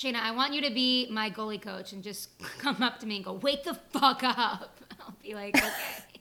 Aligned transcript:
Shayna, 0.00 0.16
I 0.16 0.30
want 0.30 0.54
you 0.54 0.62
to 0.62 0.70
be 0.70 1.08
my 1.10 1.28
goalie 1.28 1.60
coach 1.60 1.92
and 1.92 2.02
just 2.02 2.30
come 2.58 2.82
up 2.82 3.00
to 3.00 3.06
me 3.06 3.16
and 3.16 3.24
go, 3.24 3.34
wake 3.34 3.64
the 3.64 3.74
fuck 3.74 4.22
up. 4.22 4.80
I'll 5.00 5.14
be 5.22 5.34
like, 5.34 5.54
okay. 5.54 5.70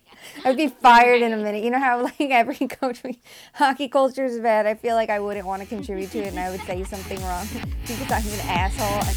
I'd 0.45 0.57
be 0.57 0.67
fired 0.67 1.21
in 1.21 1.31
a 1.31 1.37
minute. 1.37 1.63
You 1.63 1.71
know 1.71 1.79
how 1.79 2.03
like 2.03 2.19
every 2.19 2.67
coach, 2.67 3.01
hockey 3.53 3.87
culture 3.87 4.25
is 4.25 4.37
bad. 4.39 4.65
I 4.65 4.73
feel 4.73 4.95
like 4.95 5.09
I 5.09 5.21
wouldn't 5.21 5.47
want 5.47 5.61
to 5.61 5.67
contribute 5.67 6.11
to 6.11 6.17
it, 6.19 6.27
and 6.27 6.39
I 6.39 6.49
would 6.49 6.59
say 6.61 6.83
something 6.83 7.21
wrong 7.23 7.47
because 7.87 8.11
I'm 8.11 8.27
an 8.27 8.41
asshole. 8.49 9.15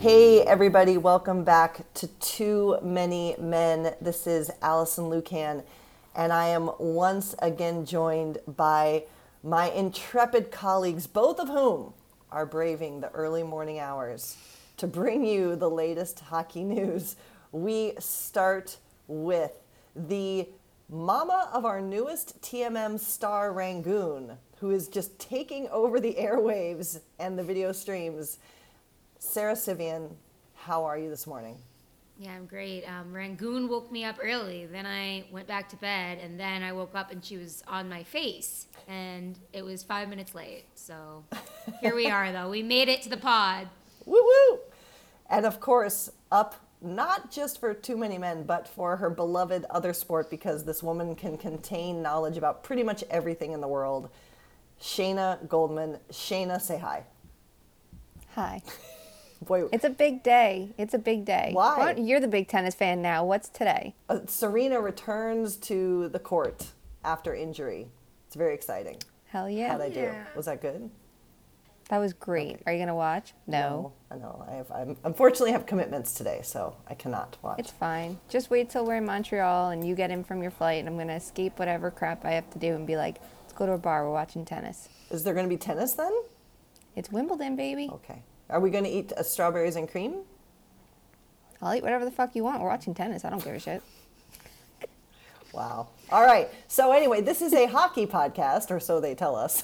Hey, 0.00 0.40
everybody, 0.40 0.96
welcome 0.96 1.44
back 1.44 1.82
to 1.92 2.06
Too 2.06 2.78
Many 2.82 3.36
Men. 3.38 3.94
This 4.00 4.26
is 4.26 4.50
Alison 4.62 5.10
Lukan, 5.10 5.62
and 6.16 6.32
I 6.32 6.46
am 6.46 6.70
once 6.78 7.34
again 7.40 7.84
joined 7.84 8.38
by 8.48 9.04
my 9.42 9.70
intrepid 9.72 10.50
colleagues, 10.50 11.06
both 11.06 11.38
of 11.38 11.48
whom 11.48 11.92
are 12.32 12.46
braving 12.46 13.02
the 13.02 13.10
early 13.10 13.42
morning 13.42 13.78
hours 13.78 14.38
to 14.78 14.86
bring 14.86 15.22
you 15.22 15.54
the 15.54 15.68
latest 15.68 16.20
hockey 16.20 16.64
news. 16.64 17.16
We 17.52 17.92
start 17.98 18.78
with 19.06 19.52
the 19.94 20.48
mama 20.88 21.50
of 21.52 21.66
our 21.66 21.82
newest 21.82 22.40
TMM 22.40 22.98
star, 22.98 23.52
Rangoon, 23.52 24.38
who 24.60 24.70
is 24.70 24.88
just 24.88 25.18
taking 25.18 25.68
over 25.68 26.00
the 26.00 26.14
airwaves 26.14 27.00
and 27.18 27.38
the 27.38 27.44
video 27.44 27.72
streams 27.72 28.38
Sara 29.20 29.54
Civian, 29.54 30.16
how 30.54 30.82
are 30.82 30.98
you 30.98 31.10
this 31.10 31.26
morning? 31.26 31.58
Yeah, 32.18 32.32
I'm 32.32 32.46
great. 32.46 32.84
Um, 32.84 33.12
Rangoon 33.12 33.68
woke 33.68 33.92
me 33.92 34.02
up 34.02 34.16
early. 34.20 34.64
Then 34.64 34.86
I 34.86 35.24
went 35.30 35.46
back 35.46 35.68
to 35.68 35.76
bed, 35.76 36.18
and 36.22 36.40
then 36.40 36.62
I 36.62 36.72
woke 36.72 36.94
up 36.94 37.12
and 37.12 37.22
she 37.22 37.36
was 37.36 37.62
on 37.68 37.86
my 37.88 38.02
face, 38.02 38.66
and 38.88 39.38
it 39.52 39.62
was 39.62 39.82
five 39.82 40.08
minutes 40.08 40.34
late. 40.34 40.64
So 40.74 41.22
here 41.82 41.94
we 41.94 42.06
are, 42.06 42.32
though. 42.32 42.48
We 42.48 42.62
made 42.62 42.88
it 42.88 43.02
to 43.02 43.10
the 43.10 43.18
pod. 43.18 43.68
Woo 44.06 44.22
woo! 44.22 44.58
And 45.28 45.44
of 45.44 45.60
course, 45.60 46.10
up 46.32 46.56
not 46.80 47.30
just 47.30 47.60
for 47.60 47.74
too 47.74 47.98
many 47.98 48.16
men, 48.16 48.44
but 48.44 48.66
for 48.66 48.96
her 48.96 49.10
beloved 49.10 49.66
other 49.68 49.92
sport, 49.92 50.30
because 50.30 50.64
this 50.64 50.82
woman 50.82 51.14
can 51.14 51.36
contain 51.36 52.00
knowledge 52.00 52.38
about 52.38 52.64
pretty 52.64 52.82
much 52.82 53.04
everything 53.10 53.52
in 53.52 53.60
the 53.60 53.68
world. 53.68 54.08
Shayna 54.80 55.46
Goldman. 55.46 55.98
Shayna, 56.10 56.58
say 56.58 56.78
hi. 56.78 57.04
Hi. 58.34 58.62
Boy, 59.44 59.64
It's 59.72 59.84
a 59.84 59.90
big 59.90 60.22
day. 60.22 60.70
It's 60.76 60.92
a 60.94 60.98
big 60.98 61.24
day. 61.24 61.50
Why? 61.52 61.78
What- 61.78 61.98
You're 61.98 62.20
the 62.20 62.28
big 62.28 62.48
tennis 62.48 62.74
fan 62.74 63.00
now. 63.02 63.24
What's 63.24 63.48
today? 63.48 63.94
uh, 64.08 64.20
Serena 64.26 64.80
returns 64.80 65.56
to 65.56 66.08
the 66.10 66.18
court 66.18 66.68
after 67.04 67.34
injury. 67.34 67.88
It's 68.26 68.36
very 68.36 68.54
exciting. 68.54 68.98
Hell 69.28 69.48
yeah. 69.48 69.70
How'd 69.72 69.80
I 69.80 69.88
do? 69.88 70.00
Yeah. 70.00 70.24
Was 70.36 70.46
that 70.46 70.60
good? 70.60 70.90
That 71.88 71.98
was 71.98 72.12
great. 72.12 72.60
Are 72.66 72.72
you 72.72 72.78
gonna 72.78 72.94
watch? 72.94 73.32
No. 73.48 73.92
I 74.12 74.16
know. 74.16 74.44
I 74.48 74.52
have. 74.52 74.70
I 74.70 74.94
unfortunately 75.02 75.50
have 75.52 75.66
commitments 75.66 76.12
today, 76.14 76.40
so 76.44 76.76
I 76.86 76.94
cannot 76.94 77.36
watch. 77.42 77.58
It's 77.58 77.70
fine. 77.72 78.18
Just 78.28 78.48
wait 78.50 78.70
till 78.70 78.84
we're 78.86 78.96
in 78.98 79.04
Montreal 79.06 79.70
and 79.70 79.84
you 79.84 79.96
get 79.96 80.10
in 80.12 80.22
from 80.22 80.40
your 80.42 80.52
flight, 80.52 80.78
and 80.78 80.88
I'm 80.88 80.96
gonna 80.96 81.14
escape 81.16 81.58
whatever 81.58 81.90
crap 81.90 82.24
I 82.24 82.30
have 82.32 82.48
to 82.50 82.58
do 82.60 82.74
and 82.76 82.86
be 82.86 82.96
like, 82.96 83.16
let's 83.42 83.54
go 83.54 83.66
to 83.66 83.72
a 83.72 83.78
bar. 83.78 84.04
We're 84.04 84.12
watching 84.12 84.44
tennis. 84.44 84.88
Is 85.10 85.24
there 85.24 85.34
going 85.34 85.46
to 85.46 85.50
be 85.50 85.56
tennis 85.56 85.94
then? 85.94 86.12
It's 86.94 87.10
Wimbledon, 87.10 87.56
baby. 87.56 87.88
Okay. 87.92 88.22
Are 88.50 88.60
we 88.60 88.70
going 88.70 88.84
to 88.84 88.90
eat 88.90 89.12
uh, 89.12 89.22
strawberries 89.22 89.76
and 89.76 89.88
cream? 89.88 90.22
I'll 91.62 91.74
eat 91.74 91.82
whatever 91.82 92.04
the 92.04 92.10
fuck 92.10 92.34
you 92.34 92.42
want. 92.42 92.60
We're 92.60 92.68
watching 92.68 92.94
tennis. 92.94 93.24
I 93.24 93.30
don't 93.30 93.44
give 93.44 93.54
a 93.54 93.58
shit. 93.58 93.82
Wow. 95.52 95.88
All 96.10 96.24
right. 96.24 96.48
So 96.68 96.92
anyway, 96.92 97.20
this 97.20 97.42
is 97.42 97.52
a 97.52 97.66
hockey 97.66 98.06
podcast, 98.06 98.70
or 98.70 98.80
so 98.80 99.00
they 99.00 99.14
tell 99.14 99.34
us. 99.34 99.62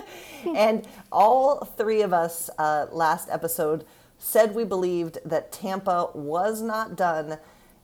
and 0.56 0.86
all 1.10 1.64
three 1.64 2.02
of 2.02 2.12
us 2.12 2.50
uh, 2.58 2.86
last 2.92 3.28
episode 3.30 3.84
said 4.18 4.54
we 4.54 4.64
believed 4.64 5.18
that 5.24 5.52
Tampa 5.52 6.10
was 6.14 6.62
not 6.62 6.96
done, 6.96 7.38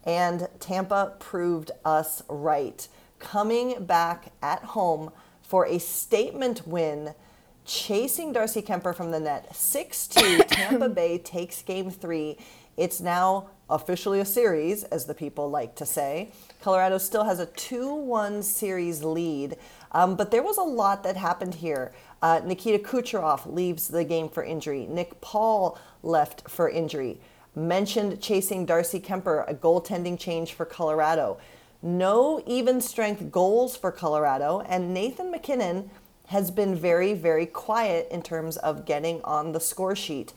and 0.04 0.48
Tampa 0.58 1.14
proved 1.19 1.70
us 1.84 2.22
right, 2.28 2.86
coming 3.19 3.84
back 3.84 4.32
at 4.42 4.62
home 4.62 5.10
for 5.42 5.66
a 5.66 5.78
statement 5.78 6.66
win. 6.66 7.14
Chasing 7.70 8.32
Darcy 8.32 8.62
Kuemper 8.62 8.92
from 8.92 9.12
the 9.12 9.20
net. 9.20 9.54
6 9.54 10.08
2, 10.08 10.38
Tampa 10.48 10.88
Bay 10.88 11.19
takes 11.19 11.62
game 11.62 11.88
three. 11.88 12.36
It's 12.76 13.00
now 13.00 13.50
officially 13.69 14.19
a 14.19 14.25
series, 14.25 14.82
as 14.82 15.04
the 15.04 15.14
people 15.14 15.48
like 15.48 15.76
to 15.76 15.86
say. 15.86 16.32
Colorado 16.60 16.98
still 16.98 17.22
has 17.22 17.38
a 17.38 17.47
2 17.47 17.94
1 17.94 18.42
series 18.42 19.04
lead, 19.04 19.56
um, 19.92 20.16
but 20.16 20.32
there 20.32 20.42
was 20.42 20.58
a 20.58 20.64
lot 20.64 21.04
that 21.04 21.16
happened 21.16 21.54
here. 21.54 21.92
Uh, 22.20 22.41
Nikita 22.44 22.82
Kucherov 22.82 23.47
leaves 23.47 23.87
the 23.87 24.02
game 24.02 24.28
for 24.28 24.42
injury. 24.42 24.88
Nick 24.91 25.20
Paul 25.20 25.78
left 26.02 26.50
for 26.50 26.69
injury. 26.69 27.20
Mentioned 27.54 28.20
chasing 28.20 28.66
Darcy 28.66 28.98
Kuemper, 28.98 29.48
a 29.48 29.54
goaltending 29.54 30.19
change 30.19 30.54
for 30.54 30.64
Colorado. 30.64 31.38
No 31.82 32.42
even 32.47 32.81
strength 32.81 33.31
goals 33.31 33.76
for 33.76 33.92
Colorado, 33.92 34.60
and 34.69 34.92
Nathan 34.92 35.31
MacKinnon 35.31 35.91
has 36.30 36.52
been 36.52 36.76
very, 36.76 37.12
very 37.12 37.44
quiet 37.44 38.06
in 38.08 38.22
terms 38.22 38.56
of 38.58 38.86
getting 38.86 39.20
on 39.22 39.50
the 39.50 39.58
score 39.58 39.96
sheet. 39.96 40.32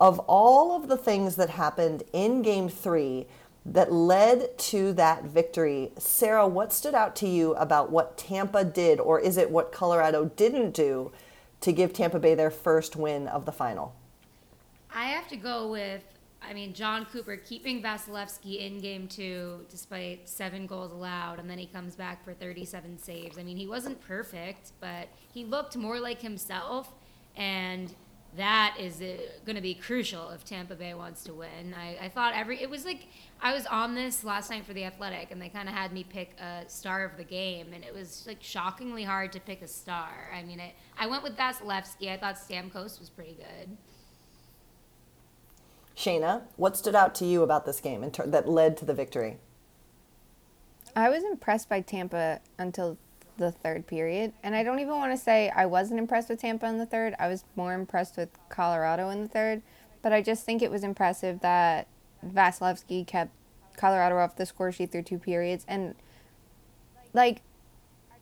Of 0.00 0.18
all 0.26 0.74
of 0.74 0.88
the 0.88 0.96
things 0.96 1.36
that 1.36 1.50
happened 1.50 2.02
in 2.12 2.42
game 2.42 2.68
three 2.68 3.26
that 3.64 3.92
led 3.92 4.58
to 4.58 4.92
that 4.94 5.22
victory, 5.22 5.92
Sara, 5.96 6.48
what 6.48 6.72
stood 6.72 6.94
out 6.94 7.14
to 7.16 7.28
you 7.28 7.54
about 7.54 7.92
what 7.92 8.18
Tampa 8.18 8.64
did, 8.64 8.98
or 8.98 9.20
is 9.20 9.36
it 9.36 9.48
what 9.48 9.70
Colorado 9.70 10.24
didn't 10.24 10.72
do 10.72 11.12
to 11.60 11.70
give 11.70 11.92
Tampa 11.92 12.18
Bay 12.18 12.34
their 12.34 12.50
first 12.50 12.96
win 12.96 13.28
of 13.28 13.44
the 13.44 13.52
final? 13.52 13.94
I 14.92 15.04
have 15.04 15.28
to 15.28 15.36
go 15.36 15.68
with, 15.68 16.02
I 16.48 16.54
mean, 16.54 16.72
Jon 16.72 17.04
Cooper 17.04 17.36
keeping 17.36 17.82
Vasilevskiy 17.82 18.66
in 18.66 18.78
game 18.78 19.06
two 19.06 19.66
despite 19.68 20.28
seven 20.28 20.66
goals 20.66 20.92
allowed, 20.92 21.38
and 21.38 21.48
then 21.48 21.58
he 21.58 21.66
comes 21.66 21.94
back 21.94 22.24
for 22.24 22.32
37 22.32 22.98
saves. 22.98 23.38
I 23.38 23.42
mean, 23.42 23.56
he 23.56 23.66
wasn't 23.66 24.00
perfect, 24.00 24.72
but 24.80 25.08
he 25.32 25.44
looked 25.44 25.76
more 25.76 26.00
like 26.00 26.22
himself, 26.22 26.94
and 27.36 27.94
that 28.36 28.76
is 28.78 29.00
uh, 29.00 29.16
going 29.44 29.56
to 29.56 29.62
be 29.62 29.74
crucial 29.74 30.30
if 30.30 30.44
Tampa 30.44 30.74
Bay 30.74 30.94
wants 30.94 31.24
to 31.24 31.34
win. 31.34 31.74
I, 31.76 32.06
I 32.06 32.08
thought 32.08 32.34
every, 32.34 32.60
it 32.60 32.68
was 32.68 32.84
like, 32.84 33.06
I 33.40 33.52
was 33.54 33.66
on 33.66 33.94
this 33.94 34.22
last 34.22 34.50
night 34.50 34.66
for 34.66 34.74
The 34.74 34.84
Athletic, 34.84 35.30
and 35.30 35.40
they 35.40 35.48
kind 35.48 35.68
of 35.68 35.74
had 35.74 35.92
me 35.92 36.04
pick 36.04 36.38
a 36.40 36.64
star 36.68 37.04
of 37.04 37.16
the 37.16 37.24
game, 37.24 37.72
and 37.72 37.84
it 37.84 37.94
was 37.94 38.24
like 38.26 38.42
shockingly 38.42 39.02
hard 39.02 39.32
to 39.32 39.40
pick 39.40 39.62
a 39.62 39.68
star. 39.68 40.30
I 40.34 40.42
mean, 40.42 40.60
it, 40.60 40.74
I 40.98 41.06
went 41.06 41.22
with 41.22 41.36
Vasilevskiy. 41.36 42.10
I 42.10 42.16
thought 42.16 42.36
Stamkos 42.36 43.00
was 43.00 43.10
pretty 43.10 43.34
good. 43.34 43.76
Shayna, 45.98 46.42
what 46.54 46.76
stood 46.76 46.94
out 46.94 47.12
to 47.16 47.24
you 47.24 47.42
about 47.42 47.66
this 47.66 47.80
game 47.80 48.08
ter- 48.12 48.26
that 48.26 48.48
led 48.48 48.76
to 48.76 48.84
the 48.84 48.94
victory? 48.94 49.38
I 50.94 51.08
was 51.08 51.24
impressed 51.24 51.68
by 51.68 51.80
Tampa 51.80 52.40
until 52.56 52.96
the 53.36 53.50
third 53.50 53.88
period. 53.88 54.32
And 54.44 54.54
I 54.54 54.62
don't 54.62 54.78
even 54.78 54.94
want 54.94 55.12
to 55.12 55.18
say 55.18 55.50
I 55.50 55.66
wasn't 55.66 55.98
impressed 55.98 56.28
with 56.28 56.40
Tampa 56.40 56.66
in 56.66 56.78
the 56.78 56.86
third. 56.86 57.16
I 57.18 57.26
was 57.26 57.44
more 57.56 57.74
impressed 57.74 58.16
with 58.16 58.28
Colorado 58.48 59.10
in 59.10 59.22
the 59.22 59.28
third. 59.28 59.62
But 60.00 60.12
I 60.12 60.22
just 60.22 60.44
think 60.44 60.62
it 60.62 60.70
was 60.70 60.84
impressive 60.84 61.40
that 61.40 61.88
Vasilevskiy 62.24 63.04
kept 63.04 63.32
Colorado 63.76 64.18
off 64.18 64.36
the 64.36 64.46
score 64.46 64.70
sheet 64.70 64.92
through 64.92 65.02
two 65.02 65.18
periods. 65.18 65.64
And, 65.66 65.96
like, 67.12 67.42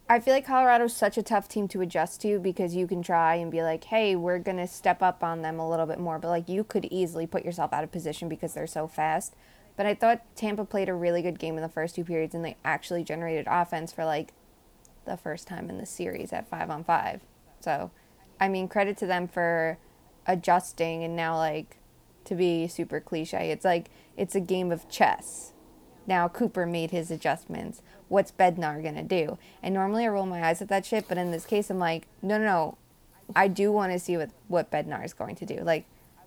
I 0.09 0.21
feel 0.21 0.35
like 0.35 0.47
Colorado's 0.47 0.95
such 0.95 1.19
a 1.19 1.23
tough 1.23 1.49
team 1.49 1.67
to 1.69 1.81
adjust 1.81 2.21
to 2.23 2.39
because 2.39 2.77
you 2.77 2.87
can 2.87 3.03
try 3.03 3.35
and 3.35 3.51
be 3.51 3.63
like, 3.63 3.85
hey, 3.85 4.15
we're 4.15 4.39
going 4.39 4.59
to 4.59 4.69
step 4.69 5.03
up 5.03 5.25
on 5.25 5.43
them 5.43 5.59
a 5.59 5.69
little 5.69 5.87
bit 5.87 5.99
more. 5.99 6.21
But, 6.21 6.29
like, 6.29 6.49
you 6.49 6.63
could 6.63 6.85
easily 6.93 7.27
put 7.27 7.45
yourself 7.45 7.73
out 7.73 7.83
of 7.83 7.91
position 7.91 8.29
because 8.29 8.55
they're 8.55 8.69
so 8.69 8.87
fast. 8.87 9.35
But 9.77 9.85
I 9.85 9.95
thought 9.95 10.23
Tampa 10.37 10.65
played 10.65 10.89
a 10.89 10.95
really 10.95 11.23
good 11.23 11.41
game 11.41 11.57
in 11.57 11.63
the 11.63 11.69
first 11.69 11.97
two 11.97 12.05
periods 12.05 12.35
and 12.35 12.45
they 12.45 12.57
actually 12.65 13.03
generated 13.03 13.47
offense 13.49 13.93
for, 13.93 14.05
like, 14.05 14.33
the 15.07 15.17
first 15.17 15.49
time 15.49 15.69
in 15.69 15.79
the 15.79 15.87
series 15.87 16.33
at 16.33 16.49
five 16.49 16.71
on 16.71 16.85
five. 16.85 17.23
So, 17.59 17.91
I 18.41 18.49
mean, 18.49 18.69
credit 18.69 18.97
to 18.99 19.07
them 19.07 19.27
for 19.27 19.79
adjusting 20.27 21.03
and 21.03 21.17
now, 21.17 21.37
like, 21.37 21.79
to 22.27 22.35
be 22.35 22.69
super 22.69 23.01
cliche, 23.01 23.51
it's 23.51 23.65
like 23.65 23.89
it's 24.17 24.35
a 24.35 24.41
game 24.41 24.71
of 24.71 24.89
chess. 24.89 25.53
Now 26.07 26.29
Cooper 26.29 26.67
made 26.67 26.91
his 26.91 27.11
adjustments. 27.11 27.83
What's 28.09 28.33
Bednar 28.33 28.83
gonna 28.83 29.03
do? 29.03 29.39
And 29.63 29.75
normally 29.75 30.05
I 30.05 30.09
roll 30.09 30.27
my 30.27 30.45
eyes 30.45 30.63
at 30.63 30.69
that 30.69 30.87
shit, 30.87 31.09
but 31.09 31.19
in 31.19 31.31
this 31.31 31.45
case, 31.45 31.71
I'm 31.71 31.79
like, 31.79 32.07
no, 32.23 32.39
no, 32.39 32.45
no. 32.45 32.79
I 33.35 33.49
do 33.49 33.73
want 33.73 33.93
to 33.93 33.99
see 33.99 34.17
what 34.17 34.31
what 34.49 34.71
Bednar 34.71 35.05
is 35.05 35.13
going 35.13 35.35
to 35.37 35.47
do. 35.47 35.57
Like, 35.63 35.87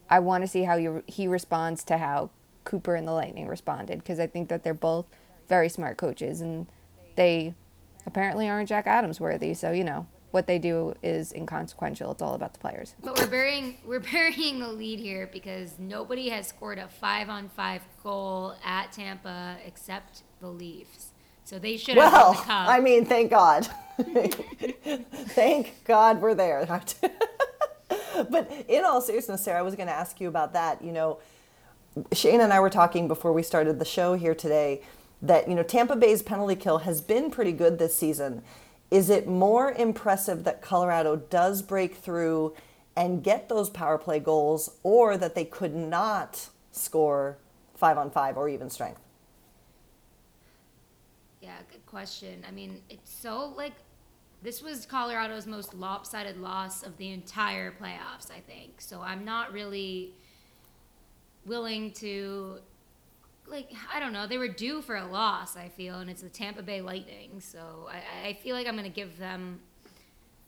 I 0.09 0.19
want 0.19 0.43
to 0.43 0.47
see 0.47 0.63
how 0.63 0.77
he 0.77 0.89
he 1.07 1.27
responds 1.27 1.83
to 1.85 1.97
how 1.97 2.29
Cooper 2.65 2.95
and 2.95 3.07
the 3.07 3.13
Lightning 3.13 3.47
responded 3.47 3.99
because 3.99 4.19
I 4.19 4.27
think 4.27 4.49
that 4.49 4.63
they're 4.63 4.73
both 4.73 5.05
very 5.47 5.69
smart 5.69 5.97
coaches 5.97 6.41
and 6.41 6.67
they 7.15 7.53
apparently 8.05 8.49
aren't 8.49 8.69
Jack 8.69 8.85
Adams 8.85 9.19
worthy. 9.19 9.53
So 9.53 9.71
you 9.71 9.83
know, 9.83 10.07
what 10.31 10.47
they 10.47 10.59
do 10.59 10.93
is 11.01 11.33
inconsequential. 11.33 12.11
It's 12.11 12.21
all 12.21 12.35
about 12.35 12.53
the 12.53 12.59
players. 12.59 12.95
But 13.03 13.17
we're 13.17 13.27
burying 13.27 13.77
we're 13.85 13.99
burying 13.99 14.59
the 14.59 14.71
lead 14.71 14.99
here 14.99 15.29
because 15.31 15.79
nobody 15.79 16.29
has 16.29 16.47
scored 16.47 16.77
a 16.77 16.87
five 16.87 17.29
on 17.29 17.49
five 17.49 17.81
goal 18.03 18.55
at 18.63 18.91
Tampa 18.91 19.57
except 19.65 20.23
the 20.41 20.49
Leafs. 20.49 21.11
So 21.49 21.57
they 21.57 21.77
should 21.77 21.97
have 21.97 22.13
Well, 22.13 22.33
the 22.33 22.37
cup. 22.41 22.69
I 22.69 22.79
mean, 22.79 23.05
thank 23.05 23.31
God. 23.31 23.67
thank 25.29 25.83
God 25.83 26.21
we're 26.21 26.35
there. 26.35 26.63
but 28.29 28.51
in 28.67 28.85
all 28.85 29.01
seriousness, 29.01 29.43
Sara, 29.43 29.57
I 29.57 29.61
was 29.63 29.73
going 29.73 29.87
to 29.87 29.93
ask 29.93 30.21
you 30.21 30.27
about 30.27 30.53
that. 30.53 30.83
You 30.83 30.91
know, 30.91 31.17
Shane 32.13 32.39
and 32.39 32.53
I 32.53 32.59
were 32.59 32.69
talking 32.69 33.07
before 33.07 33.33
we 33.33 33.41
started 33.41 33.79
the 33.79 33.85
show 33.85 34.13
here 34.13 34.35
today 34.35 34.83
that, 35.23 35.49
you 35.49 35.55
know, 35.55 35.63
Tampa 35.63 35.95
Bay's 35.95 36.21
penalty 36.21 36.55
kill 36.55 36.77
has 36.79 37.01
been 37.01 37.31
pretty 37.31 37.51
good 37.51 37.79
this 37.79 37.95
season. 37.95 38.43
Is 38.91 39.09
it 39.09 39.27
more 39.27 39.71
impressive 39.71 40.43
that 40.43 40.61
Colorado 40.61 41.15
does 41.15 41.63
break 41.63 41.95
through 41.95 42.53
and 42.95 43.23
get 43.23 43.49
those 43.49 43.71
power 43.71 43.97
play 43.97 44.19
goals 44.19 44.77
or 44.83 45.17
that 45.17 45.33
they 45.33 45.45
could 45.45 45.73
not 45.73 46.49
score 46.71 47.39
five 47.73 47.97
on 47.97 48.11
five 48.11 48.37
or 48.37 48.47
even 48.47 48.69
strength? 48.69 49.01
Yeah, 51.49 51.55
good 51.71 51.85
question. 51.87 52.45
I 52.47 52.51
mean, 52.51 52.79
it's 52.91 53.11
so 53.11 53.55
like 53.57 53.73
this 54.43 54.61
was 54.61 54.85
Colorado's 54.85 55.47
most 55.47 55.73
lopsided 55.73 56.37
loss 56.37 56.83
of 56.83 56.95
the 56.97 57.09
entire 57.09 57.71
playoffs, 57.71 58.29
I 58.29 58.39
think. 58.39 58.79
So 58.79 59.01
I'm 59.01 59.25
not 59.25 59.51
really 59.51 60.13
willing 61.47 61.91
to 61.93 62.59
like 63.47 63.71
I 63.91 63.99
don't 63.99 64.13
know. 64.13 64.27
They 64.27 64.37
were 64.37 64.47
due 64.47 64.83
for 64.83 64.97
a 64.97 65.07
loss, 65.07 65.57
I 65.57 65.69
feel, 65.69 65.95
and 65.95 66.07
it's 66.07 66.21
the 66.21 66.29
Tampa 66.29 66.61
Bay 66.61 66.81
Lightning. 66.81 67.39
So 67.39 67.89
I, 67.89 68.27
I 68.27 68.33
feel 68.33 68.55
like 68.55 68.67
I'm 68.67 68.75
gonna 68.75 68.89
give 68.89 69.17
them 69.17 69.59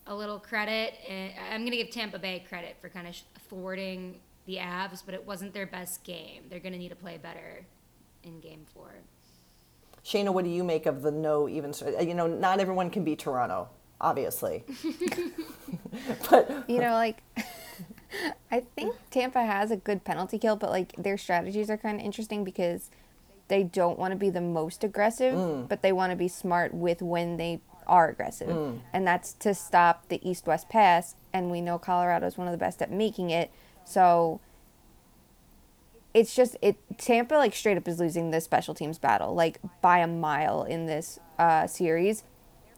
a 0.06 0.14
little 0.14 0.38
credit. 0.38 0.94
Eh, 1.08 1.32
I'm 1.52 1.64
gonna 1.66 1.78
give 1.78 1.90
Tampa 1.90 2.20
Bay 2.20 2.46
credit 2.48 2.78
for 2.80 2.90
kind 2.90 3.08
of 3.08 3.16
thwarting 3.50 4.20
the 4.46 4.58
Avs, 4.58 5.02
but 5.04 5.16
it 5.16 5.26
wasn't 5.26 5.52
their 5.52 5.66
best 5.66 6.04
game. 6.04 6.44
They're 6.48 6.60
gonna 6.60 6.78
need 6.78 6.90
to 6.90 6.96
play 6.96 7.18
better 7.18 7.66
in 8.24 8.40
Game 8.40 8.68
Four. 8.72 8.92
Shayna, 10.06 10.34
what 10.34 10.44
do 10.44 10.50
you 10.50 10.64
make 10.64 10.86
of 10.86 11.02
the 11.02 11.12
no 11.12 11.48
even? 11.48 11.74
You 12.00 12.16
know, 12.16 12.28
not 12.28 12.60
everyone 12.60 12.90
can 12.90 13.04
be 13.04 13.16
Toronto, 13.16 13.70
obviously. 14.00 14.64
but 16.30 16.70
You 16.70 16.80
know, 16.80 16.94
like 16.94 17.22
I 18.52 18.62
think 18.76 18.96
Tampa 19.10 19.44
has 19.44 19.72
a 19.72 19.78
good 19.78 20.04
penalty 20.04 20.38
kill, 20.38 20.56
but 20.56 20.70
like 20.70 20.94
their 20.98 21.18
strategies 21.18 21.70
are 21.70 21.78
kind 21.78 22.00
of 22.00 22.06
interesting 22.06 22.44
because 22.44 22.90
they 23.48 23.64
don't 23.64 24.00
want 24.00 24.12
to 24.12 24.18
be 24.18 24.30
the 24.30 24.42
most 24.42 24.84
aggressive, 24.84 25.36
mm. 25.36 25.68
but 25.68 25.82
they 25.82 25.92
want 25.92 26.12
to 26.12 26.16
be 26.16 26.28
smart 26.28 26.74
with 26.74 27.02
when 27.02 27.38
they 27.38 27.60
are 27.88 28.10
aggressive. 28.10 28.50
Mm. 28.50 28.80
And 28.94 29.06
that's 29.06 29.34
to 29.34 29.54
stop 29.54 30.08
the 30.08 30.28
east 30.28 30.48
west 30.48 30.70
pass. 30.70 31.16
And 31.34 31.52
we 31.52 31.62
know 31.62 31.78
Colorado 31.78 32.28
is 32.28 32.38
one 32.38 32.48
of 32.48 32.52
the 32.52 32.58
best 32.58 32.82
at 32.82 32.92
making 32.92 33.30
it. 33.30 33.52
So 33.84 34.40
it's 36.14 36.36
just 36.36 36.58
it 36.62 36.78
Tampa 36.98 37.36
like 37.36 37.54
straight 37.54 37.78
up 37.78 37.88
is 37.88 38.00
losing 38.00 38.32
the 38.32 38.42
special 38.42 38.74
teams 38.74 39.00
battle 39.00 39.34
like 39.34 39.60
by 39.82 40.00
a 40.00 40.08
mile 40.08 40.64
in 40.64 40.86
this 40.86 41.20
uh, 41.40 41.68
series. 41.68 42.24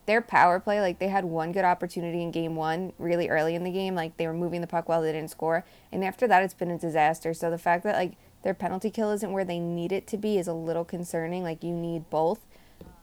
Their 0.05 0.21
power 0.21 0.59
play, 0.59 0.81
like 0.81 0.99
they 0.99 1.07
had 1.07 1.23
one 1.23 1.53
good 1.53 1.63
opportunity 1.63 2.21
in 2.21 2.31
game 2.31 2.57
one, 2.57 2.91
really 2.97 3.29
early 3.29 3.55
in 3.55 3.63
the 3.63 3.71
game, 3.71 3.95
like 3.95 4.17
they 4.17 4.27
were 4.27 4.33
moving 4.33 4.59
the 4.59 4.67
puck 4.67 4.89
well, 4.89 5.01
they 5.01 5.13
didn't 5.13 5.29
score, 5.29 5.63
and 5.93 6.03
after 6.03 6.27
that, 6.27 6.43
it's 6.43 6.53
been 6.53 6.71
a 6.71 6.77
disaster. 6.77 7.33
So 7.33 7.49
the 7.49 7.57
fact 7.57 7.85
that 7.85 7.95
like 7.95 8.17
their 8.43 8.53
penalty 8.53 8.89
kill 8.89 9.11
isn't 9.11 9.31
where 9.31 9.45
they 9.45 9.59
need 9.59 9.93
it 9.93 10.05
to 10.07 10.17
be 10.17 10.37
is 10.37 10.47
a 10.47 10.53
little 10.53 10.83
concerning. 10.83 11.41
Like 11.43 11.63
you 11.63 11.73
need 11.73 12.09
both. 12.09 12.45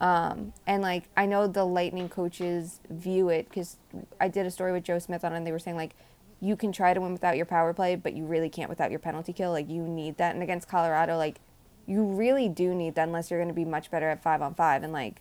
Um, 0.00 0.52
and 0.66 0.82
like 0.82 1.04
I 1.16 1.24
know 1.24 1.46
the 1.46 1.64
Lightning 1.64 2.10
coaches 2.10 2.80
view 2.90 3.30
it 3.30 3.48
because 3.48 3.78
I 4.20 4.28
did 4.28 4.44
a 4.44 4.50
story 4.50 4.72
with 4.72 4.84
Joe 4.84 4.98
Smith 4.98 5.24
on 5.24 5.32
it, 5.32 5.38
and 5.38 5.46
they 5.46 5.52
were 5.52 5.58
saying 5.58 5.78
like 5.78 5.94
you 6.40 6.56
can 6.56 6.72
try 6.72 6.94
to 6.94 7.00
win 7.00 7.12
without 7.12 7.36
your 7.36 7.46
power 7.46 7.72
play, 7.74 7.96
but 7.96 8.14
you 8.14 8.24
really 8.24 8.48
can't 8.48 8.70
without 8.70 8.90
your 8.90 8.98
penalty 8.98 9.32
kill. 9.32 9.50
Like 9.52 9.68
you 9.68 9.82
need 9.82 10.16
that. 10.16 10.34
And 10.34 10.42
against 10.42 10.68
Colorado, 10.68 11.16
like 11.16 11.38
you 11.86 12.02
really 12.02 12.48
do 12.48 12.74
need 12.74 12.94
that 12.94 13.08
unless 13.08 13.30
you're 13.30 13.40
going 13.40 13.48
to 13.48 13.54
be 13.54 13.64
much 13.64 13.90
better 13.90 14.08
at 14.08 14.22
five 14.22 14.40
on 14.40 14.54
five. 14.54 14.82
And 14.82 14.92
like 14.92 15.20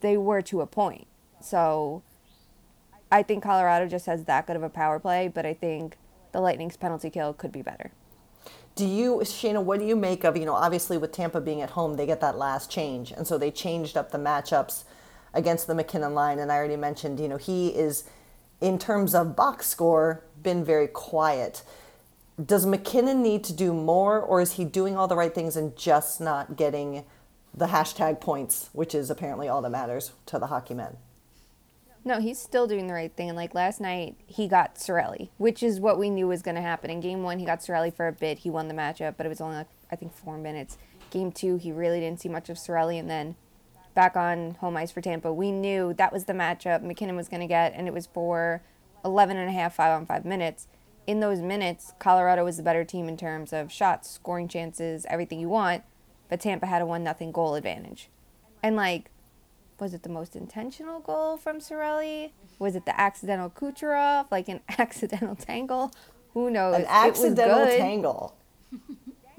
they 0.00 0.16
were 0.16 0.42
to 0.42 0.60
a 0.60 0.66
point. 0.66 1.06
So 1.40 2.02
I 3.12 3.22
think 3.22 3.44
Colorado 3.44 3.86
just 3.86 4.06
has 4.06 4.24
that 4.24 4.46
good 4.46 4.56
of 4.56 4.62
a 4.62 4.68
power 4.68 4.98
play, 4.98 5.28
but 5.28 5.46
I 5.46 5.54
think 5.54 5.96
the 6.32 6.40
Lightning's 6.40 6.76
penalty 6.76 7.10
kill 7.10 7.32
could 7.32 7.52
be 7.52 7.62
better. 7.62 7.92
do 8.78 8.86
you, 8.86 9.16
Shayna, 9.24 9.60
what 9.60 9.80
do 9.80 9.86
you 9.86 9.96
make 9.96 10.22
of, 10.22 10.36
you 10.36 10.46
know, 10.46 10.54
obviously 10.54 10.96
with 10.96 11.10
Tampa 11.10 11.40
being 11.40 11.60
at 11.60 11.70
home, 11.70 11.96
they 11.96 12.06
get 12.06 12.20
that 12.20 12.38
last 12.38 12.70
change. 12.70 13.10
And 13.10 13.26
so 13.26 13.36
they 13.36 13.50
changed 13.50 13.96
up 13.96 14.12
the 14.12 14.18
matchups 14.18 14.84
against 15.34 15.66
the 15.66 15.74
MacKinnon 15.74 16.14
line. 16.14 16.38
And 16.38 16.52
I 16.52 16.54
already 16.54 16.76
mentioned, 16.76 17.18
you 17.18 17.26
know, 17.26 17.38
he 17.38 17.70
is, 17.70 18.04
in 18.60 18.78
terms 18.78 19.14
of 19.14 19.36
box 19.36 19.66
score, 19.66 20.24
been 20.42 20.64
very 20.64 20.88
quiet. 20.88 21.62
Does 22.44 22.66
MacKinnon 22.66 23.22
need 23.22 23.42
to 23.44 23.52
do 23.52 23.72
more, 23.72 24.20
or 24.20 24.40
is 24.40 24.52
he 24.52 24.64
doing 24.64 24.96
all 24.96 25.08
the 25.08 25.16
right 25.16 25.34
things 25.34 25.56
and 25.56 25.76
just 25.76 26.20
not 26.20 26.56
getting 26.56 27.04
the 27.54 27.66
hashtag 27.66 28.20
points, 28.20 28.70
which 28.72 28.94
is 28.94 29.10
apparently 29.10 29.48
all 29.48 29.60
that 29.62 29.70
matters 29.70 30.12
to 30.26 30.38
the 30.38 30.46
hockey 30.46 30.74
men? 30.74 30.96
No, 32.04 32.20
he's 32.20 32.38
still 32.38 32.66
doing 32.66 32.86
the 32.86 32.94
right 32.94 33.12
thing. 33.12 33.28
And 33.28 33.36
like 33.36 33.54
last 33.54 33.80
night, 33.80 34.16
he 34.26 34.46
got 34.46 34.76
Cirelli, 34.76 35.30
which 35.36 35.62
is 35.62 35.80
what 35.80 35.98
we 35.98 36.10
knew 36.10 36.28
was 36.28 36.42
going 36.42 36.54
to 36.54 36.62
happen. 36.62 36.90
In 36.90 37.00
game 37.00 37.22
one, 37.22 37.38
he 37.38 37.44
got 37.44 37.58
Cirelli 37.58 37.92
for 37.92 38.06
a 38.06 38.12
bit. 38.12 38.38
He 38.38 38.50
won 38.50 38.68
the 38.68 38.74
matchup, 38.74 39.16
but 39.16 39.26
it 39.26 39.28
was 39.28 39.40
only 39.40 39.56
like, 39.56 39.66
I 39.90 39.96
think, 39.96 40.14
four 40.14 40.38
minutes. 40.38 40.78
Game 41.10 41.32
two, 41.32 41.56
he 41.56 41.72
really 41.72 42.00
didn't 42.00 42.20
see 42.20 42.28
much 42.28 42.48
of 42.48 42.56
Cirelli. 42.56 42.98
And 42.98 43.10
then 43.10 43.34
back 43.98 44.16
on 44.16 44.54
home 44.60 44.76
ice 44.76 44.92
for 44.92 45.00
Tampa, 45.00 45.32
we 45.32 45.50
knew 45.50 45.92
that 45.94 46.12
was 46.12 46.26
the 46.26 46.32
matchup 46.32 46.82
MacKinnon 46.82 47.16
was 47.16 47.28
going 47.28 47.40
to 47.40 47.48
get, 47.48 47.72
and 47.74 47.88
it 47.88 47.92
was 47.92 48.06
for 48.06 48.62
11 49.04 49.36
and 49.36 49.48
a 49.48 49.52
half, 49.52 49.74
five 49.74 49.90
on 49.90 50.06
five 50.06 50.24
minutes. 50.24 50.68
In 51.08 51.18
those 51.18 51.40
minutes, 51.40 51.94
Colorado 51.98 52.44
was 52.44 52.58
the 52.58 52.62
better 52.62 52.84
team 52.84 53.08
in 53.08 53.16
terms 53.16 53.52
of 53.52 53.72
shots, 53.72 54.08
scoring 54.08 54.46
chances, 54.46 55.04
everything 55.10 55.40
you 55.40 55.48
want, 55.48 55.82
but 56.28 56.38
Tampa 56.40 56.66
had 56.66 56.80
a 56.80 56.86
one 56.86 57.02
nothing 57.02 57.32
goal 57.32 57.56
advantage. 57.56 58.08
And 58.62 58.76
like, 58.76 59.10
was 59.80 59.92
it 59.94 60.04
the 60.04 60.10
most 60.10 60.36
intentional 60.36 61.00
goal 61.00 61.36
from 61.36 61.58
Cirelli? 61.58 62.30
Was 62.60 62.76
it 62.76 62.86
the 62.86 62.98
accidental 63.00 63.50
Kucherov, 63.50 64.26
like 64.30 64.48
an 64.48 64.60
accidental 64.78 65.34
tangle? 65.34 65.90
Who 66.34 66.50
knows? 66.50 66.76
An 66.76 66.82
It 66.82 66.84
was 66.84 66.90
accidental 66.94 67.64
good. 67.64 67.78
tangle. 67.78 68.36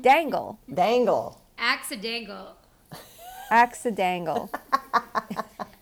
dangle, 0.01 0.59
Dangle. 0.73 1.39
Accidental. 1.57 2.57
Accidental. 3.50 4.50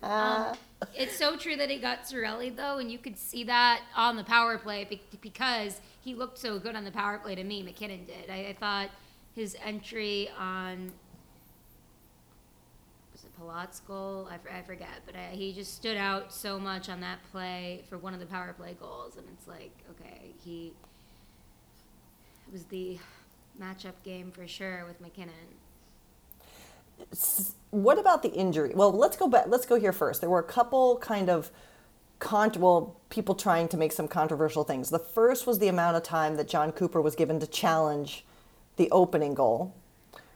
Um, 0.04 0.56
it's 0.96 1.18
so 1.18 1.36
true 1.36 1.58
that 1.58 1.69
he 1.69 1.80
got 1.80 2.04
Cirelli 2.04 2.56
though, 2.56 2.78
and 2.78 2.90
you 2.90 2.98
could 2.98 3.18
see 3.18 3.44
that 3.46 3.81
on 3.96 4.16
the 4.16 4.24
power 4.24 4.58
play 4.58 4.86
be- 4.86 5.02
because 5.22 5.81
he 6.02 6.14
looked 6.16 6.38
so 6.38 6.60
good 6.60 6.75
on 6.75 6.86
the 6.86 6.92
power 6.92 7.18
play 7.18 7.36
to 7.36 7.44
me. 7.44 7.62
MacKinnon 7.62 8.06
did. 8.06 8.30
I, 8.30 8.50
I 8.50 8.54
thought 8.58 8.90
his 9.36 9.58
entry 9.66 10.30
on 10.40 10.92
was 13.12 13.24
it 13.24 13.36
Palat's 13.38 13.80
goal? 13.81 14.28
I, 14.31 14.36
f- 14.36 14.59
I 14.59 14.62
forget, 14.62 15.02
but 15.06 15.16
I, 15.16 15.36
he 15.36 15.52
just 15.52 15.76
stood 15.76 15.97
out 15.97 16.31
so 16.31 16.57
much 16.59 16.88
on 16.88 17.02
that 17.02 17.19
play 17.31 17.83
for 17.90 17.97
one 17.97 18.14
of 18.14 18.19
the 18.19 18.26
power 18.28 18.54
play 18.57 18.78
goals, 18.80 19.18
and 19.18 19.26
it's 19.33 19.47
like 19.47 19.71
okay, 19.92 20.31
he 20.45 20.71
it 22.47 22.54
was 22.54 22.64
the 22.66 22.97
matchup 23.62 23.95
game 24.04 24.31
for 24.31 24.47
sure 24.47 24.86
with 24.88 25.02
MacKinnon. 25.02 25.33
What 27.69 27.99
about 27.99 28.23
the 28.23 28.31
injury? 28.31 28.71
Well, 28.73 28.92
let's 28.92 29.18
go 29.18 29.27
back. 29.27 29.45
Let's 29.47 29.66
go 29.66 29.80
here 29.80 29.94
first. 29.94 30.21
There 30.21 30.30
were 30.30 30.39
a 30.39 30.44
couple 30.44 30.97
kind 30.97 31.30
of 31.30 31.51
con- 32.19 32.54
well, 32.57 32.99
people 33.09 33.35
trying 33.35 33.68
to 33.69 33.77
make 33.77 33.92
some 33.92 34.07
controversial 34.07 34.63
things. 34.63 34.89
The 34.89 34.99
first 34.99 35.45
was 35.45 35.59
the 35.59 35.68
amount 35.68 35.97
of 35.97 36.04
time 36.04 36.35
that 36.37 36.47
Jon 36.47 36.71
Cooper 36.71 37.01
was 37.01 37.16
given 37.16 37.39
to 37.39 37.47
challenge 37.47 38.25
the 38.77 38.89
opening 38.92 39.33
goal, 39.33 39.75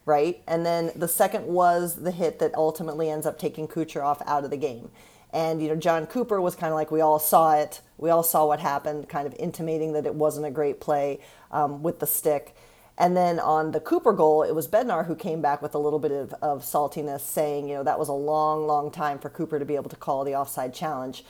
right? 0.05 0.41
And 0.47 0.65
then 0.65 0.91
the 0.95 1.07
second 1.07 1.45
was 1.45 1.95
the 1.95 2.11
hit 2.11 2.39
that 2.39 2.53
ultimately 2.55 3.09
ends 3.09 3.25
up 3.25 3.39
taking 3.39 3.67
Kucherov 3.67 4.21
out 4.25 4.43
of 4.43 4.49
the 4.49 4.57
game. 4.57 4.89
And 5.33 5.61
you 5.61 5.69
know, 5.69 5.75
Jon 5.75 6.07
Cooper 6.07 6.41
was 6.41 6.55
kind 6.55 6.71
of 6.71 6.75
like 6.75 6.91
we 6.91 7.01
all 7.01 7.19
saw 7.19 7.53
it. 7.55 7.81
We 7.97 8.09
all 8.09 8.23
saw 8.23 8.45
what 8.45 8.59
happened, 8.59 9.07
kind 9.07 9.25
of 9.25 9.33
intimating 9.39 9.93
that 9.93 10.05
it 10.05 10.15
wasn't 10.15 10.45
a 10.45 10.51
great 10.51 10.81
play 10.81 11.19
um, 11.51 11.83
with 11.83 11.99
the 11.99 12.07
stick. 12.07 12.55
And 13.01 13.17
then 13.17 13.39
on 13.39 13.71
the 13.71 13.79
Cooper 13.79 14.13
goal, 14.13 14.43
it 14.43 14.53
was 14.53 14.67
Bednar 14.67 15.07
who 15.07 15.15
came 15.15 15.41
back 15.41 15.59
with 15.59 15.73
a 15.73 15.79
little 15.79 15.97
bit 15.97 16.11
of, 16.11 16.35
of 16.35 16.61
saltiness, 16.61 17.21
saying, 17.21 17.67
you 17.67 17.73
know, 17.73 17.83
that 17.83 17.97
was 17.97 18.09
a 18.09 18.13
long, 18.13 18.67
long 18.67 18.91
time 18.91 19.17
for 19.17 19.27
Cooper 19.27 19.57
to 19.57 19.65
be 19.65 19.75
able 19.75 19.89
to 19.89 19.95
call 19.95 20.23
the 20.23 20.35
offside 20.35 20.71
challenge. 20.71 21.25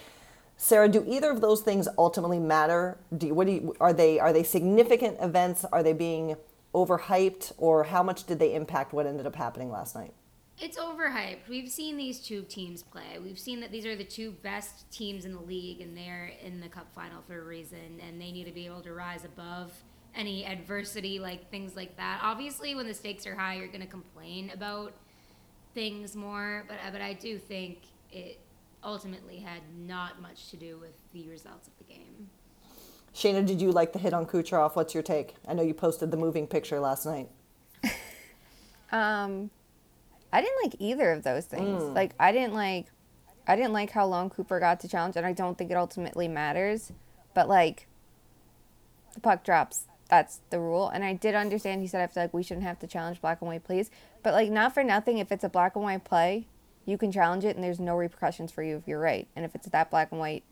Sara, 0.58 0.90
do 0.90 1.02
either 1.08 1.32
of 1.32 1.40
those 1.40 1.62
things 1.62 1.88
ultimately 1.98 2.40
matter? 2.40 2.98
Do 3.18 3.28
you, 3.28 3.34
what 3.34 3.48
do 3.48 3.54
you, 3.54 3.76
are 3.80 3.94
they 3.94 4.20
are 4.20 4.34
they 4.34 4.44
significant 4.44 5.16
events? 5.22 5.64
Are 5.72 5.82
they 5.82 5.94
being 5.94 6.36
overhyped, 6.76 7.54
or 7.58 7.86
how 7.86 8.04
much 8.04 8.26
did 8.26 8.40
they 8.40 8.54
impact 8.54 8.92
what 8.92 9.08
ended 9.08 9.26
up 9.26 9.38
happening 9.38 9.72
last 9.72 9.96
night? 9.96 10.14
It's 10.60 10.78
overhyped. 10.78 11.48
We've 11.48 11.70
seen 11.70 11.96
these 11.96 12.20
two 12.20 12.42
teams 12.44 12.84
play. 12.84 13.18
We've 13.24 13.40
seen 13.40 13.62
that 13.62 13.72
these 13.72 13.86
are 13.86 13.96
the 13.96 14.04
two 14.04 14.32
best 14.44 14.92
teams 14.92 15.24
in 15.24 15.34
the 15.34 15.42
league, 15.42 15.80
and 15.80 15.96
they're 15.96 16.34
in 16.46 16.60
the 16.60 16.68
cup 16.68 16.94
final 16.94 17.22
for 17.26 17.40
a 17.40 17.46
reason, 17.46 18.02
and 18.06 18.20
they 18.20 18.34
need 18.34 18.44
to 18.44 18.52
be 18.52 18.66
able 18.66 18.82
to 18.82 18.94
rise 18.94 19.24
above 19.24 19.72
any 20.16 20.46
adversity, 20.46 21.20
like 21.20 21.50
things 21.50 21.76
like 21.76 21.98
that. 21.98 22.20
Obviously, 22.22 22.76
when 22.76 22.88
the 22.88 22.94
stakes 22.94 23.26
are 23.26 23.36
high, 23.36 23.56
you're 23.56 23.68
going 23.68 23.82
to 23.82 23.88
complain 23.88 24.52
about 24.54 24.94
things 25.74 26.16
more, 26.16 26.66
but 26.68 26.78
but 26.92 27.02
I 27.02 27.14
do 27.14 27.38
think 27.38 27.80
it 28.12 28.40
ultimately 28.84 29.38
had 29.38 29.62
not 29.78 30.22
much 30.22 30.50
to 30.50 30.58
do 30.58 30.78
with 30.78 30.94
the 31.14 31.30
results 31.30 31.68
of 31.68 31.74
the 31.78 31.94
game. 31.94 32.30
Shayna, 33.14 33.46
did 33.46 33.62
you 33.62 33.72
like 33.72 33.94
the 33.94 34.00
hit 34.00 34.14
on 34.14 34.26
Kucherov? 34.26 34.76
What's 34.76 34.94
your 34.94 35.04
take? 35.04 35.36
I 35.48 35.54
know 35.54 35.64
you 35.64 35.74
posted 35.74 36.12
the 36.12 36.18
moving 36.18 36.48
picture 36.48 36.80
last 36.80 37.06
night. 37.06 37.30
Um, 38.94 39.50
I 40.34 40.42
didn't 40.42 40.64
like 40.64 40.76
either 40.80 41.12
of 41.12 41.24
those 41.24 41.46
things. 41.46 41.82
Like 41.82 42.14
I 42.20 42.34
didn't 42.34 42.54
like, 42.54 42.88
I 43.48 43.56
didn't 43.56 43.72
like 43.72 43.92
how 43.92 44.06
long 44.06 44.30
Cooper 44.30 44.60
got 44.60 44.82
to 44.82 44.88
challenge, 44.88 45.16
and 45.16 45.26
I 45.26 45.32
don't 45.32 45.58
think 45.58 45.72
it 45.72 45.78
ultimately 45.78 46.28
matters. 46.28 46.92
But 47.34 47.48
like, 47.48 47.88
the 49.14 49.22
puck 49.22 49.46
drops. 49.46 49.86
That's 50.12 50.42
the 50.50 50.60
rule, 50.60 50.90
and 50.90 51.06
I 51.06 51.14
did 51.14 51.36
understand. 51.36 51.80
He 51.82 51.88
said, 51.88 52.02
"I 52.02 52.08
feel 52.08 52.24
like 52.24 52.34
we 52.34 52.44
shouldn't 52.44 52.66
have 52.66 52.78
to 52.80 52.88
challenge 52.88 53.22
black 53.22 53.40
and 53.40 53.48
white 53.48 53.64
plays, 53.64 53.90
but 54.22 54.34
like 54.34 54.52
not 54.52 54.74
for 54.74 54.84
nothing. 54.84 55.20
If 55.20 55.32
it's 55.32 55.46
a 55.46 55.50
black 55.50 55.74
and 55.78 55.86
white 55.86 56.04
play, 56.04 56.48
you 56.86 56.98
can 56.98 57.14
challenge 57.14 57.46
it, 57.46 57.56
and 57.56 57.64
there's 57.64 57.80
no 57.80 57.96
repercussions 57.96 58.52
for 58.52 58.62
you 58.62 58.76
if 58.76 58.90
you're 58.90 59.00
right. 59.00 59.30
And 59.38 59.46
if 59.46 59.56
it's 59.56 59.70
that 59.70 59.90
black 59.90 60.12
and 60.12 60.20
white, 60.20 60.44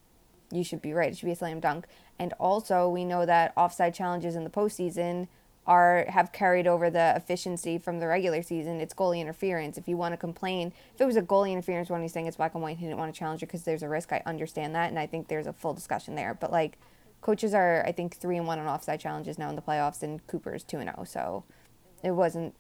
you 0.50 0.63
should 0.63 0.82
be 0.82 0.94
right. 0.94 1.12
It 1.12 1.18
should 1.18 1.25
be 1.25 1.34
a 1.34 1.36
slam 1.36 1.60
dunk. 1.60 1.88
And 2.18 2.32
also, 2.39 2.88
we 2.88 3.04
know 3.04 3.25
that 3.25 3.51
offside 3.58 3.94
challenges 3.94 4.38
in 4.38 4.46
the 4.46 4.50
postseason 4.50 5.28
are 5.68 6.06
have 6.08 6.32
carried 6.32 6.66
over 6.66 6.89
the 6.89 7.13
efficiency 7.18 7.78
from 7.78 8.00
the 8.00 8.08
regular 8.08 8.42
season. 8.42 8.80
It's 8.80 8.94
goalie 8.94 9.20
interference. 9.20 9.78
If 9.78 9.89
you 9.89 9.98
want 9.98 10.13
to 10.13 10.18
complain, 10.18 10.72
if 10.96 11.01
it 11.01 11.06
was 11.06 11.18
a 11.18 11.22
goalie 11.22 11.51
interference 11.51 11.89
when 11.89 12.01
he's 12.01 12.13
saying 12.13 12.28
it's 12.28 12.38
black 12.38 12.54
and 12.54 12.63
white, 12.63 12.78
he 12.78 12.86
didn't 12.86 12.98
want 12.98 13.13
to 13.13 13.20
challenge 13.20 13.44
it 13.44 13.48
because 13.48 13.63
there's 13.63 13.84
a 13.84 13.89
risk. 13.89 14.13
I 14.13 14.24
understand 14.25 14.74
that, 14.75 14.89
and 14.89 14.98
I 14.98 15.06
think 15.06 15.28
there's 15.28 15.48
a 15.48 15.54
full 15.54 15.74
discussion 15.74 16.16
there. 16.16 16.34
But 16.34 16.54
like, 16.54 16.78
coaches 17.21 17.53
are 17.53 17.83
I 17.85 17.91
think 17.91 18.15
three 18.15 18.38
and 18.38 18.47
one 18.47 18.59
on 18.59 18.67
offside 18.67 18.99
challenges 18.99 19.38
now 19.38 19.49
in 19.49 19.55
the 19.55 19.61
playoffs, 19.61 20.03
and 20.03 20.25
Cooper's 20.27 20.63
two 20.63 20.77
and 20.77 20.89
zero. 20.89 21.03
So 21.03 21.43
it 22.03 22.11
wasn't. 22.11 22.55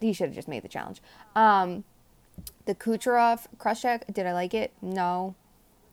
He 0.00 0.12
should 0.12 0.28
have 0.28 0.34
just 0.34 0.48
made 0.48 0.62
the 0.62 0.68
challenge. 0.68 1.02
Um, 1.34 1.84
the 2.66 2.74
Kucherov 2.74 3.46
crush 3.58 3.82
check. 3.82 4.04
Did 4.12 4.26
I 4.26 4.32
like 4.32 4.54
it? 4.54 4.72
No 4.80 5.34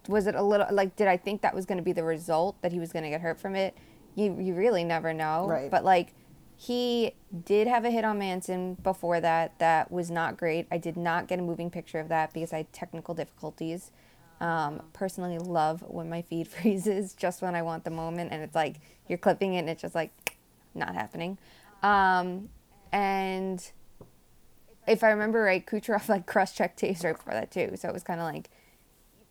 was 0.07 0.27
it 0.27 0.35
a 0.35 0.41
little 0.41 0.67
like 0.71 0.95
did 0.95 1.07
I 1.07 1.17
think 1.17 1.41
that 1.41 1.55
was 1.55 1.65
going 1.65 1.77
to 1.77 1.83
be 1.83 1.93
the 1.93 2.03
result 2.03 2.61
that 2.61 2.71
he 2.71 2.79
was 2.79 2.91
going 2.91 3.03
to 3.03 3.09
get 3.09 3.21
hurt 3.21 3.39
from 3.39 3.55
it? 3.55 3.75
You 4.15 4.37
you 4.39 4.53
really 4.53 4.83
never 4.83 5.13
know. 5.13 5.47
Right. 5.47 5.71
But 5.71 5.83
like 5.83 6.13
he 6.57 7.13
did 7.43 7.67
have 7.67 7.83
a 7.83 7.91
hit 7.91 8.05
on 8.05 8.17
Manson 8.17 8.75
before 8.75 9.19
that 9.19 9.57
that 9.59 9.91
was 9.91 10.09
not 10.09 10.37
great. 10.37 10.67
I 10.71 10.77
did 10.77 10.95
not 10.95 11.27
get 11.27 11.39
a 11.39 11.41
moving 11.41 11.69
picture 11.69 11.99
of 11.99 12.07
that 12.09 12.33
because 12.33 12.53
I 12.53 12.57
had 12.57 12.73
technical 12.73 13.13
difficulties. 13.13 13.91
Um, 14.41 14.81
personally 14.91 15.37
love 15.37 15.81
when 15.87 16.09
my 16.09 16.21
feed 16.21 16.47
freezes 16.49 17.13
just 17.13 17.41
when 17.41 17.55
I 17.55 17.61
want 17.61 17.85
the 17.85 17.89
moment 17.89 18.33
and 18.33 18.43
it's 18.43 18.55
like 18.55 18.75
you're 19.07 19.17
clipping 19.17 19.53
it 19.53 19.59
and 19.59 19.69
it's 19.69 19.81
just 19.81 19.95
like 19.95 20.37
not 20.73 20.93
happening. 20.93 21.37
Um, 21.83 22.49
and 22.91 23.65
if 24.87 25.03
I 25.03 25.09
remember 25.09 25.41
right, 25.41 25.65
Kucherov 25.65 26.09
like 26.09 26.25
cross 26.25 26.53
checked 26.53 26.81
Toews 26.81 27.03
right 27.03 27.15
before 27.15 27.33
that 27.33 27.51
too. 27.51 27.71
So 27.75 27.87
it 27.89 27.93
was 27.93 28.03
kind 28.03 28.19
of 28.19 28.25
like 28.25 28.49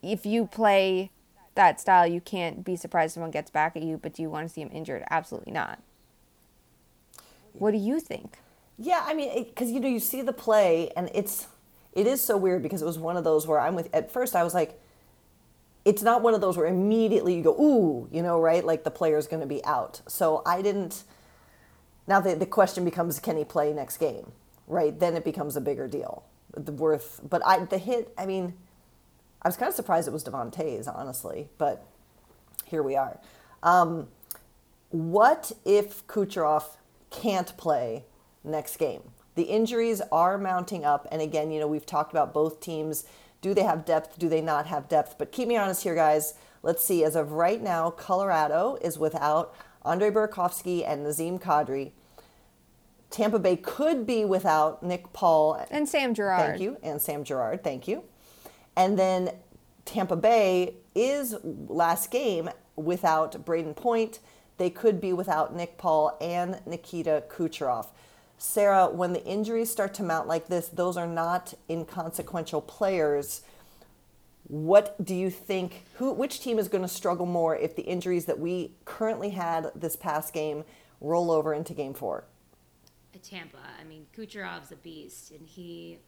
if 0.02 0.26
you 0.26 0.46
play 0.46 1.10
that 1.54 1.80
style, 1.80 2.06
you 2.06 2.20
can't 2.20 2.64
be 2.64 2.76
surprised 2.76 3.14
someone 3.14 3.30
gets 3.30 3.50
back 3.50 3.76
at 3.76 3.82
you, 3.82 3.98
but 3.98 4.14
do 4.14 4.22
you 4.22 4.30
want 4.30 4.46
to 4.48 4.52
see 4.52 4.60
him 4.60 4.70
injured? 4.72 5.04
Absolutely 5.10 5.52
not. 5.52 5.80
What 7.52 7.70
do 7.70 7.78
you 7.78 8.00
think? 8.00 8.38
Yeah, 8.78 9.02
I 9.04 9.14
mean, 9.14 9.44
because 9.44 9.70
you 9.70 9.78
know, 9.78 9.88
you 9.88 10.00
see 10.00 10.22
the 10.22 10.32
play, 10.32 10.90
and 10.96 11.08
it's 11.14 11.46
it 11.92 12.06
is 12.08 12.20
so 12.20 12.36
weird 12.36 12.62
because 12.62 12.82
it 12.82 12.86
was 12.86 12.98
one 12.98 13.16
of 13.16 13.22
those 13.22 13.46
where 13.46 13.60
I'm 13.60 13.76
with. 13.76 13.88
At 13.94 14.10
first, 14.10 14.34
I 14.34 14.42
was 14.42 14.52
like, 14.52 14.80
it's 15.84 16.02
not 16.02 16.22
one 16.22 16.34
of 16.34 16.40
those 16.40 16.56
where 16.56 16.66
immediately 16.66 17.34
you 17.34 17.42
go, 17.42 17.52
ooh, 17.60 18.08
you 18.10 18.22
know, 18.22 18.40
right? 18.40 18.64
Like 18.64 18.84
the 18.84 18.90
player's 18.90 19.26
going 19.26 19.40
to 19.40 19.46
be 19.46 19.64
out. 19.64 20.00
So 20.08 20.42
I 20.46 20.62
didn't. 20.62 21.04
Now 22.06 22.20
the 22.20 22.34
the 22.34 22.46
question 22.46 22.84
becomes, 22.84 23.20
can 23.20 23.36
he 23.36 23.44
play 23.44 23.72
next 23.72 23.98
game? 23.98 24.32
Right? 24.66 24.98
Then 24.98 25.14
it 25.14 25.24
becomes 25.24 25.56
a 25.56 25.60
bigger 25.60 25.86
deal. 25.86 26.24
The 26.56 26.72
worth, 26.72 27.20
but 27.28 27.44
I 27.44 27.64
the 27.64 27.78
hit. 27.78 28.14
I 28.16 28.26
mean, 28.26 28.54
I 29.42 29.48
was 29.48 29.56
kind 29.56 29.68
of 29.68 29.74
surprised 29.74 30.08
it 30.08 30.12
was 30.12 30.22
Devon 30.22 30.50
Toews, 30.50 30.88
honestly, 30.88 31.48
but 31.58 31.86
here 32.64 32.82
we 32.82 32.96
are. 32.96 33.18
Um, 33.62 34.08
what 34.90 35.52
if 35.64 36.06
Kucherov 36.06 36.76
can't 37.10 37.54
play 37.56 38.04
next 38.42 38.76
game? 38.76 39.02
The 39.34 39.42
injuries 39.42 40.00
are 40.12 40.38
mounting 40.38 40.84
up, 40.84 41.08
and 41.10 41.20
again, 41.20 41.50
you 41.50 41.58
know, 41.58 41.66
we've 41.66 41.84
talked 41.84 42.12
about 42.12 42.32
both 42.32 42.60
teams. 42.60 43.04
Do 43.44 43.52
they 43.52 43.62
have 43.62 43.84
depth? 43.84 44.18
Do 44.18 44.30
they 44.30 44.40
not 44.40 44.68
have 44.68 44.88
depth? 44.88 45.16
But 45.18 45.30
keep 45.30 45.48
me 45.48 45.58
honest 45.58 45.82
here, 45.82 45.94
guys. 45.94 46.32
Let's 46.62 46.82
see. 46.82 47.04
As 47.04 47.14
of 47.14 47.32
right 47.32 47.62
now, 47.62 47.90
Colorado 47.90 48.78
is 48.80 48.98
without 48.98 49.54
Andre 49.82 50.08
Burakovsky 50.08 50.82
and 50.82 51.02
Nazim 51.02 51.38
Kadri. 51.38 51.92
Tampa 53.10 53.38
Bay 53.38 53.56
could 53.56 54.06
be 54.06 54.24
without 54.24 54.82
Nick 54.82 55.12
Paul 55.12 55.62
And 55.70 55.86
Sam 55.86 56.14
Girard. 56.14 56.52
Thank 56.52 56.62
you, 56.62 56.78
and 56.82 57.02
Sam 57.02 57.22
Girard. 57.22 57.62
Thank 57.62 57.86
you. 57.86 58.04
And 58.76 58.98
then 58.98 59.32
Tampa 59.84 60.16
Bay 60.16 60.76
is 60.94 61.36
last 61.44 62.10
game 62.10 62.48
without 62.76 63.44
Brayden 63.44 63.76
Point. 63.76 64.20
They 64.56 64.70
could 64.70 65.02
be 65.02 65.12
without 65.12 65.54
Nick 65.54 65.76
Paul 65.76 66.16
and 66.18 66.62
Nikita 66.64 67.24
Kucherov. 67.28 67.88
Sara, 68.44 68.88
when 68.88 69.14
the 69.14 69.24
injuries 69.24 69.70
start 69.70 69.94
to 69.94 70.02
mount 70.02 70.28
like 70.28 70.48
this, 70.48 70.68
those 70.68 70.96
are 70.96 71.06
not 71.06 71.54
inconsequential 71.68 72.60
players. 72.60 73.42
What 74.46 75.02
do 75.02 75.14
you 75.14 75.30
think? 75.30 75.84
Who, 75.94 76.12
which 76.12 76.40
team 76.40 76.58
is 76.58 76.68
going 76.68 76.82
to 76.82 76.88
struggle 76.88 77.24
more 77.24 77.56
if 77.56 77.74
the 77.74 77.82
injuries 77.82 78.26
that 78.26 78.38
we 78.38 78.72
currently 78.84 79.30
had 79.30 79.72
this 79.74 79.96
past 79.96 80.34
game 80.34 80.64
roll 81.00 81.30
over 81.30 81.54
into 81.54 81.72
Game 81.72 81.94
Four? 81.94 82.24
Tampa. 83.22 83.58
I 83.80 83.84
mean, 83.84 84.06
Kucherov's 84.14 84.70
a 84.70 84.76
beast, 84.76 85.30
and 85.30 85.46
he 85.46 85.98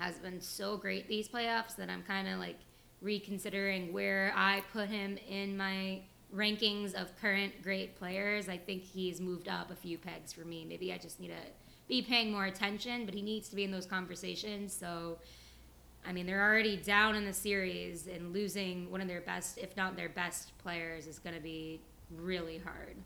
has 0.00 0.16
been 0.16 0.40
so 0.40 0.76
great 0.76 1.08
these 1.08 1.28
playoffs 1.28 1.76
that 1.76 1.88
I'm 1.88 2.02
kind 2.02 2.26
of 2.26 2.40
like 2.40 2.58
reconsidering 3.00 3.92
where 3.92 4.32
I 4.34 4.64
put 4.72 4.88
him 4.88 5.18
in 5.28 5.56
my 5.56 6.00
rankings 6.34 6.94
of 6.94 7.14
current 7.20 7.62
great 7.62 7.96
players. 7.96 8.48
I 8.48 8.56
think 8.56 8.82
he's 8.82 9.20
moved 9.20 9.48
up 9.48 9.70
a 9.70 9.76
few 9.76 9.98
pegs 9.98 10.32
for 10.32 10.44
me. 10.44 10.64
Maybe 10.64 10.92
I 10.92 10.98
just 10.98 11.20
need 11.20 11.28
to 11.28 11.42
be 11.88 12.02
paying 12.02 12.32
more 12.32 12.46
attention, 12.46 13.04
but 13.04 13.14
he 13.14 13.22
needs 13.22 13.48
to 13.50 13.56
be 13.56 13.64
in 13.64 13.70
those 13.70 13.86
conversations. 13.86 14.74
So, 14.74 15.18
I 16.06 16.12
mean, 16.12 16.26
they're 16.26 16.42
already 16.42 16.76
down 16.76 17.14
in 17.14 17.24
the 17.24 17.32
series, 17.32 18.06
and 18.06 18.32
losing 18.32 18.90
one 18.90 19.00
of 19.00 19.08
their 19.08 19.20
best, 19.20 19.58
if 19.58 19.76
not 19.76 19.96
their 19.96 20.08
best 20.08 20.56
players, 20.58 21.06
is 21.06 21.18
going 21.18 21.34
to 21.34 21.42
be 21.42 21.80
really 22.10 22.58
hard. 22.58 22.96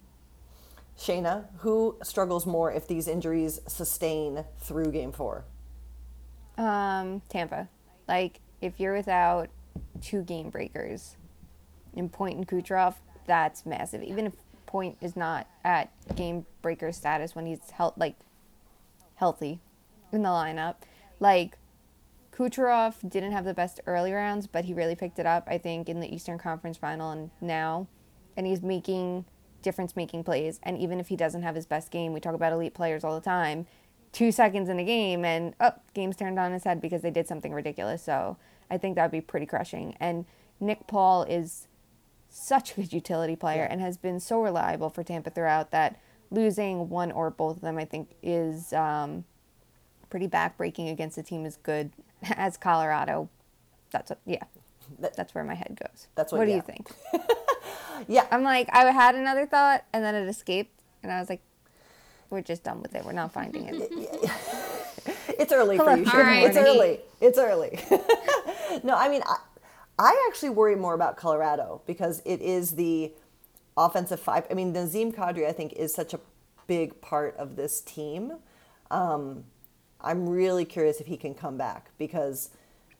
Shayna, 0.99 1.44
who 1.58 1.97
struggles 2.02 2.44
more 2.44 2.73
if 2.73 2.88
these 2.88 3.06
injuries 3.06 3.61
sustain 3.68 4.44
through 4.58 4.90
game 4.90 5.12
four? 5.12 5.44
Um, 6.56 7.23
Tampa. 7.28 7.68
Like, 8.08 8.40
if 8.61 8.80
you're 8.80 8.94
without 8.94 9.49
two 10.00 10.23
game 10.23 10.50
breakers 10.50 11.16
in 11.94 12.08
Point 12.08 12.37
and 12.37 12.49
Kucherov, 12.49 12.94
that's 13.28 13.64
massive. 13.64 14.02
Even 14.02 14.26
if 14.26 14.32
Point 14.66 14.99
is 15.00 15.16
not 15.16 15.47
at 15.64 15.90
game 16.14 16.44
breaker 16.61 16.92
status 16.92 17.35
when 17.35 17.47
he's 17.47 17.70
health 17.70 17.94
like 17.97 18.16
healthy 19.14 19.61
in 20.12 20.23
the 20.23 20.28
lineup, 20.28 20.75
like 21.20 21.56
Kucherov 22.32 23.08
didn't 23.08 23.32
have 23.32 23.47
the 23.47 23.54
best 23.54 23.80
early 23.87 24.12
rounds, 24.12 24.47
but 24.47 24.66
he 24.66 24.75
really 24.75 24.94
picked 24.94 25.18
it 25.18 25.25
up. 25.25 25.49
I 25.49 25.56
think 25.56 25.88
in 25.88 26.00
the 26.00 26.14
Eastern 26.14 26.37
Conference 26.38 26.76
Final 26.76 27.11
and 27.11 27.30
now, 27.40 27.87
and 28.37 28.47
he's 28.47 28.61
making 28.61 29.25
difference 29.62 29.97
making 29.97 30.25
plays. 30.25 30.61
And 30.62 30.76
even 30.76 31.00
if 31.00 31.08
he 31.08 31.16
doesn't 31.16 31.42
have 31.42 31.54
his 31.54 31.64
best 31.64 31.90
game, 31.90 32.12
we 32.12 32.20
talk 32.20 32.35
about 32.35 32.52
elite 32.52 32.75
players 32.75 33.04
all 33.04 33.14
the 33.14 33.25
time. 33.25 33.66
Two 34.12 34.30
seconds 34.30 34.68
in 34.68 34.78
a 34.78 34.85
game, 34.85 35.25
and 35.25 35.54
oh, 35.61 35.73
game's 35.94 36.16
turned 36.16 36.38
on 36.38 36.52
his 36.52 36.64
head 36.64 36.80
because 36.80 37.00
they 37.00 37.11
did 37.11 37.26
something 37.26 37.52
ridiculous. 37.52 38.02
So 38.02 38.37
I 38.70 38.76
think 38.76 38.97
that 38.97 39.04
would 39.04 39.12
be 39.12 39.20
pretty 39.20 39.47
crushing. 39.47 39.97
And 39.99 40.26
Nick 40.61 40.87
Paul 40.87 41.23
is 41.23 41.67
such 42.30 42.73
a 42.73 42.75
good 42.76 42.92
utility 42.92 43.37
player 43.37 43.62
Yeah. 43.62 43.68
and 43.73 43.80
has 43.80 43.97
been 43.97 44.20
so 44.20 44.40
reliable 44.42 44.90
for 44.90 45.02
Tampa 45.02 45.30
throughout 45.30 45.70
that 45.70 45.99
losing 46.30 46.88
one 46.88 47.11
or 47.12 47.30
both 47.30 47.56
of 47.56 47.62
them, 47.62 47.78
I 47.78 47.85
think, 47.85 48.11
is 48.23 48.73
um, 48.73 49.25
pretty 50.11 50.28
backbreaking 50.28 50.90
against 50.92 51.16
a 51.18 51.23
team 51.23 51.47
as 51.47 51.56
good 51.56 51.90
as 52.23 52.56
Colorado. 52.56 53.28
That's 53.90 54.11
what, 54.11 54.18
yeah, 54.26 54.44
That- 54.99 55.16
that's 55.16 55.35
where 55.35 55.44
my 55.44 55.54
head 55.54 55.78
goes. 55.82 56.08
That's 56.14 56.32
what- 56.32 56.38
What 56.40 56.44
do 56.44 56.50
yeah. 56.50 56.56
you 56.56 56.62
think? 56.62 56.90
Yeah, 58.06 58.26
I'm 58.30 58.44
like, 58.44 58.68
I 58.73 58.85
had 58.92 59.16
another 59.16 59.44
thought, 59.44 59.85
and 59.92 60.04
then 60.04 60.14
it 60.14 60.28
escaped, 60.28 60.70
and 61.02 61.11
I 61.11 61.18
was 61.18 61.28
like, 61.28 61.40
we're 62.30 62.42
just 62.42 62.62
done 62.62 62.80
with 62.80 62.94
it. 62.94 63.04
We're 63.04 63.11
not 63.11 63.32
finding 63.32 63.64
it. 63.68 63.75
it's 65.37 65.50
early 65.52 65.76
for 65.78 65.97
you. 65.97 66.04
All 66.04 66.12
Shayna. 66.12 66.23
right. 66.23 66.47
It's 66.47 66.56
early. 66.56 67.00
It's 67.20 67.38
early. 67.38 67.80
no, 68.85 68.94
I 68.94 69.08
mean, 69.08 69.23
I, 69.26 69.38
I 69.98 70.26
actually 70.28 70.50
worry 70.50 70.76
more 70.76 70.94
about 70.94 71.16
Colorado 71.16 71.82
because 71.86 72.22
it 72.24 72.40
is 72.40 72.72
the 72.72 73.12
offensive 73.76 74.20
five. 74.20 74.46
I 74.50 74.54
mean, 74.54 74.72
Nazim 74.72 75.12
Kadri, 75.12 75.46
I 75.46 75.52
think, 75.52 75.72
is 75.72 75.92
such 75.92 76.14
a 76.14 76.20
big 76.66 77.00
part 77.00 77.36
of 77.36 77.56
this 77.56 77.80
team. 77.80 78.34
Um, 78.90 79.44
I'm 80.00 80.28
really 80.28 80.64
curious 80.64 81.00
if 81.00 81.06
he 81.06 81.16
can 81.16 81.34
come 81.34 81.56
back 81.56 81.90
because 81.98 82.50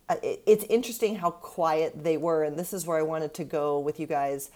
uh, 0.09 0.17
it's 0.23 0.65
interesting 0.65 1.17
how 1.17 1.31
quiet 1.31 2.03
they 2.03 2.17
were. 2.17 2.43
And 2.43 2.59
this 2.59 2.73
is 2.73 2.87
where 2.87 2.99
I 2.99 3.03
wanted 3.03 3.35
to 3.35 3.45
go 3.45 3.79
with 3.79 4.01
you 4.01 4.07
guys 4.07 4.51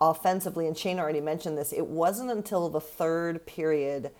offensively. 0.00 0.66
And 0.66 0.76
Shane 0.76 0.98
already 0.98 1.22
mentioned 1.22 1.56
this. 1.56 1.72
It 1.72 1.86
wasn't 1.86 2.30
until 2.30 2.68
the 2.68 2.80
third 2.80 3.46
period 3.46 4.10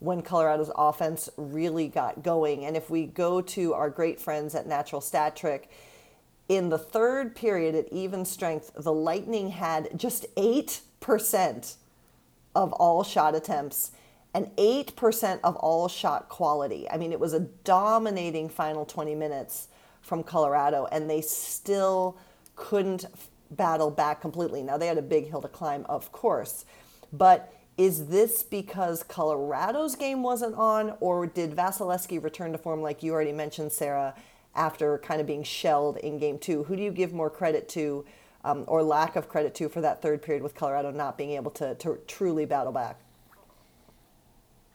when 0.00 0.22
Colorado's 0.22 0.72
offense 0.74 1.28
really 1.36 1.86
got 1.86 2.24
going. 2.24 2.64
And 2.64 2.76
if 2.76 2.90
we 2.90 3.06
go 3.06 3.40
to 3.40 3.74
our 3.74 3.88
great 3.88 4.20
friends 4.20 4.56
at 4.56 4.66
Natural 4.66 5.00
Stat 5.00 5.36
Trick, 5.36 5.70
in 6.52 6.68
the 6.68 6.76
third 6.76 7.34
period 7.34 7.74
at 7.74 7.90
even 7.90 8.26
strength, 8.26 8.72
the 8.76 8.92
Lightning 8.92 9.48
had 9.48 9.88
just 9.98 10.26
8% 10.36 11.76
of 12.54 12.72
all 12.74 13.02
shot 13.02 13.34
attempts 13.34 13.92
and 14.34 14.54
8% 14.56 15.40
of 15.42 15.56
all 15.56 15.88
shot 15.88 16.28
quality. 16.28 16.86
I 16.90 16.98
mean, 16.98 17.10
it 17.10 17.18
was 17.18 17.32
a 17.32 17.40
dominating 17.40 18.50
final 18.50 18.84
20 18.84 19.14
minutes 19.14 19.68
from 20.02 20.22
Colorado, 20.22 20.86
and 20.92 21.08
they 21.08 21.22
still 21.22 22.18
couldn't 22.54 23.06
battle 23.50 23.90
back 23.90 24.20
completely. 24.20 24.62
Now, 24.62 24.76
they 24.76 24.88
had 24.88 24.98
a 24.98 25.02
big 25.02 25.30
hill 25.30 25.40
to 25.40 25.48
climb, 25.48 25.86
of 25.88 26.12
course, 26.12 26.66
but 27.14 27.50
is 27.78 28.08
this 28.08 28.42
because 28.42 29.02
Colorado's 29.02 29.96
game 29.96 30.22
wasn't 30.22 30.54
on, 30.56 30.96
or 31.00 31.26
did 31.26 31.56
Vasilevskiy 31.56 32.22
return 32.22 32.52
to 32.52 32.58
form, 32.58 32.82
like 32.82 33.02
you 33.02 33.14
already 33.14 33.32
mentioned, 33.32 33.72
Sara, 33.72 34.14
after 34.54 34.98
kind 34.98 35.20
of 35.20 35.26
being 35.26 35.42
shelled 35.42 35.96
in 35.98 36.18
game 36.18 36.38
two? 36.38 36.64
Who 36.64 36.76
do 36.76 36.82
you 36.82 36.90
give 36.90 37.12
more 37.12 37.30
credit 37.30 37.68
to, 37.70 38.04
um, 38.44 38.64
or 38.66 38.82
lack 38.82 39.16
of 39.16 39.28
credit 39.28 39.54
to, 39.56 39.68
for 39.68 39.80
that 39.80 40.02
third 40.02 40.22
period 40.22 40.42
with 40.42 40.54
Colorado 40.54 40.90
not 40.90 41.16
being 41.16 41.32
able 41.32 41.50
to, 41.52 41.74
to 41.76 41.98
truly 42.06 42.44
battle 42.44 42.72
back? 42.72 42.98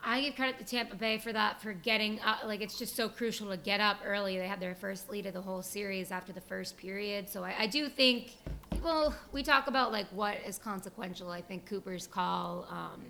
I 0.03 0.22
give 0.22 0.36
credit 0.36 0.57
to 0.60 0.63
Tampa 0.63 0.96
Bay 0.96 1.17
for 1.17 1.34
that, 1.34 1.62
for 1.62 1.74
getting 1.74 2.19
up. 2.22 2.46
Like, 2.46 2.62
it's 2.62 2.79
just 2.79 2.96
so 2.96 3.10
crucial 3.10 3.50
to 3.50 3.57
get 3.57 3.81
up 3.81 3.98
early. 4.05 4.38
They 4.38 4.48
had 4.48 4.60
their 4.60 4.75
first 4.75 5.10
lead 5.10 5.25
of 5.25 5.34
the 5.34 5.41
whole 5.41 5.62
series 5.62 6.12
after 6.12 6.31
the 6.31 6.41
first 6.41 6.77
period. 6.77 7.29
So 7.29 7.43
I, 7.43 7.55
I 7.60 7.67
do 7.67 7.89
think, 7.89 8.38
well, 8.81 9.13
we 9.34 9.43
talk 9.43 9.67
about 9.67 9.91
like 9.91 10.07
what 10.12 10.38
is 10.46 10.57
consequential. 10.57 11.29
I 11.29 11.41
think 11.41 11.65
Cooper's 11.65 12.07
call 12.07 12.67
um, 12.69 13.03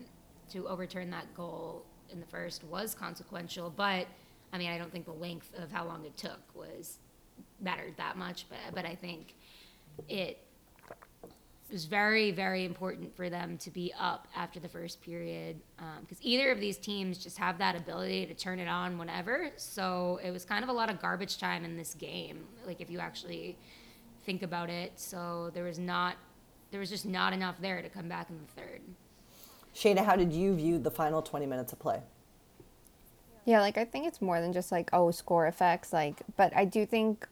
to 0.50 0.68
overturn 0.68 1.12
that 1.12 1.32
goal 1.36 1.84
in 2.10 2.20
the 2.20 2.26
first 2.26 2.64
was 2.64 2.96
consequential, 2.96 3.70
but 3.70 4.08
I 4.54 4.58
mean, 4.58 4.70
I 4.70 4.78
don't 4.78 4.92
think 4.92 5.06
the 5.06 5.12
length 5.12 5.52
of 5.58 5.72
how 5.72 5.86
long 5.86 6.06
it 6.06 6.16
took 6.18 6.40
was 6.54 7.00
mattered 7.60 7.96
that 7.98 8.18
much. 8.18 8.46
But 8.50 8.60
but 8.74 8.86
I 8.86 8.96
think 8.96 9.36
it 10.08 10.40
was 11.72 11.86
very, 11.86 12.32
very 12.32 12.64
important 12.66 13.16
for 13.16 13.30
them 13.30 13.58
to 13.58 13.70
be 13.70 13.94
up 14.00 14.28
after 14.36 14.60
the 14.60 14.70
first 14.70 15.02
period 15.02 15.58
because 15.76 16.18
um, 16.18 16.22
either 16.22 16.52
of 16.52 16.60
these 16.60 16.78
teams 16.78 17.18
just 17.18 17.38
have 17.38 17.58
that 17.58 17.76
ability 17.76 18.26
to 18.26 18.34
turn 18.34 18.60
it 18.60 18.68
on 18.68 18.98
whenever. 18.98 19.52
So 19.58 20.20
it 20.24 20.32
was 20.32 20.46
kind 20.46 20.64
of 20.64 20.70
a 20.70 20.74
lot 20.74 20.90
of 20.90 21.02
garbage 21.02 21.38
time 21.38 21.66
in 21.66 21.76
this 21.76 21.94
game, 21.94 22.46
like 22.66 22.80
if 22.80 22.90
you 22.90 23.00
actually 23.00 23.58
think 24.26 24.44
about 24.44 24.70
it. 24.70 24.94
So 24.96 25.52
there 25.54 25.66
was 25.66 25.78
not, 25.78 26.16
there 26.72 26.80
was 26.80 26.90
just 26.90 27.06
not 27.06 27.34
enough 27.34 27.56
there 27.60 27.82
to 27.82 27.90
come 27.90 28.08
back 28.08 28.30
in 28.30 28.38
the 28.38 28.62
third. 28.62 28.82
Shayna, 29.76 30.06
how 30.06 30.16
did 30.16 30.32
you 30.34 30.56
view 30.56 30.80
the 30.80 30.92
final 30.92 31.22
20 31.22 31.46
minutes 31.46 31.74
of 31.74 31.80
play? 31.80 32.02
Yeah, 33.48 33.62
like 33.62 33.78
I 33.78 33.86
think 33.86 34.06
it's 34.06 34.22
more 34.22 34.42
than 34.42 34.52
just 34.52 34.74
like, 34.74 34.90
oh, 34.92 35.10
score 35.10 35.48
effects. 35.48 35.94
Like, 35.94 36.22
but 36.36 36.54
I 36.54 36.66
do 36.66 36.86
think 36.86 37.26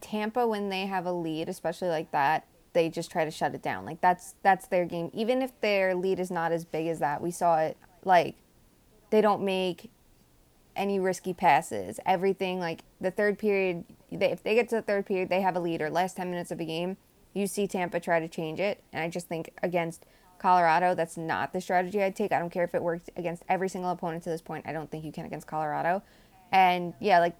Tampa, 0.00 0.46
when 0.46 0.68
they 0.68 0.86
have 0.86 1.04
a 1.04 1.12
lead, 1.12 1.48
especially 1.48 1.88
like 1.88 2.12
that, 2.12 2.46
they 2.74 2.88
just 2.88 3.10
try 3.10 3.24
to 3.24 3.30
shut 3.32 3.52
it 3.52 3.60
down. 3.60 3.84
Like 3.84 4.00
that's 4.00 4.36
that's 4.44 4.68
their 4.68 4.84
game. 4.84 5.10
Even 5.12 5.42
if 5.42 5.60
their 5.60 5.96
lead 5.96 6.20
is 6.20 6.30
not 6.30 6.52
as 6.52 6.64
big 6.64 6.86
as 6.86 7.00
that, 7.00 7.20
we 7.20 7.32
saw 7.32 7.58
it. 7.58 7.76
Like 8.04 8.36
they 9.10 9.20
don't 9.20 9.42
make 9.42 9.90
any 10.76 11.00
risky 11.00 11.34
passes. 11.34 11.98
Everything 12.06 12.60
like 12.60 12.84
the 13.00 13.10
third 13.10 13.36
period. 13.36 13.82
They, 14.12 14.30
if 14.30 14.44
they 14.44 14.54
get 14.54 14.68
to 14.68 14.76
the 14.76 14.82
third 14.82 15.06
period, 15.06 15.28
they 15.28 15.40
have 15.40 15.56
a 15.56 15.60
lead 15.60 15.82
or 15.82 15.90
last 15.90 16.16
ten 16.16 16.30
minutes 16.30 16.52
of 16.52 16.60
a 16.60 16.64
game. 16.64 16.98
You 17.34 17.48
see 17.48 17.66
Tampa 17.66 17.98
try 17.98 18.20
to 18.20 18.28
change 18.28 18.60
it, 18.60 18.80
and 18.92 19.02
I 19.02 19.08
just 19.08 19.26
think 19.26 19.50
against 19.60 20.06
Colorado, 20.42 20.94
that's 20.94 21.16
not 21.16 21.52
the 21.52 21.60
strategy 21.60 22.02
I'd 22.02 22.16
take. 22.16 22.32
I 22.32 22.40
don't 22.40 22.50
care 22.50 22.64
if 22.64 22.74
it 22.74 22.82
worked 22.82 23.10
against 23.16 23.44
every 23.48 23.68
single 23.68 23.92
opponent 23.92 24.24
to 24.24 24.30
this 24.30 24.42
point. 24.42 24.66
I 24.66 24.72
don't 24.72 24.90
think 24.90 25.04
you 25.04 25.12
can 25.12 25.24
against 25.24 25.46
Colorado. 25.46 26.02
And 26.50 26.94
yeah, 27.00 27.20
like 27.20 27.36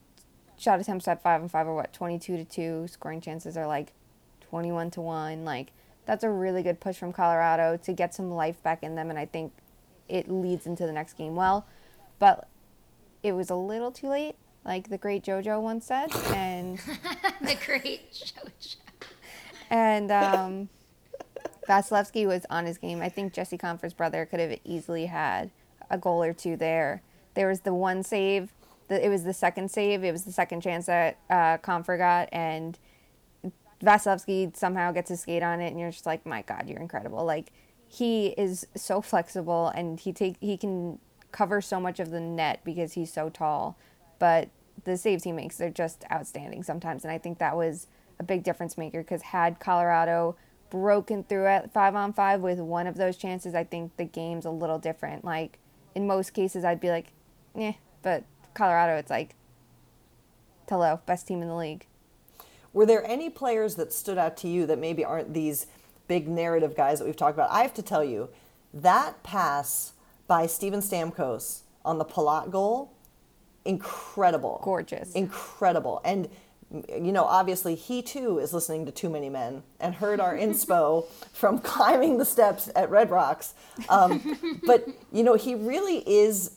shot 0.57 0.81
attempts 0.81 1.09
at 1.09 1.23
five 1.23 1.41
and 1.41 1.51
five 1.51 1.67
are 1.67 1.75
what 1.75 1.93
twenty 1.93 2.19
two 2.19 2.37
to 2.37 2.45
two. 2.45 2.87
Scoring 2.89 3.21
chances 3.21 3.57
are 3.57 3.67
like 3.67 3.93
21 4.53 4.91
to 4.91 5.01
1. 5.01 5.47
Like, 5.47 5.73
that's 6.05 6.23
a 6.23 6.29
really 6.29 6.63
good 6.63 6.79
push 6.79 6.97
from 6.97 7.11
Colorado 7.11 7.79
to 7.79 7.93
get 7.95 8.15
some 8.15 8.31
life 8.31 8.63
back 8.63 8.83
in 8.83 8.97
them. 8.97 9.09
And 9.09 9.19
I 9.19 9.25
think 9.25 9.55
it 10.11 10.31
leads 10.31 10.67
into 10.67 10.85
the 10.85 10.93
next 10.93 11.15
game 11.15 11.35
well. 11.35 11.67
But 12.19 12.47
it 13.23 13.33
was 13.33 13.49
a 13.49 13.55
little 13.55 13.91
too 13.91 14.09
late, 14.09 14.35
like 14.63 14.91
the 14.91 14.99
great 14.99 15.25
JoJo 15.25 15.63
once 15.63 15.87
said. 15.87 16.15
And 16.35 16.79
the 17.41 17.57
great 17.65 18.13
JoJo. 18.13 18.77
And 19.71 20.13
um, 20.13 20.69
Vasilevskiy 21.69 22.27
was 22.27 22.45
on 22.51 22.67
his 22.67 22.79
game. 22.79 23.01
I 23.01 23.09
think 23.09 23.33
Jesse 23.33 23.59
Compher's 23.59 23.95
brother 23.95 24.27
could 24.27 24.41
have 24.41 24.59
easily 24.65 25.07
had 25.07 25.51
a 25.91 25.99
goal 25.99 26.23
or 26.23 26.33
two 26.33 26.57
there. 26.57 27.03
There 27.35 27.49
was 27.49 27.61
the 27.61 27.75
one 27.75 28.03
save. 28.03 28.53
The, 28.89 29.05
it 29.05 29.09
was 29.09 29.25
the 29.25 29.33
second 29.33 29.71
save. 29.71 30.05
It 30.05 30.13
was 30.13 30.25
the 30.25 30.33
second 30.33 30.61
chance 30.61 30.87
that 30.87 31.19
uh, 31.31 31.59
Compher 31.59 31.97
got, 31.97 32.29
and 32.33 32.79
Vasilevskiy 33.83 34.57
somehow 34.57 34.93
gets 34.93 35.11
a 35.11 35.17
skate 35.17 35.43
on 35.43 35.61
it, 35.61 35.69
and 35.69 35.81
you're 35.81 35.91
just 35.91 36.07
like, 36.07 36.27
my 36.27 36.43
God, 36.43 36.69
you're 36.69 36.81
incredible. 36.81 37.25
Like 37.25 37.53
he 37.89 38.29
is 38.29 38.67
so 38.75 39.01
flexible, 39.01 39.69
and 39.69 40.01
he 40.01 40.13
take 40.13 40.37
he 40.41 40.57
can 40.57 40.99
cover 41.31 41.61
so 41.61 41.81
much 41.81 42.01
of 42.01 42.11
the 42.11 42.21
net 42.21 42.61
because 42.65 42.93
he's 42.95 43.13
so 43.13 43.29
tall. 43.29 43.77
But 44.19 44.49
the 44.85 44.97
saves 44.97 45.25
he 45.25 45.33
makes 45.33 45.57
they're 45.57 45.71
just 45.71 46.05
outstanding 46.11 46.63
sometimes, 46.63 47.05
and 47.05 47.13
I 47.13 47.19
think 47.19 47.39
that 47.39 47.57
was 47.57 47.87
a 48.19 48.25
big 48.25 48.43
difference 48.43 48.77
maker 48.77 49.03
because 49.03 49.23
had 49.23 49.59
Colorado 49.59 50.37
broken 50.73 51.23
through 51.23 51.47
at 51.47 51.71
five 51.71 51.95
on 51.95 52.15
five 52.15 52.41
with 52.41 52.59
one 52.59 52.87
of 52.87 52.97
those 52.97 53.19
chances, 53.19 53.55
I 53.55 53.63
think 53.63 53.95
the 53.99 54.05
game's 54.05 54.47
a 54.47 54.51
little 54.51 54.79
different. 54.79 55.23
Like 55.23 55.59
in 55.95 56.07
most 56.07 56.31
cases, 56.33 56.65
I'd 56.65 56.81
be 56.81 56.89
like, 56.89 57.13
yeah, 57.55 57.75
but 58.03 58.25
Colorado, 58.55 58.97
it's 58.97 59.11
like, 59.11 59.35
hello, 60.69 61.01
best 61.05 61.29
team 61.29 61.43
in 61.43 61.49
the 61.49 61.55
league. 61.55 61.87
Were 62.73 62.87
there 62.87 63.07
any 63.07 63.29
players 63.29 63.75
that 63.75 63.93
stood 63.93 64.17
out 64.17 64.39
to 64.39 64.49
you 64.49 64.65
that 64.65 64.79
maybe 64.79 65.05
aren't 65.05 65.35
these 65.35 65.67
big 66.09 66.27
narrative 66.27 66.75
guys 66.75 66.99
that 66.99 67.05
we've 67.05 67.17
talked 67.17 67.37
about? 67.37 67.51
I 67.51 67.61
have 67.61 67.75
to 67.75 67.83
tell 67.83 68.03
you, 68.03 68.31
that 68.73 69.23
pass 69.23 69.93
by 70.27 70.47
Steven 70.47 70.81
Stamkos 70.81 71.61
on 71.85 71.99
the 71.99 72.07
Palat 72.07 72.51
goal, 72.51 72.95
incredible. 73.67 74.63
Gorgeous. 74.65 75.13
Incredible. 75.13 76.01
And 76.03 76.31
you 76.73 77.13
know, 77.13 77.25
obviously 77.25 77.75
he 77.75 78.03
too 78.03 78.39
is 78.39 78.53
listening 78.53 78.87
to 78.87 78.93
Too 78.93 79.11
Many 79.11 79.29
Men 79.29 79.63
and 79.81 79.95
heard 79.95 80.21
our 80.21 80.35
inspo 80.35 81.07
from 81.33 81.59
climbing 81.59 82.19
the 82.19 82.25
steps 82.25 82.71
at 82.75 82.91
Red 82.91 83.11
Rocks. 83.11 83.55
Um, 83.89 84.61
but, 84.67 84.87
you 85.13 85.23
know, 85.23 85.35
he 85.35 85.55
really 85.55 85.99
is 86.09 86.53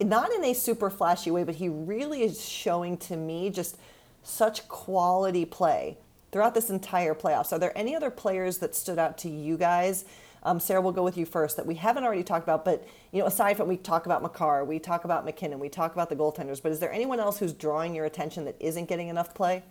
not 0.00 0.32
in 0.32 0.44
a 0.44 0.54
super 0.54 0.90
flashy 0.90 1.30
way, 1.30 1.44
but 1.44 1.56
he 1.56 1.68
really 1.68 2.22
is 2.22 2.44
showing 2.44 2.96
to 2.98 3.16
me 3.16 3.50
just 3.50 3.76
such 4.22 4.68
quality 4.68 5.44
play 5.44 5.98
throughout 6.30 6.54
this 6.54 6.70
entire 6.70 7.14
playoffs. 7.14 7.52
Are 7.52 7.58
there 7.58 7.76
any 7.76 7.96
other 7.96 8.10
players 8.10 8.58
that 8.58 8.74
stood 8.74 8.98
out 8.98 9.18
to 9.18 9.28
you 9.28 9.56
guys? 9.56 10.04
Um, 10.42 10.60
Sara, 10.60 10.80
we'll 10.80 10.92
go 10.92 11.02
with 11.02 11.16
you 11.16 11.26
first 11.26 11.56
that 11.56 11.66
we 11.66 11.74
haven't 11.74 12.04
already 12.04 12.22
talked 12.22 12.44
about, 12.44 12.64
but 12.64 12.86
you 13.12 13.20
know, 13.20 13.26
aside 13.26 13.56
from 13.56 13.68
we 13.68 13.76
talk 13.76 14.06
about 14.06 14.22
Makar, 14.22 14.64
we 14.64 14.78
talk 14.78 15.04
about 15.04 15.24
MacKinnon, 15.24 15.58
we 15.58 15.68
talk 15.68 15.92
about 15.92 16.08
the 16.08 16.16
goaltenders, 16.16 16.62
but 16.62 16.72
is 16.72 16.78
there 16.78 16.92
anyone 16.92 17.20
else 17.20 17.38
who's 17.38 17.52
drawing 17.52 17.94
your 17.94 18.04
attention 18.04 18.44
that 18.44 18.56
isn't 18.60 18.88
getting 18.88 19.08
enough 19.08 19.34
play? 19.34 19.62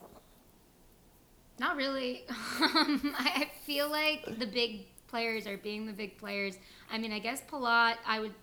Not 1.59 1.75
really. 1.75 2.25
Um, 2.59 3.15
I 3.17 3.49
feel 3.65 3.89
like 3.89 4.39
the 4.39 4.45
big 4.45 4.87
players 5.07 5.47
are 5.47 5.57
being 5.57 5.85
the 5.85 5.93
big 5.93 6.17
players. 6.17 6.57
I 6.91 6.97
mean, 6.97 7.13
I 7.13 7.19
guess 7.19 7.41
Palat, 7.49 7.95
I 8.05 8.19
would 8.19 8.33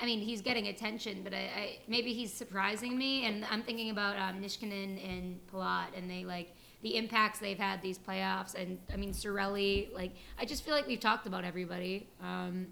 I 0.00 0.06
mean, 0.06 0.20
he's 0.20 0.40
getting 0.40 0.68
attention, 0.68 1.20
but 1.22 1.32
I, 1.32 1.50
I, 1.56 1.78
maybe 1.86 2.12
he's 2.12 2.32
surprising 2.32 2.98
me. 2.98 3.26
And 3.26 3.44
I'm 3.50 3.62
thinking 3.62 3.90
about 3.90 4.18
um, 4.18 4.42
Nichushkin 4.42 4.72
and 4.72 5.38
Palat, 5.52 5.86
and 5.96 6.10
they 6.10 6.24
like 6.24 6.54
the 6.84 6.96
impacts 6.98 7.38
they've 7.38 7.58
had 7.58 7.80
these 7.80 7.98
playoffs. 7.98 8.54
And 8.54 8.78
I 8.92 8.96
mean, 8.96 9.12
Cirelli. 9.12 9.92
Like, 9.92 10.12
I 10.38 10.44
just 10.44 10.64
feel 10.64 10.74
like 10.74 10.86
we've 10.86 11.00
talked 11.00 11.26
about 11.26 11.42
everybody. 11.42 12.06
Um, 12.22 12.66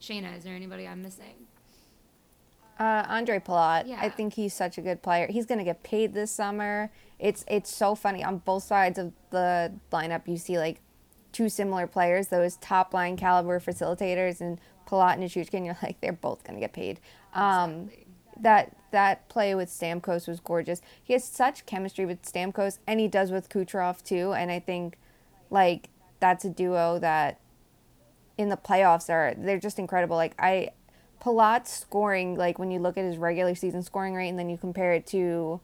Shayna, 0.00 0.36
is 0.36 0.42
there 0.42 0.56
anybody 0.56 0.86
I'm 0.88 1.00
missing? 1.00 1.46
Uh, 2.80 3.04
Andre 3.08 3.38
Palat. 3.38 3.86
Yeah. 3.86 3.98
I 4.00 4.10
think 4.10 4.34
he's 4.34 4.52
such 4.52 4.76
a 4.76 4.82
good 4.82 5.02
player. 5.02 5.28
He's 5.30 5.46
going 5.46 5.58
to 5.58 5.64
get 5.64 5.84
paid 5.84 6.12
this 6.12 6.32
summer. 6.32 6.90
It's 7.20 7.44
it's 7.46 7.72
so 7.72 7.94
funny 7.94 8.24
on 8.24 8.38
both 8.38 8.64
sides 8.64 8.98
of 8.98 9.12
the 9.30 9.72
lineup. 9.92 10.26
You 10.26 10.36
see 10.36 10.58
like 10.58 10.80
two 11.30 11.48
similar 11.48 11.86
players, 11.86 12.28
those 12.28 12.56
top 12.56 12.92
line 12.92 13.16
caliber 13.16 13.60
facilitators, 13.60 14.40
and 14.40 14.60
Palat 14.88 15.14
and 15.14 15.22
Nichushkin, 15.22 15.64
you're 15.64 15.78
like, 15.80 16.00
they're 16.00 16.12
both 16.12 16.42
going 16.42 16.56
to 16.56 16.60
get 16.60 16.72
paid. 16.72 16.98
Um, 17.34 17.70
exactly. 17.70 18.06
That 18.40 18.76
that 18.94 19.28
play 19.28 19.54
with 19.54 19.68
Stamkos 19.68 20.28
was 20.28 20.38
gorgeous. 20.38 20.80
He 21.02 21.12
has 21.12 21.24
such 21.24 21.66
chemistry 21.66 22.06
with 22.06 22.22
Stamkos, 22.22 22.78
and 22.86 23.00
he 23.00 23.08
does 23.08 23.32
with 23.32 23.48
Kucherov 23.48 24.02
too. 24.02 24.32
And 24.32 24.50
I 24.52 24.60
think, 24.60 24.96
like, 25.50 25.90
that's 26.20 26.44
a 26.44 26.48
duo 26.48 27.00
that 27.00 27.40
in 28.38 28.48
the 28.48 28.56
playoffs 28.56 29.10
are 29.10 29.34
they're 29.36 29.58
just 29.58 29.78
incredible. 29.78 30.16
Like 30.16 30.34
I, 30.38 30.70
Palat's 31.20 31.72
scoring, 31.72 32.36
like 32.36 32.58
when 32.58 32.70
you 32.70 32.78
look 32.78 32.96
at 32.96 33.04
his 33.04 33.16
regular 33.16 33.54
season 33.54 33.82
scoring 33.82 34.14
rate, 34.14 34.28
and 34.28 34.38
then 34.38 34.48
you 34.48 34.56
compare 34.56 34.92
it 34.92 35.06
to 35.08 35.60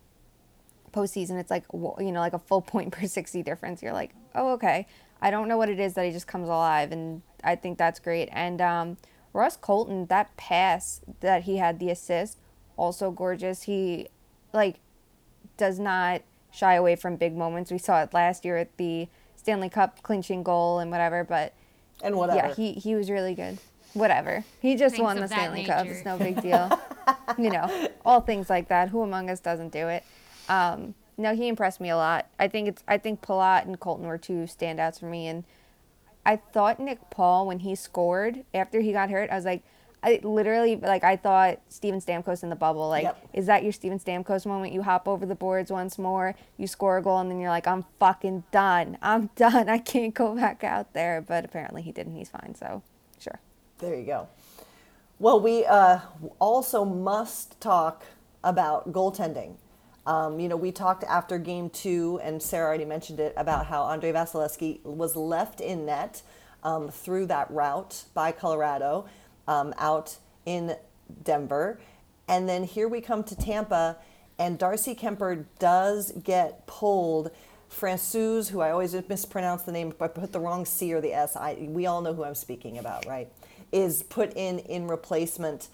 postseason, 0.93 1.39
it's 1.39 1.51
like 1.51 1.65
you 1.73 2.13
know 2.13 2.21
like 2.21 2.33
a 2.33 2.39
full 2.39 2.63
point 2.63 2.93
per 2.97 3.07
sixty 3.07 3.43
difference. 3.43 3.83
You're 3.83 3.93
like, 3.93 4.11
oh 4.35 4.53
okay. 4.55 4.87
I 5.23 5.31
don't 5.31 5.49
know 5.49 5.59
what 5.59 5.69
it 5.69 5.79
is 5.79 5.95
that 5.95 6.07
he 6.07 6.13
just 6.13 6.27
comes 6.27 6.49
alive, 6.49 6.93
and 6.93 7.23
I 7.45 7.55
think 7.55 7.77
that's 7.79 8.01
great. 8.01 8.31
And 8.33 8.61
um, 8.61 8.97
Ross 9.33 9.57
Colton, 9.57 10.07
that 10.07 10.35
pass 10.37 11.03
that 11.21 11.43
he 11.45 11.59
had, 11.59 11.79
the 11.79 11.91
assist, 11.91 12.39
also 12.81 13.11
gorgeous. 13.11 13.65
He 13.65 14.09
like 14.53 14.77
does 15.57 15.79
not 15.79 16.23
shy 16.51 16.75
away 16.75 16.97
from 16.97 17.17
big 17.17 17.37
moments. 17.37 17.71
We 17.71 17.79
saw 17.79 18.03
it 18.03 18.15
last 18.15 18.45
year 18.45 18.57
at 18.57 18.77
the 18.79 19.07
Stanley 19.37 19.69
Cup 19.69 20.03
clinching 20.03 20.43
goal 20.43 20.79
and 20.79 20.91
whatever, 20.91 21.23
but 21.23 21.53
And 22.03 22.17
whatever. 22.17 22.49
yeah, 22.49 22.55
he 22.55 22.73
he 22.73 22.95
was 22.95 23.11
really 23.11 23.35
good. 23.35 23.59
Whatever. 23.93 24.45
He 24.61 24.77
just 24.77 24.95
Things 24.97 25.05
won 25.05 25.17
the 25.17 25.23
that 25.23 25.31
Stanley 25.31 25.65
Cup. 25.65 25.87
It's 25.87 26.05
no 26.05 26.17
big 26.17 26.41
deal. 26.41 26.71
you 27.39 27.51
know, 27.51 27.89
all 28.05 28.21
things 28.21 28.49
like 28.49 28.69
that. 28.69 28.89
Who 28.89 29.03
among 29.03 29.29
us 29.31 29.41
doesn't 29.41 29.73
do 29.73 29.89
it? 29.89 30.05
Um, 30.49 30.95
no, 31.19 31.35
he 31.35 31.49
impressed 31.49 31.81
me 31.81 31.91
a 31.91 31.97
lot. 31.97 32.27
I 32.39 32.49
think 32.49 32.69
it's 32.69 32.83
I 32.89 32.97
think 32.99 33.21
Palat 33.21 33.65
and 33.67 33.79
Colton 33.79 34.07
were 34.07 34.19
two 34.19 34.45
standouts 34.47 34.99
for 34.99 35.07
me 35.07 35.27
and 35.29 35.45
I 36.25 36.37
thought 36.37 36.79
Nick 36.79 37.11
Paul 37.11 37.47
when 37.47 37.61
he 37.61 37.75
scored 37.75 38.45
after 38.55 38.81
he 38.81 38.93
got 38.93 39.11
hurt, 39.11 39.31
I 39.31 39.37
was 39.37 39.45
like 39.45 39.63
I 40.03 40.21
literally 40.23 40.77
like 40.77 41.05
I 41.05 41.17
thought 41.17 41.61
Steven 41.69 42.01
Stamkos 42.01 42.43
in 42.43 42.49
the 42.49 42.57
bubble. 42.57 42.89
Like, 42.89 43.05
Yep. 43.05 43.29
is 43.35 43.47
that 43.47 43.63
your 43.63 43.73
Steven 43.73 43.99
Stamkos 43.99 44.47
moment? 44.47 44.73
You 44.73 44.83
hop 44.83 45.07
over 45.07 45.27
the 45.27 45.35
boards 45.35 45.71
once 45.71 45.99
more, 45.99 46.35
you 46.57 46.67
score 46.67 46.97
a 46.97 47.03
goal, 47.03 47.19
and 47.19 47.31
then 47.31 47.39
you're 47.39 47.51
like, 47.51 47.67
I'm 47.67 47.85
fucking 47.99 48.45
done. 48.51 48.97
I'm 49.03 49.27
done. 49.37 49.69
I 49.69 49.79
can't 49.79 50.15
go 50.15 50.35
back 50.35 50.65
out 50.65 50.93
there. 50.95 51.21
But 51.21 51.45
apparently 51.45 51.83
he 51.83 51.93
didn't. 51.93 52.17
He's 52.17 52.31
fine. 52.31 52.55
So, 52.55 52.83
sure. 53.19 53.39
There 53.79 53.95
you 53.95 54.07
go. 54.07 54.29
Well, 55.19 55.39
we 55.39 55.67
uh, 55.67 56.01
also 56.39 56.85
must 56.85 57.61
talk 57.61 58.05
about 58.43 58.93
goaltending. 58.93 59.57
Um, 60.07 60.41
you 60.41 60.49
know, 60.49 60.57
we 60.57 60.73
talked 60.73 61.05
after 61.05 61.37
game 61.39 61.69
two, 61.69 62.19
and 62.23 62.43
Sarah 62.43 62.67
already 62.69 62.87
mentioned 62.87 63.21
it 63.21 63.35
about 63.37 63.67
how 63.67 63.87
Andrei 63.87 64.13
Vasilevskiy 64.13 64.83
was 64.83 65.15
left 65.15 65.61
in 65.61 65.85
net 65.85 66.23
um, 66.65 66.89
through 66.89 67.27
that 67.27 67.51
route 67.51 68.05
by 68.15 68.33
Colorado 68.33 69.05
um, 69.47 69.75
out 69.79 70.19
in 70.47 70.77
Denver. 71.23 71.81
And 72.29 72.49
then 72.49 72.65
here 72.65 72.89
we 72.89 73.01
come 73.01 73.25
to 73.25 73.37
Tampa, 73.37 73.97
and 74.39 74.59
Darcy 74.59 74.95
Kuemper 74.95 75.45
does 75.59 76.13
get 76.13 76.67
pulled. 76.67 77.31
Francouz, 77.71 78.51
who 78.51 78.61
I 78.61 78.71
always 78.71 78.95
mispronounce 79.09 79.63
the 79.63 79.73
name, 79.73 79.91
if 79.91 80.01
I 80.03 80.09
put 80.09 80.33
the 80.33 80.41
wrong 80.41 80.65
C 80.65 80.93
or 80.93 81.01
the 81.01 81.13
S, 81.13 81.37
I, 81.37 81.55
we 81.61 81.87
all 81.87 82.01
know 82.01 82.15
who 82.15 82.25
I'm 82.25 82.35
speaking 82.35 82.79
about, 82.79 83.07
right? 83.07 83.29
Is 83.73 84.03
put 84.03 84.33
in 84.37 84.61
in 84.61 84.89
replacement. 84.89 85.69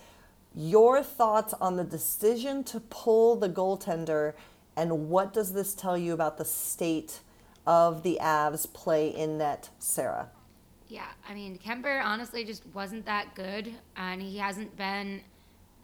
Your 0.55 1.03
thoughts 1.03 1.55
on 1.61 1.77
the 1.77 1.85
decision 1.85 2.65
to 2.65 2.81
pull 2.81 3.37
the 3.37 3.49
goaltender, 3.49 4.35
and 4.77 5.09
what 5.09 5.33
does 5.33 5.53
this 5.53 5.75
tell 5.75 5.97
you 5.97 6.13
about 6.13 6.39
the 6.39 6.45
state 6.45 7.21
of 7.67 8.03
the 8.03 8.19
Avs 8.21 8.71
play 8.73 9.09
in 9.09 9.39
net, 9.39 9.71
Sara? 9.79 10.29
Yeah, 10.89 11.07
I 11.29 11.35
mean, 11.35 11.59
Kuemper 11.59 12.05
honestly 12.05 12.45
just 12.45 12.63
wasn't 12.73 13.07
that 13.07 13.35
good, 13.35 13.75
and 13.97 14.23
he 14.23 14.39
hasn't 14.39 14.77
been 14.77 15.23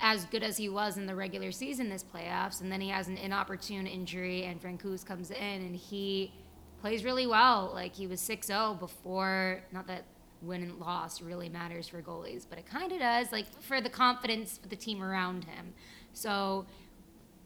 as 0.03 0.25
good 0.27 0.43
as 0.43 0.57
he 0.57 0.69
was 0.69 0.97
in 0.97 1.07
the 1.07 1.15
regular 1.15 1.53
season 1.53 1.89
this 1.89 2.05
playoffs. 2.05 2.61
And 2.61 2.71
then 2.71 2.81
he 2.81 2.89
has 2.89 3.09
an 3.09 3.17
inopportune 3.17 3.87
injury, 3.87 4.45
and 4.45 4.61
Francouz 4.61 5.07
comes 5.07 5.31
in 5.31 5.37
and 5.37 5.77
he 5.77 6.33
plays 6.81 7.05
really 7.05 7.27
well. 7.27 7.71
Like 7.73 7.95
he 7.95 8.09
was 8.09 8.21
6-0 8.21 8.79
before. 8.81 9.63
Not 9.71 9.87
that 9.87 10.05
win 10.43 10.63
and 10.63 10.79
loss 10.81 11.23
really 11.23 11.49
matters 11.49 11.87
for 11.87 12.03
goalies, 12.03 12.45
but 12.49 12.59
it 12.59 12.67
kind 12.67 12.91
of 12.91 12.99
does. 12.99 13.31
Like 13.31 13.47
for 13.63 13.81
the 13.81 13.89
confidence 13.89 14.59
of 14.65 14.71
the 14.71 14.77
team 14.77 15.03
around 15.03 15.45
him. 15.45 15.73
So 16.13 16.67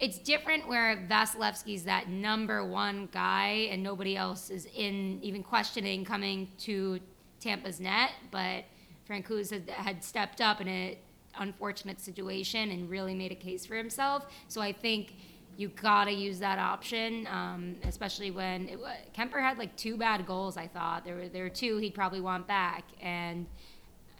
it's 0.00 0.18
different 0.18 0.66
where 0.66 1.06
Vasilevskiy's 1.10 1.84
that 1.84 2.08
number 2.08 2.64
one 2.64 3.10
guy 3.12 3.68
and 3.70 3.82
nobody 3.82 4.16
else 4.16 4.48
is 4.48 4.66
in 4.74 5.18
even 5.22 5.42
questioning 5.42 6.06
coming 6.06 6.48
to 6.60 7.00
Tampa's 7.40 7.80
net. 7.80 8.10
But 8.30 8.64
Francouz 9.08 9.50
had, 9.50 9.68
had 9.70 10.04
stepped 10.04 10.40
up 10.40 10.60
in 10.60 10.68
an 10.68 10.96
unfortunate 11.38 12.00
situation 12.00 12.70
and 12.70 12.90
really 12.90 13.14
made 13.14 13.32
a 13.32 13.36
case 13.36 13.66
for 13.66 13.76
himself. 13.76 14.26
So 14.48 14.60
I 14.60 14.72
think 14.72 15.14
you 15.56 15.68
gotta 15.68 16.12
use 16.12 16.38
that 16.40 16.58
option, 16.58 17.26
um, 17.28 17.76
especially 17.84 18.30
when 18.30 18.68
it, 18.68 18.78
Kuemper 19.16 19.40
had 19.40 19.58
like 19.58 19.74
two 19.76 19.96
bad 19.96 20.26
goals. 20.26 20.56
I 20.56 20.66
thought 20.66 21.04
there 21.04 21.16
were 21.16 21.28
there 21.28 21.44
were 21.44 21.50
two 21.50 21.78
he'd 21.78 21.94
probably 21.94 22.20
want 22.20 22.46
back, 22.46 22.84
and 23.00 23.46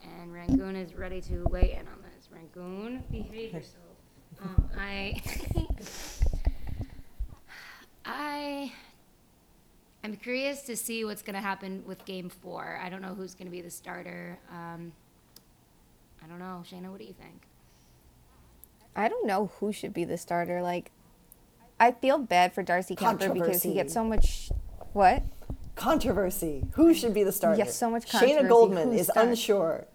and 0.03 0.33
Rangoon 0.33 0.77
is 0.77 0.95
ready 0.95 1.21
to 1.23 1.45
weigh 1.51 1.77
in 1.79 1.87
on 1.89 2.03
this. 2.03 2.29
Rangoon, 2.31 3.05
behave 3.11 3.53
yourself. 3.53 3.83
Um, 4.43 4.71
I 4.79 5.21
I 5.55 5.67
I'm 10.17 10.23
curious 10.23 10.63
to 10.63 10.77
see 10.77 11.05
what's 11.05 11.21
going 11.21 11.35
to 11.35 11.43
happen 11.43 11.83
with 11.85 12.07
Game 12.07 12.31
Four. 12.31 12.81
I 12.83 12.89
don't 12.89 13.03
know 13.03 13.15
who's 13.15 13.35
going 13.35 13.49
to 13.49 13.51
be 13.51 13.61
the 13.61 13.71
starter. 13.71 14.39
Um, 14.51 14.93
I 16.25 16.27
don't 16.27 16.39
know, 16.39 16.63
Shayna. 16.65 16.91
What 16.91 17.01
do 17.01 17.05
you 17.05 17.13
think? 17.13 17.43
I 18.97 19.09
don't 19.09 19.27
know 19.27 19.51
who 19.61 19.73
should 19.73 19.93
be 19.93 20.05
the 20.05 20.17
starter. 20.17 20.63
Like, 20.63 20.91
I 21.79 21.93
feel 21.93 22.17
bad 22.17 22.55
for 22.55 22.63
Darcy 22.63 22.97
Kuemper 22.97 23.35
because 23.35 23.63
he 23.63 23.75
gets 23.75 23.93
so 23.93 24.05
much. 24.05 24.51
What? 24.95 25.23
Controversy. 25.75 26.65
Who 26.77 26.95
should 26.95 27.13
be 27.13 27.23
the 27.23 27.31
starter? 27.31 27.59
Yes, 27.59 27.77
so 27.77 27.91
much 27.91 28.07
Shayna 28.07 28.21
controversy. 28.21 28.49
Goldman 28.49 28.93
Who 28.93 28.99
is 28.99 29.09
starts? 29.09 29.29
unsure. 29.29 29.87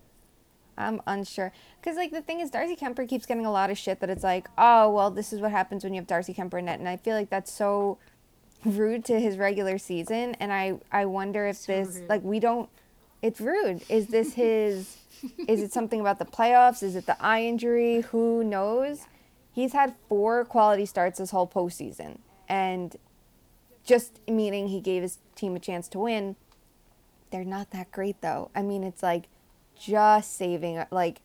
I'm 0.78 1.02
unsure. 1.08 1.52
Because, 1.82 1.98
like, 1.98 2.12
the 2.12 2.22
thing 2.22 2.42
is, 2.42 2.52
Darcy 2.52 2.76
Kuemper 2.76 3.10
keeps 3.10 3.26
getting 3.26 3.48
a 3.48 3.52
lot 3.52 3.72
of 3.72 3.78
shit 3.80 4.00
that 4.02 4.12
it's 4.12 4.24
like, 4.24 4.50
oh, 4.56 4.92
well, 4.92 5.10
this 5.10 5.34
is 5.34 5.42
what 5.42 5.50
happens 5.50 5.84
when 5.84 5.96
you 5.96 6.00
have 6.00 6.08
Darcy 6.08 6.32
Kuemper 6.36 6.60
in 6.60 6.66
net. 6.66 6.78
And 6.78 6.88
I 6.88 6.98
feel 6.98 7.16
like 7.16 7.32
that's 7.32 7.52
so 7.52 7.98
rude 8.66 9.06
to 9.06 9.20
his 9.20 9.38
regular 9.38 9.78
season. 9.78 10.36
And 10.40 10.52
I, 10.54 10.80
I 10.92 11.06
wonder 11.06 11.48
if 11.48 11.58
So 11.58 11.72
this, 11.74 11.96
rude. 11.98 12.10
like, 12.10 12.24
we 12.24 12.40
don't, 12.40 12.70
it's 13.22 13.42
rude. 13.42 13.84
Is 13.90 14.08
this 14.08 14.34
his, 14.34 14.98
is 15.48 15.62
it 15.62 15.72
something 15.72 16.00
about 16.00 16.20
the 16.20 16.26
playoffs? 16.26 16.84
Is 16.84 16.96
it 16.96 17.06
the 17.06 17.22
eye 17.24 17.44
injury? 17.44 18.02
Who 18.02 18.44
knows? 18.44 19.06
He's 19.52 19.74
had 19.74 19.96
four 20.08 20.46
quality 20.46 20.86
starts 20.86 21.20
this 21.20 21.32
whole 21.32 21.48
postseason. 21.48 22.20
And 22.48 22.96
just 23.84 24.20
meaning 24.28 24.68
he 24.68 24.80
gave 24.80 25.02
his 25.02 25.18
team 25.36 25.56
a 25.56 25.60
chance 25.60 25.88
to 25.90 26.00
win, 26.00 26.36
they're 27.32 27.44
not 27.44 27.72
that 27.72 27.92
great 27.92 28.22
though. 28.22 28.52
I 28.56 28.62
mean, 28.62 28.84
it's 28.84 29.02
like 29.02 29.26
just 29.80 30.36
saving 30.36 30.84
like 30.92 31.22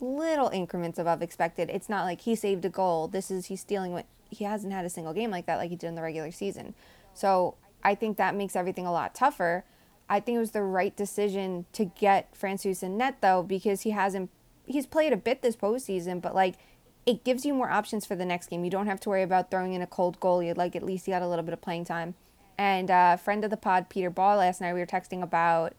little 0.00 0.48
increments 0.48 0.98
above 0.98 1.22
expected. 1.22 1.70
It's 1.70 1.88
not 1.88 2.04
like 2.04 2.20
he 2.22 2.34
saved 2.34 2.64
a 2.64 2.68
goal. 2.68 3.08
This 3.08 3.30
is 3.30 3.46
he's 3.46 3.60
stealing 3.60 3.92
what 3.92 4.06
he 4.30 4.44
hasn't 4.44 4.72
had 4.72 4.84
a 4.84 4.90
single 4.90 5.12
game 5.12 5.30
like 5.30 5.46
that 5.46 5.56
like 5.56 5.70
he 5.70 5.76
did 5.76 5.88
in 5.88 5.94
the 5.94 6.02
regular 6.02 6.30
season. 6.30 6.74
So 7.14 7.54
I 7.82 7.94
think 7.94 8.16
that 8.16 8.34
makes 8.34 8.56
everything 8.56 8.86
a 8.86 8.92
lot 8.92 9.14
tougher. 9.14 9.64
I 10.08 10.20
think 10.20 10.36
it 10.36 10.40
was 10.40 10.52
the 10.52 10.62
right 10.62 10.94
decision 10.94 11.66
to 11.72 11.84
get 11.84 12.34
Francis 12.36 12.82
in 12.82 12.96
net 12.96 13.16
though 13.20 13.42
because 13.42 13.82
he 13.82 13.90
hasn't 13.90 14.30
he's 14.66 14.86
played 14.86 15.12
a 15.12 15.16
bit 15.16 15.42
this 15.42 15.56
postseason, 15.56 16.20
but 16.20 16.34
like 16.34 16.56
it 17.06 17.22
gives 17.22 17.46
you 17.46 17.54
more 17.54 17.70
options 17.70 18.04
for 18.04 18.16
the 18.16 18.24
next 18.24 18.50
game. 18.50 18.64
You 18.64 18.70
don't 18.70 18.86
have 18.86 19.00
to 19.00 19.08
worry 19.08 19.22
about 19.22 19.50
throwing 19.50 19.72
in 19.72 19.82
a 19.82 19.86
cold 19.86 20.18
goalie. 20.18 20.56
Like 20.56 20.74
at 20.74 20.82
least 20.82 21.06
he 21.06 21.12
got 21.12 21.22
a 21.22 21.28
little 21.28 21.44
bit 21.44 21.54
of 21.54 21.60
playing 21.60 21.84
time. 21.84 22.14
And 22.58 22.90
uh, 22.90 23.16
friend 23.16 23.44
of 23.44 23.50
the 23.50 23.56
pod, 23.56 23.88
Peter 23.88 24.10
Baugh, 24.10 24.36
last 24.36 24.60
night 24.60 24.72
we 24.72 24.80
were 24.80 24.86
texting 24.86 25.22
about 25.22 25.74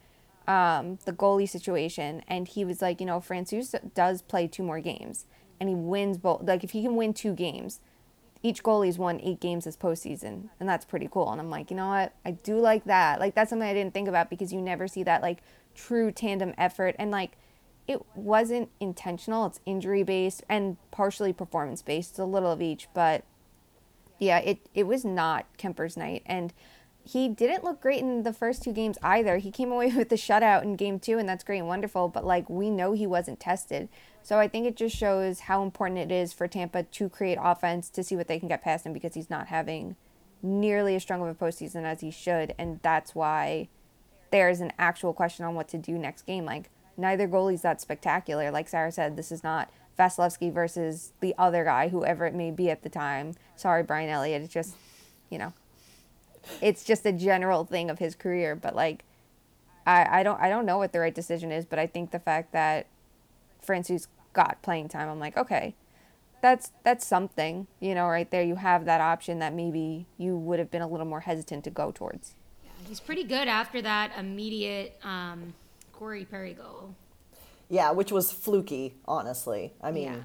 um, 0.48 1.00
the 1.06 1.12
goalie 1.12 1.50
situation, 1.50 2.24
and 2.28 2.48
he 2.48 2.64
was 2.64 2.82
like, 2.82 3.00
you 3.00 3.06
know, 3.06 3.20
Francis 3.20 3.76
does 3.94 4.22
play 4.22 4.48
two 4.48 4.64
more 4.64 4.80
games, 4.80 5.26
and 5.60 5.68
he 5.68 5.76
wins 5.76 6.18
both. 6.18 6.44
Like 6.44 6.64
if 6.64 6.72
he 6.72 6.82
can 6.82 6.96
win 6.96 7.14
two 7.14 7.34
games, 7.34 7.82
each 8.44 8.64
goalie's 8.64 8.98
won 8.98 9.20
eight 9.22 9.40
games 9.40 9.66
this 9.66 9.78
postseason, 9.78 10.50
and 10.60 10.68
that's 10.68 10.86
pretty 10.86 11.10
cool. 11.12 11.32
And 11.32 11.42
I'm 11.42 11.50
like, 11.50 11.72
you 11.72 11.78
know 11.78 11.88
what? 11.88 12.14
I 12.26 12.32
do 12.32 12.60
like 12.60 12.86
that. 12.86 13.20
Like 13.20 13.36
that's 13.36 13.50
something 13.50 13.68
I 13.68 13.74
didn't 13.74 13.94
think 13.94 14.08
about 14.08 14.30
because 14.30 14.54
you 14.54 14.62
never 14.62 14.88
see 14.88 15.04
that 15.04 15.22
like 15.22 15.40
true 15.76 16.12
tandem 16.12 16.54
effort, 16.58 16.96
and 17.00 17.12
like 17.12 17.38
it 17.88 18.02
wasn't 18.16 18.70
intentional. 18.80 19.46
It's 19.46 19.60
injury 19.66 20.04
based 20.04 20.44
and 20.50 20.78
partially 20.92 21.34
performance 21.34 21.82
based. 21.82 22.12
It's 22.12 22.20
a 22.20 22.26
little 22.26 22.52
of 22.52 22.62
each, 22.62 22.88
but 22.94 23.24
yeah, 24.20 24.40
it 24.40 24.60
it 24.74 24.84
was 24.84 25.06
not 25.06 25.46
Kuemper's 25.58 25.98
night, 25.98 26.24
and 26.26 26.54
he 27.08 27.30
didn't 27.30 27.64
look 27.64 27.82
great 27.82 28.02
in 28.02 28.24
the 28.24 28.34
first 28.34 28.64
two 28.64 28.74
games 28.74 28.98
either. 29.02 29.38
He 29.38 29.52
came 29.52 29.72
away 29.72 29.92
with 29.96 30.10
the 30.10 30.16
shutout 30.16 30.64
in 30.64 30.76
game 30.76 31.00
two, 31.00 31.18
and 31.18 31.28
that's 31.28 31.44
great 31.44 31.60
and 31.60 31.68
wonderful. 31.68 32.08
But 32.08 32.26
like 32.26 32.50
we 32.50 32.70
know, 32.70 32.94
he 32.94 33.08
wasn't 33.08 33.40
tested, 33.40 33.90
so 34.24 34.40
I 34.40 34.48
think 34.48 34.68
it 34.68 34.76
just 34.76 34.96
shows 34.96 35.42
how 35.42 35.64
important 35.64 36.00
it 36.00 36.12
is 36.12 36.34
for 36.34 36.48
Tampa 36.48 36.84
to 36.84 37.10
create 37.10 37.38
offense 37.42 37.90
to 37.92 38.04
see 38.04 38.16
what 38.16 38.28
they 38.28 38.40
can 38.40 38.48
get 38.48 38.64
past 38.64 38.86
him 38.86 38.94
because 38.94 39.14
he's 39.14 39.30
not 39.30 39.48
having 39.48 39.96
nearly 40.44 40.96
as 40.96 41.02
strong 41.02 41.22
of 41.22 41.28
a 41.28 41.34
postseason 41.34 41.84
as 41.84 42.02
he 42.02 42.12
should, 42.12 42.54
and 42.58 42.80
that's 42.84 43.16
why 43.16 43.70
there's 44.30 44.60
an 44.60 44.74
actual 44.78 45.14
question 45.14 45.46
on 45.46 45.56
what 45.56 45.68
to 45.70 45.78
do 45.78 45.98
next 45.98 46.24
game. 46.24 46.46
Like 46.46 46.70
neither 46.98 47.28
goalie's 47.28 47.62
that 47.62 47.80
spectacular. 47.80 48.52
Like 48.52 48.68
Sara 48.68 48.92
said, 48.92 49.16
this 49.16 49.32
is 49.32 49.44
not 49.44 49.70
Vasilevskiy 49.98 50.52
versus 50.52 51.14
the 51.22 51.34
other 51.38 51.64
guy, 51.64 51.90
whoever 51.90 52.26
it 52.26 52.34
may 52.34 52.52
be 52.52 52.70
at 52.70 52.84
the 52.84 52.90
time. 52.90 53.34
Sorry, 53.56 53.84
Brian 53.84 54.10
Elliott. 54.10 54.44
It's 54.44 54.54
just, 54.54 54.76
you 55.30 55.38
know, 55.38 55.54
it's 56.62 56.84
just 56.84 57.06
a 57.06 57.12
general 57.12 57.66
thing 57.66 57.90
of 57.90 58.00
his 58.00 58.16
career. 58.16 58.56
But 58.56 58.76
like, 58.76 59.04
I, 59.86 60.20
I 60.20 60.24
don't 60.24 60.40
I 60.42 60.50
don't 60.50 60.66
know 60.66 60.78
what 60.78 60.92
the 60.92 61.00
right 61.00 61.16
decision 61.16 61.52
is, 61.52 61.66
but 61.66 61.80
I 61.80 61.88
think 61.88 62.12
the 62.12 62.20
fact 62.20 62.52
that 62.52 62.88
Francis 63.62 64.08
got 64.34 64.62
playing 64.62 64.90
time, 64.90 65.10
I'm 65.10 65.20
like, 65.20 65.38
okay, 65.38 65.76
that's 66.42 66.72
that's 66.84 67.06
something, 67.06 67.68
you 67.80 67.96
know, 67.96 68.08
right 68.08 68.30
there. 68.30 68.44
You 68.44 68.56
have 68.56 68.86
that 68.86 69.02
option 69.02 69.40
that 69.40 69.54
maybe 69.54 70.06
you 70.18 70.36
would 70.38 70.60
have 70.60 70.70
been 70.72 70.82
a 70.82 70.88
little 70.88 71.06
more 71.06 71.22
hesitant 71.22 71.64
to 71.66 71.70
go 71.70 71.92
towards. 71.92 72.34
Yeah, 72.64 72.72
he's 72.88 73.00
pretty 73.00 73.24
good 73.24 73.48
after 73.48 73.82
that 73.82 74.12
immediate 74.18 75.00
um, 75.04 75.54
Corey 75.94 76.26
Perry 76.26 76.54
goal. 76.54 76.96
Yeah, 77.70 77.92
which 77.92 78.12
was 78.12 78.32
fluky, 78.32 78.94
honestly. 79.06 79.74
I 79.82 79.92
mean, 79.92 80.04
Yeah. 80.04 80.20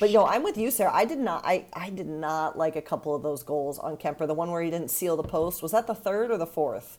But 0.00 0.10
yo, 0.10 0.24
I'm 0.24 0.42
with 0.42 0.56
you, 0.56 0.70
Sara. 0.70 0.92
I 0.92 1.04
did 1.04 1.18
not. 1.18 1.42
I 1.44 1.66
I 1.74 1.90
did 1.90 2.06
not 2.06 2.56
like 2.56 2.74
a 2.74 2.80
couple 2.82 3.14
of 3.14 3.22
those 3.22 3.42
goals 3.42 3.78
on 3.78 3.98
Kuemper. 3.98 4.26
The 4.26 4.34
one 4.34 4.50
where 4.50 4.62
he 4.62 4.70
didn't 4.70 4.88
seal 4.90 5.14
the 5.14 5.22
post 5.22 5.62
was 5.62 5.72
that 5.72 5.86
the 5.86 5.94
third 5.94 6.30
or 6.30 6.38
the 6.38 6.46
fourth? 6.46 6.98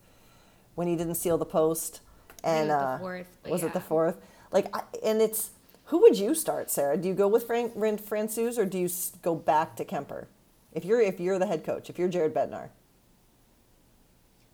When 0.76 0.88
he 0.88 0.96
didn't 0.96 1.16
seal 1.16 1.38
the 1.40 1.46
post, 1.46 2.02
and 2.44 2.70
it 2.70 2.74
was 2.74 2.80
the 2.80 2.86
uh, 2.86 2.98
fourth, 3.00 3.38
was 3.50 3.64
it 3.64 3.74
the 3.74 3.82
fourth? 3.82 4.18
Like, 4.52 4.74
I, 4.76 4.84
and 5.04 5.20
it's 5.20 5.50
who 5.86 6.00
would 6.02 6.18
you 6.18 6.36
start, 6.36 6.70
Sara? 6.70 6.96
Do 6.96 7.08
you 7.08 7.16
go 7.16 7.28
with 7.28 7.48
Frank 7.48 7.74
Ran- 7.76 7.98
Francouz 7.98 8.58
or 8.60 8.66
do 8.66 8.78
you 8.78 8.90
go 9.24 9.34
back 9.34 9.76
to 9.78 9.84
Kuemper? 9.84 10.28
If 10.72 10.86
you're 10.86 11.02
if 11.02 11.20
you're 11.20 11.40
the 11.40 11.48
head 11.48 11.66
coach, 11.66 11.90
if 11.90 11.98
you're 11.98 12.08
Jared 12.08 12.36
Bednar, 12.36 12.70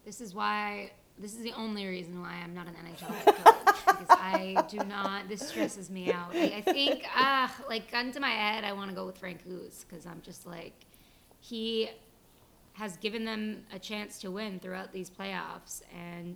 This 0.05 0.21
is 0.21 0.33
why. 0.33 0.91
This 1.19 1.33
is 1.33 1.39
the 1.43 1.53
only 1.53 1.85
reason 1.85 2.21
why 2.21 2.39
I'm 2.43 2.53
not 2.53 2.67
an 2.67 2.75
NHL 2.75 3.25
coach 3.25 3.65
because 3.85 4.07
I 4.09 4.63
do 4.69 4.77
not. 4.77 5.27
This 5.27 5.47
stresses 5.47 5.89
me 5.89 6.11
out. 6.11 6.35
I, 6.35 6.57
I 6.57 6.61
think, 6.61 7.05
ah, 7.15 7.53
like 7.67 7.91
gun 7.91 8.11
to 8.11 8.19
my 8.19 8.29
head, 8.29 8.63
I 8.63 8.73
want 8.73 8.89
to 8.89 8.95
go 8.95 9.05
with 9.05 9.17
Frank 9.17 9.43
Goose 9.43 9.85
because 9.87 10.05
I'm 10.05 10.21
just 10.21 10.45
like, 10.45 10.73
he 11.39 11.89
has 12.73 12.97
given 12.97 13.25
them 13.25 13.63
a 13.73 13.79
chance 13.79 14.19
to 14.19 14.29
win 14.29 14.59
throughout 14.59 14.93
these 14.93 15.09
playoffs, 15.09 15.81
and 15.91 16.35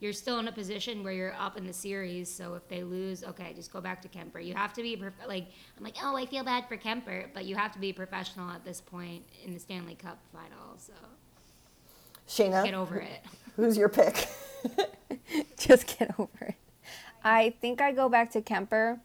you're 0.00 0.12
still 0.12 0.38
in 0.38 0.48
a 0.48 0.52
position 0.52 1.02
where 1.02 1.12
you're 1.12 1.34
up 1.34 1.56
in 1.56 1.66
the 1.66 1.72
series. 1.72 2.30
So 2.30 2.54
if 2.54 2.68
they 2.68 2.82
lose, 2.82 3.24
okay, 3.24 3.52
just 3.54 3.72
go 3.72 3.80
back 3.80 4.02
to 4.02 4.08
Kuemper. 4.08 4.44
You 4.44 4.54
have 4.54 4.72
to 4.74 4.82
be 4.82 4.96
prof- 4.96 5.14
like, 5.26 5.46
I'm 5.78 5.84
like, 5.84 5.96
oh, 6.02 6.16
I 6.16 6.26
feel 6.26 6.44
bad 6.44 6.66
for 6.68 6.76
Kuemper, 6.76 7.28
but 7.32 7.46
you 7.46 7.56
have 7.56 7.72
to 7.72 7.78
be 7.78 7.92
professional 7.92 8.50
at 8.50 8.64
this 8.64 8.80
point 8.80 9.24
in 9.44 9.54
the 9.54 9.60
Stanley 9.60 9.94
Cup 9.94 10.18
final. 10.32 10.76
So 10.76 10.92
Shayna, 12.30 12.64
get 12.64 12.74
over 12.74 12.96
it. 12.96 13.24
who's 13.56 13.76
your 13.76 13.88
pick? 13.88 14.28
Just 15.58 15.98
get 15.98 16.14
over 16.18 16.44
it. 16.46 16.54
I 17.24 17.54
think 17.60 17.80
I 17.80 17.90
go 17.90 18.08
back 18.08 18.30
to 18.32 18.40
Kuemper, 18.40 19.00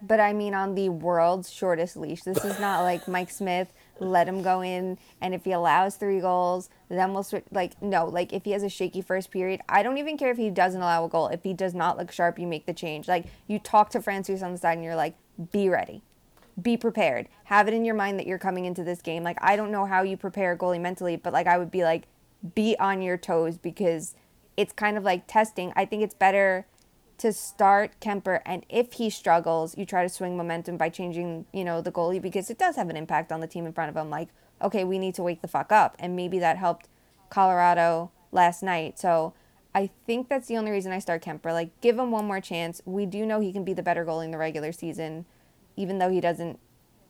but 0.00 0.20
I 0.20 0.32
mean 0.32 0.54
on 0.54 0.76
the 0.76 0.88
world's 0.88 1.50
shortest 1.50 1.96
leash. 1.96 2.22
This 2.22 2.44
is 2.44 2.60
not 2.60 2.82
like 2.82 3.08
Mike 3.08 3.30
Smith. 3.30 3.72
Let 3.98 4.28
him 4.28 4.42
go 4.42 4.60
in, 4.60 4.96
and 5.20 5.34
if 5.34 5.44
he 5.44 5.50
allows 5.50 5.96
three 5.96 6.20
goals, 6.20 6.70
then 6.88 7.12
we'll 7.12 7.24
switch. 7.24 7.44
Like 7.50 7.82
no, 7.82 8.06
like 8.06 8.32
if 8.32 8.44
he 8.44 8.52
has 8.52 8.62
a 8.62 8.68
shaky 8.68 9.02
first 9.02 9.32
period, 9.32 9.60
I 9.68 9.82
don't 9.82 9.98
even 9.98 10.16
care 10.16 10.30
if 10.30 10.36
he 10.36 10.48
doesn't 10.48 10.80
allow 10.80 11.04
a 11.04 11.08
goal. 11.08 11.26
If 11.26 11.42
he 11.42 11.52
does 11.52 11.74
not 11.74 11.98
look 11.98 12.12
sharp, 12.12 12.38
you 12.38 12.46
make 12.46 12.66
the 12.66 12.72
change. 12.72 13.08
Like 13.08 13.26
you 13.48 13.58
talk 13.58 13.90
to 13.90 14.00
Francis 14.00 14.40
on 14.40 14.52
the 14.52 14.58
side, 14.58 14.74
and 14.74 14.84
you're 14.84 14.94
like, 14.94 15.16
be 15.50 15.68
ready 15.68 16.02
be 16.60 16.76
prepared. 16.76 17.28
Have 17.44 17.68
it 17.68 17.74
in 17.74 17.84
your 17.84 17.94
mind 17.94 18.18
that 18.18 18.26
you're 18.26 18.36
coming 18.36 18.64
into 18.64 18.82
this 18.82 19.00
game. 19.00 19.22
Like 19.22 19.38
I 19.40 19.54
don't 19.54 19.70
know 19.70 19.84
how 19.84 20.02
you 20.02 20.16
prepare 20.16 20.52
a 20.52 20.58
goalie 20.58 20.80
mentally, 20.80 21.14
but 21.16 21.32
like 21.32 21.46
I 21.46 21.56
would 21.56 21.70
be 21.70 21.84
like 21.84 22.04
be 22.54 22.76
on 22.78 23.02
your 23.02 23.16
toes 23.16 23.58
because 23.58 24.14
it's 24.56 24.72
kind 24.72 24.96
of 24.96 25.04
like 25.04 25.26
testing. 25.26 25.72
I 25.76 25.84
think 25.84 26.02
it's 26.02 26.14
better 26.14 26.66
to 27.18 27.32
start 27.32 27.98
Kuemper 28.00 28.40
and 28.46 28.64
if 28.68 28.94
he 28.94 29.10
struggles, 29.10 29.76
you 29.76 29.84
try 29.84 30.02
to 30.02 30.08
swing 30.08 30.36
momentum 30.36 30.76
by 30.76 30.88
changing, 30.88 31.46
you 31.52 31.64
know, 31.64 31.80
the 31.80 31.90
goalie 31.90 32.22
because 32.22 32.48
it 32.48 32.58
does 32.58 32.76
have 32.76 32.88
an 32.88 32.96
impact 32.96 33.32
on 33.32 33.40
the 33.40 33.46
team 33.46 33.66
in 33.66 33.72
front 33.72 33.90
of 33.90 33.96
him 33.96 34.08
like, 34.08 34.28
okay, 34.62 34.84
we 34.84 34.98
need 34.98 35.14
to 35.16 35.22
wake 35.22 35.42
the 35.42 35.48
fuck 35.48 35.72
up 35.72 35.96
and 35.98 36.14
maybe 36.14 36.38
that 36.38 36.58
helped 36.58 36.88
Colorado 37.28 38.10
last 38.30 38.62
night. 38.62 38.98
So 38.98 39.34
I 39.74 39.90
think 40.06 40.28
that's 40.28 40.48
the 40.48 40.56
only 40.56 40.70
reason 40.70 40.92
I 40.92 40.98
start 40.98 41.22
Kuemper. 41.22 41.52
Like, 41.52 41.80
give 41.80 41.98
him 41.98 42.10
one 42.10 42.24
more 42.24 42.40
chance. 42.40 42.80
We 42.84 43.06
do 43.06 43.26
know 43.26 43.40
he 43.40 43.52
can 43.52 43.64
be 43.64 43.74
the 43.74 43.82
better 43.82 44.04
goalie 44.04 44.24
in 44.24 44.30
the 44.30 44.38
regular 44.38 44.72
season, 44.72 45.24
even 45.76 45.98
though 45.98 46.10
he 46.10 46.20
doesn't, 46.20 46.58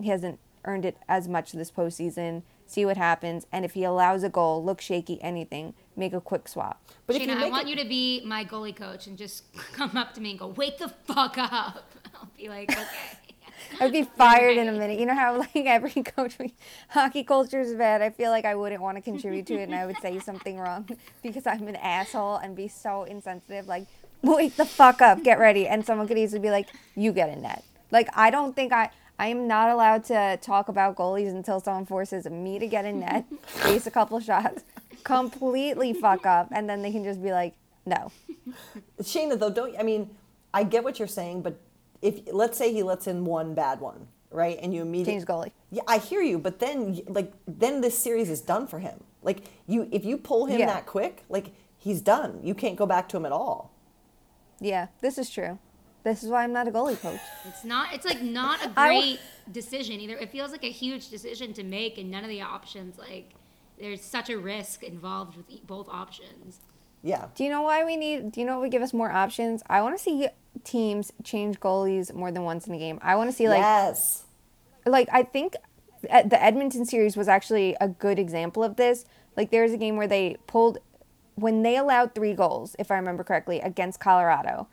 he 0.00 0.08
hasn't 0.08 0.38
earned 0.64 0.84
it 0.84 0.96
as 1.08 1.28
much 1.28 1.52
this 1.52 1.70
postseason. 1.70 2.42
See 2.70 2.84
what 2.84 2.98
happens, 2.98 3.46
and 3.50 3.64
if 3.64 3.72
he 3.72 3.82
allows 3.82 4.22
a 4.22 4.28
goal, 4.28 4.62
look 4.62 4.82
shaky, 4.82 5.18
anything, 5.22 5.72
make 5.96 6.12
a 6.12 6.20
quick 6.20 6.46
swap. 6.48 6.82
But 7.06 7.16
if 7.16 7.22
Shayna, 7.22 7.40
you 7.40 7.46
I 7.46 7.48
want 7.48 7.66
it- 7.66 7.70
you 7.70 7.76
to 7.82 7.88
be 7.88 8.20
my 8.26 8.44
goalie 8.44 8.76
coach 8.76 9.06
and 9.06 9.16
just 9.16 9.50
come 9.72 9.96
up 9.96 10.12
to 10.14 10.20
me 10.20 10.30
and 10.32 10.38
go, 10.38 10.48
"Wake 10.48 10.76
the 10.76 10.88
fuck 10.88 11.38
up." 11.38 11.90
I'll 12.14 12.28
be 12.36 12.50
like, 12.50 12.70
"Okay." 12.70 12.84
I'd 13.80 13.90
be 13.92 14.02
fired 14.02 14.58
in 14.58 14.68
a 14.68 14.72
minute. 14.72 15.00
You 15.00 15.06
know 15.06 15.14
how 15.14 15.38
like 15.38 15.56
every 15.56 15.90
coach, 16.02 16.36
hockey 16.90 17.24
culture 17.24 17.60
is 17.60 17.72
bad. 17.74 18.02
I 18.02 18.10
feel 18.10 18.30
like 18.30 18.44
I 18.44 18.54
wouldn't 18.54 18.82
want 18.82 18.96
to 18.98 19.00
contribute 19.00 19.46
to 19.46 19.54
it, 19.54 19.62
and 19.64 19.74
I 19.74 19.86
would 19.86 19.96
say 20.02 20.18
something 20.18 20.58
wrong 20.58 20.86
because 21.22 21.46
I'm 21.46 21.66
an 21.68 21.76
asshole 21.76 22.36
and 22.36 22.54
be 22.54 22.68
so 22.68 23.04
insensitive. 23.04 23.66
Like, 23.66 23.86
wake 24.22 24.56
the 24.56 24.66
fuck 24.66 25.00
up, 25.00 25.24
get 25.24 25.38
ready, 25.38 25.66
and 25.66 25.86
someone 25.86 26.06
could 26.06 26.18
easily 26.18 26.40
be 26.40 26.50
like, 26.50 26.68
"You 26.94 27.12
get 27.12 27.30
a 27.30 27.36
net." 27.36 27.64
Like, 27.90 28.08
I 28.14 28.28
don't 28.30 28.54
think 28.54 28.72
I. 28.74 28.90
I 29.18 29.28
am 29.28 29.48
not 29.48 29.70
allowed 29.70 30.04
to 30.04 30.38
talk 30.40 30.68
about 30.68 30.96
goalies 30.96 31.30
until 31.30 31.60
someone 31.60 31.86
forces 31.86 32.26
me 32.26 32.58
to 32.58 32.66
get 32.66 32.84
in 32.84 33.00
net, 33.00 33.24
face 33.46 33.86
a 33.86 33.90
couple 33.90 34.20
shots, 34.20 34.62
completely 35.04 35.92
fuck 35.92 36.24
up, 36.24 36.48
and 36.52 36.68
then 36.68 36.82
they 36.82 36.92
can 36.92 37.02
just 37.04 37.22
be 37.22 37.32
like, 37.32 37.54
"No." 37.84 38.12
Shayna, 39.02 39.38
though, 39.38 39.50
don't 39.50 39.76
I 39.78 39.82
mean? 39.82 40.10
I 40.54 40.62
get 40.64 40.84
what 40.84 40.98
you're 40.98 41.08
saying, 41.08 41.42
but 41.42 41.60
if 42.00 42.20
let's 42.32 42.56
say 42.56 42.72
he 42.72 42.82
lets 42.82 43.06
in 43.06 43.24
one 43.24 43.54
bad 43.54 43.80
one, 43.80 44.06
right, 44.30 44.58
and 44.62 44.72
you 44.72 44.82
immediately 44.82 45.14
Change 45.14 45.26
goalie. 45.26 45.52
Yeah, 45.70 45.82
I 45.88 45.98
hear 45.98 46.22
you, 46.22 46.38
but 46.38 46.58
then 46.60 47.00
like 47.08 47.32
then 47.46 47.80
this 47.80 47.98
series 47.98 48.30
is 48.30 48.40
done 48.40 48.66
for 48.66 48.78
him. 48.78 49.02
Like 49.22 49.44
you, 49.66 49.88
if 49.90 50.04
you 50.04 50.16
pull 50.16 50.46
him 50.46 50.60
Yeah. 50.60 50.66
that 50.66 50.86
quick, 50.86 51.24
like 51.28 51.50
he's 51.76 52.00
done. 52.00 52.40
You 52.42 52.54
can't 52.54 52.76
go 52.76 52.86
back 52.86 53.08
to 53.10 53.16
him 53.16 53.26
at 53.26 53.32
all. 53.32 53.72
Yeah, 54.60 54.86
this 55.00 55.18
is 55.18 55.28
true. 55.28 55.58
This 56.04 56.22
is 56.22 56.30
why 56.30 56.44
I'm 56.44 56.52
not 56.52 56.68
a 56.68 56.70
goalie 56.70 57.00
coach. 57.00 57.20
It's 57.46 57.64
not. 57.64 57.92
It's 57.92 58.06
like 58.06 58.22
not 58.22 58.64
a 58.64 58.68
wa- 58.76 58.86
great 58.88 59.20
decision 59.52 60.00
either. 60.00 60.16
It 60.16 60.30
feels 60.30 60.52
like 60.52 60.64
a 60.64 60.70
huge 60.70 61.08
decision 61.10 61.52
to 61.54 61.62
make, 61.64 61.98
and 61.98 62.10
none 62.10 62.24
of 62.24 62.30
the 62.30 62.42
options 62.42 62.98
like. 62.98 63.34
There's 63.78 64.02
such 64.02 64.28
a 64.28 64.36
risk 64.36 64.82
involved 64.82 65.36
with 65.36 65.48
e- 65.48 65.62
both 65.64 65.88
options. 65.88 66.58
Yeah, 67.00 67.26
Do 67.36 67.44
you 67.44 67.50
know 67.50 67.62
why 67.62 67.84
we 67.84 67.96
need? 67.96 68.32
Do 68.32 68.40
you 68.40 68.46
know 68.46 68.54
what 68.54 68.62
would 68.62 68.72
give 68.72 68.82
us 68.82 68.92
more 68.92 69.10
options? 69.10 69.62
I 69.68 69.82
want 69.82 69.96
to 69.96 70.02
see 70.02 70.26
teams 70.64 71.12
change 71.22 71.60
goalies 71.60 72.12
more 72.12 72.32
than 72.32 72.42
once 72.42 72.66
in 72.66 72.74
a 72.74 72.78
game. 72.78 72.98
I 73.02 73.14
want 73.14 73.30
to 73.30 73.36
see 73.36 73.48
like 73.48 73.58
yes, 73.60 74.24
like 74.84 75.08
I 75.12 75.22
think 75.22 75.54
uh, 76.10 76.22
the 76.22 76.42
Edmonton 76.42 76.84
series 76.84 77.16
was 77.16 77.28
actually 77.28 77.76
a 77.80 77.86
good 77.88 78.18
example 78.18 78.64
of 78.64 78.74
this. 78.76 79.04
Like 79.36 79.50
there 79.52 79.62
was 79.62 79.72
a 79.72 79.76
game 79.76 79.96
where 79.96 80.08
they 80.08 80.36
pulled 80.48 80.78
when 81.36 81.62
they 81.62 81.76
allowed 81.76 82.16
three 82.16 82.34
goals, 82.34 82.74
if 82.80 82.90
I 82.90 82.96
remember 82.96 83.22
correctly, 83.22 83.60
against 83.60 84.00
Colorado. 84.00 84.66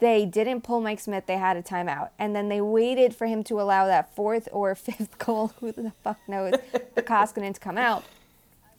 They 0.00 0.26
didn't 0.26 0.62
pull 0.62 0.80
Mike 0.80 1.00
Smith. 1.00 1.26
They 1.26 1.36
had 1.36 1.56
a 1.56 1.62
timeout, 1.62 2.10
and 2.18 2.34
then 2.34 2.48
they 2.48 2.60
waited 2.60 3.14
for 3.14 3.26
him 3.26 3.44
to 3.44 3.60
allow 3.60 3.86
that 3.86 4.14
fourth 4.14 4.48
or 4.52 4.74
fifth 4.74 5.18
goal. 5.18 5.52
Who 5.60 5.72
the 5.72 5.92
fuck 6.02 6.18
knows? 6.28 6.54
For 6.94 7.02
Koskinen 7.02 7.54
to 7.54 7.60
come 7.60 7.78
out. 7.78 8.04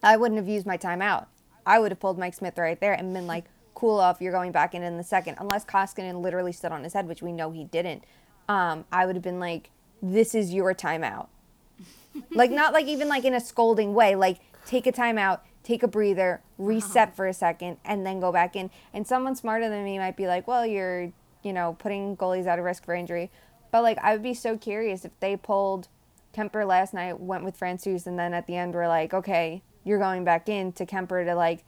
I 0.04 0.18
wouldn't 0.18 0.38
have 0.38 0.48
used 0.48 0.66
my 0.66 0.78
timeout. 0.78 1.26
I 1.66 1.80
would 1.80 1.92
have 1.92 2.00
pulled 2.00 2.20
Mike 2.20 2.36
Smith 2.36 2.58
right 2.58 2.80
there 2.80 2.94
and 2.94 3.14
been 3.14 3.28
like, 3.28 3.46
cool 3.74 4.00
off, 4.00 4.22
you're 4.22 4.32
going 4.32 4.52
back 4.52 4.76
in 4.76 4.84
in 4.84 4.98
the 4.98 5.04
second. 5.04 5.38
Unless 5.40 5.66
Koskinen 5.66 6.22
literally 6.22 6.52
stood 6.52 6.72
on 6.72 6.84
his 6.84 6.94
head, 6.94 7.08
which 7.08 7.22
we 7.22 7.32
know 7.32 7.52
he 7.52 7.64
didn't. 7.64 8.04
Um, 8.48 8.86
I 8.92 9.06
would 9.06 9.16
have 9.16 9.24
been 9.24 9.40
like, 9.40 9.72
this 10.02 10.36
is 10.36 10.54
your 10.54 10.74
timeout. 10.74 11.28
like, 12.32 12.52
not 12.52 12.74
like 12.74 12.86
even 12.86 13.08
like 13.08 13.26
in 13.26 13.34
a 13.34 13.40
scolding 13.42 13.94
way, 13.94 14.16
like, 14.16 14.38
take 14.66 14.86
a 14.88 14.92
timeout, 14.92 15.40
take 15.66 15.84
a 15.84 15.88
breather, 15.88 16.42
reset 16.58 17.10
uh-huh. 17.10 17.16
for 17.16 17.28
a 17.28 17.34
second, 17.34 17.78
and 17.84 18.06
then 18.06 18.20
go 18.20 18.32
back 18.32 18.56
in. 18.56 18.70
And 18.94 19.06
someone 19.06 19.36
smarter 19.36 19.68
than 19.68 19.84
me 19.84 19.98
might 19.98 20.16
be 20.16 20.28
like, 20.28 20.48
well, 20.48 20.66
you're, 20.66 21.12
you 21.44 21.52
know, 21.52 21.76
putting 21.80 22.16
goalies 22.16 22.46
at 22.46 22.60
a 22.60 22.62
risk 22.62 22.86
for 22.86 22.94
injury. 22.94 23.32
But 23.72 23.84
like, 23.84 23.98
I 24.02 24.14
would 24.14 24.24
be 24.24 24.34
so 24.34 24.58
curious 24.58 25.04
if 25.04 25.12
they 25.20 25.36
pulled 25.36 25.90
Kuemper 26.34 26.66
last 26.66 26.94
night, 26.94 27.20
went 27.20 27.44
with 27.44 27.60
Francouz, 27.60 28.06
and 28.06 28.18
then 28.18 28.34
at 28.34 28.48
the 28.48 28.56
end 28.56 28.74
were 28.76 28.88
like, 28.88 29.14
okay, 29.14 29.64
you're 29.84 30.00
going 30.00 30.24
back 30.24 30.48
in 30.48 30.72
to 30.74 30.86
Kuemper 30.86 31.26
to 31.26 31.36
like. 31.36 31.64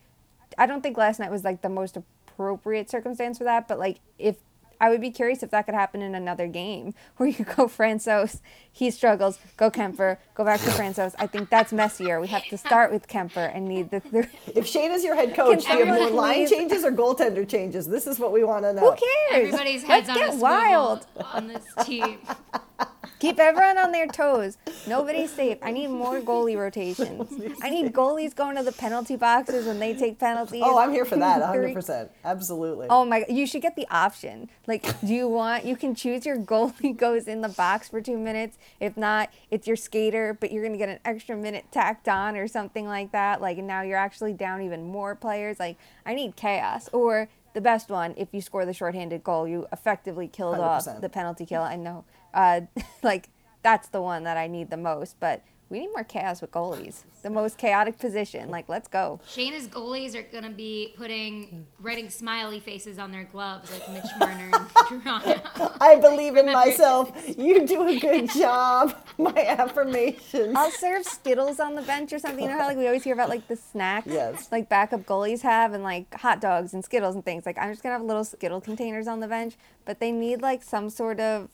I 0.58 0.66
don't 0.66 0.82
think 0.82 0.98
last 0.98 1.20
night 1.20 1.32
was 1.32 1.44
like 1.44 1.62
the 1.62 1.70
most 1.70 1.98
appropriate 1.98 2.90
circumstance 2.90 3.38
for 3.38 3.44
that, 3.44 3.68
but 3.68 3.80
like 3.80 4.00
if 4.18 4.38
I 4.80 4.90
would 4.90 5.02
be 5.02 5.12
curious 5.12 5.44
if 5.44 5.52
that 5.52 5.66
could 5.66 5.74
happen 5.76 6.02
in 6.02 6.14
another 6.16 6.48
game 6.48 6.94
where 7.18 7.30
you 7.30 7.46
go 7.46 7.68
Francouz, 7.68 8.42
he 8.72 8.92
struggles, 8.92 9.40
go 9.58 9.72
Kuemper, 9.72 10.18
go 10.36 10.44
back 10.46 10.60
to 10.62 10.70
Francouz. 10.70 11.16
I 11.18 11.28
think 11.28 11.50
that's 11.50 11.74
messier. 11.74 12.20
We 12.20 12.28
have 12.28 12.46
to 12.46 12.58
start 12.58 12.92
with 12.92 13.08
Kuemper 13.08 13.54
and 13.56 13.68
need 13.68 13.90
the 13.92 14.00
three. 14.00 14.26
if 14.56 14.66
Shayna's 14.72 15.04
your 15.04 15.16
head 15.16 15.36
coach, 15.36 15.66
do 15.66 15.74
you 15.74 15.80
have 15.80 15.88
more 15.88 15.96
everyone 15.98 16.16
line 16.16 16.36
please- 16.36 16.50
changes 16.52 16.84
or 16.84 16.92
goaltender 16.92 17.48
changes? 17.48 17.88
This 17.88 18.08
is 18.08 18.20
what 18.20 18.32
we 18.32 18.44
want 18.44 18.64
to 18.66 18.74
know. 18.74 18.92
Who 18.92 18.98
cares? 19.32 19.46
Everybody's 19.46 19.84
Let's 19.84 20.08
heads 20.08 20.10
on 20.10 20.16
get 20.16 20.34
a 20.34 20.38
wild. 20.38 21.08
on 21.34 21.48
this 21.48 21.64
team. 21.84 22.20
Keep 23.20 23.40
everyone 23.40 23.80
on 23.80 23.92
their 23.92 24.06
toes. 24.06 24.58
Nobody's 24.88 25.32
safe. 25.32 25.58
I 25.62 25.72
need 25.72 25.88
more 25.88 26.22
goalie 26.22 26.58
rotations. 26.58 27.32
I 27.62 27.70
need 27.70 27.94
goalies 27.94 28.36
going 28.36 28.56
to 28.56 28.64
the 28.64 28.72
penalty 28.72 29.16
boxes 29.16 29.66
when 29.66 29.80
they 29.80 29.94
take 29.94 30.20
penalties. 30.20 30.62
Oh, 30.64 30.80
I'm 30.80 30.92
here 30.92 31.06
for 31.06 31.18
that, 31.18 31.42
100%. 31.42 32.10
Absolutely. 32.24 32.88
Oh 32.90 33.06
my! 33.06 33.26
You 33.30 33.46
should 33.46 33.62
get 33.62 33.76
the 33.76 33.88
option. 33.90 34.50
Like, 34.66 35.00
do 35.02 35.14
you 35.14 35.28
want? 35.28 35.66
You 35.66 35.76
can 35.76 35.96
choose 35.96 36.26
your 36.26 36.38
goalie 36.38 36.96
goes 36.98 37.28
in 37.28 37.42
the 37.42 37.50
box 37.50 37.90
for 37.90 38.02
two 38.02 38.18
minutes. 38.18 38.58
If 38.80 38.98
not, 38.98 39.30
it's 39.52 39.68
your 39.68 39.76
skater, 39.76 40.38
but 40.40 40.52
you're 40.52 40.64
gonna 40.64 40.78
get 40.78 40.90
an 40.90 41.00
extra 41.06 41.36
minute 41.36 41.66
tacked 41.72 42.08
on 42.08 42.36
or 42.38 42.48
something 42.48 42.88
like 42.88 43.12
that. 43.12 43.42
Like, 43.42 43.58
and 43.58 43.68
now 43.68 43.82
you're 43.82 43.98
actually 43.98 44.34
down 44.34 44.62
even 44.62 44.84
more 44.84 45.16
players. 45.16 45.60
Like, 45.60 45.78
I 46.06 46.14
need 46.14 46.36
chaos. 46.36 46.90
Or 46.94 47.30
the 47.54 47.62
best 47.62 47.90
one, 47.90 48.14
if 48.18 48.28
you 48.34 48.42
score 48.42 48.66
the 48.66 48.74
shorthanded 48.74 49.24
goal, 49.24 49.48
you 49.48 49.66
effectively 49.74 50.28
killed 50.28 50.60
off 50.60 50.86
100%. 50.86 51.02
the 51.02 51.10
penalty 51.10 51.46
kill. 51.46 51.64
I 51.64 51.76
know, 51.76 52.06
uh, 52.34 52.62
like 53.04 53.30
that's 53.68 53.90
the 53.90 54.02
one 54.02 54.24
that 54.24 54.38
I 54.38 54.48
need 54.48 54.70
the 54.70 54.78
most. 54.78 55.20
But 55.20 55.42
we 55.70 55.80
need 55.82 55.88
more 55.88 56.06
chaos 56.06 56.40
with 56.40 56.52
goalies. 56.52 57.04
The 57.22 57.30
most 57.30 57.58
chaotic 57.58 58.00
position. 58.00 58.50
Like, 58.50 58.70
let's 58.70 58.88
go. 58.88 59.20
Shayna's 59.28 59.68
goalies 59.68 60.16
are 60.16 60.22
gonna 60.22 60.50
be 60.50 60.94
putting 60.96 61.66
writing 61.82 62.10
smiley 62.10 62.62
faces 62.62 62.98
on 62.98 63.12
their 63.12 63.26
gloves 63.26 63.70
like 63.74 63.90
Mitch 63.92 64.10
Marner 64.18 64.50
and 64.54 64.70
Toronto. 65.04 65.74
I 65.82 65.98
believe 65.98 66.38
in 66.38 66.46
myself. 66.46 67.12
You 67.38 67.68
do 67.68 67.86
a 67.86 68.00
good 68.00 68.30
job. 68.30 68.96
My 69.18 69.34
affirmations. 69.36 70.54
I'll 70.56 70.72
serve 70.72 71.04
Skittles 71.04 71.60
on 71.60 71.76
the 71.76 71.82
bench 71.82 72.14
or 72.14 72.20
something. 72.20 72.46
You 72.46 72.50
know 72.52 72.58
how 72.60 72.68
like 72.68 72.78
we 72.78 72.86
always 72.88 73.04
hear 73.04 73.14
about 73.14 73.28
like 73.28 73.46
the 73.50 73.58
snacks, 73.58 74.08
Yes. 74.08 74.48
like 74.50 74.70
backup 74.70 75.02
goalies 75.06 75.42
have, 75.42 75.74
and 75.74 75.84
like 75.84 76.14
hot 76.14 76.40
dogs 76.40 76.74
and 76.74 76.86
Skittles 76.86 77.16
and 77.16 77.26
things. 77.26 77.46
Like 77.46 77.58
I'm 77.58 77.72
just 77.74 77.84
gonna 77.84 77.98
have 77.98 78.04
little 78.06 78.24
Skittle 78.24 78.62
containers 78.62 79.08
on 79.08 79.20
the 79.20 79.28
bench, 79.28 79.56
but 79.84 80.00
they 80.00 80.14
need 80.14 80.42
like 80.42 80.64
some 80.64 80.90
sort 80.90 81.20
of 81.20 81.50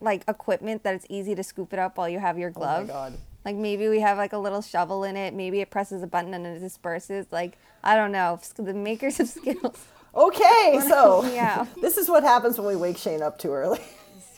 like 0.00 0.22
equipment 0.28 0.82
that 0.84 0.94
it's 0.94 1.06
easy 1.08 1.34
to 1.34 1.42
scoop 1.42 1.72
it 1.72 1.78
up 1.78 1.98
while 1.98 2.08
you 2.08 2.18
have 2.18 2.38
your 2.38 2.50
gloves. 2.50 2.90
Oh 2.90 2.94
my. 2.94 3.10
God. 3.10 3.18
Like 3.44 3.56
maybe 3.56 3.88
we 3.88 4.00
have 4.00 4.18
like 4.18 4.32
a 4.32 4.38
little 4.38 4.62
shovel 4.62 5.04
in 5.04 5.16
it. 5.16 5.34
Maybe 5.34 5.60
it 5.60 5.70
presses 5.70 6.02
a 6.02 6.06
button 6.06 6.34
and 6.34 6.46
it 6.46 6.60
disperses. 6.60 7.26
Like 7.30 7.58
I 7.82 7.96
don't 7.96 8.12
know. 8.12 8.38
The 8.56 8.74
makers 8.74 9.18
of 9.20 9.28
Skittles. 9.36 9.84
Okay, 10.14 10.80
so 10.88 11.24
Yeah. 11.32 11.66
this 11.80 11.96
is 11.96 12.08
what 12.08 12.22
happens 12.22 12.58
when 12.58 12.66
we 12.66 12.76
wake 12.76 12.96
Shane 12.98 13.22
up 13.22 13.38
too 13.38 13.52
early. 13.52 13.80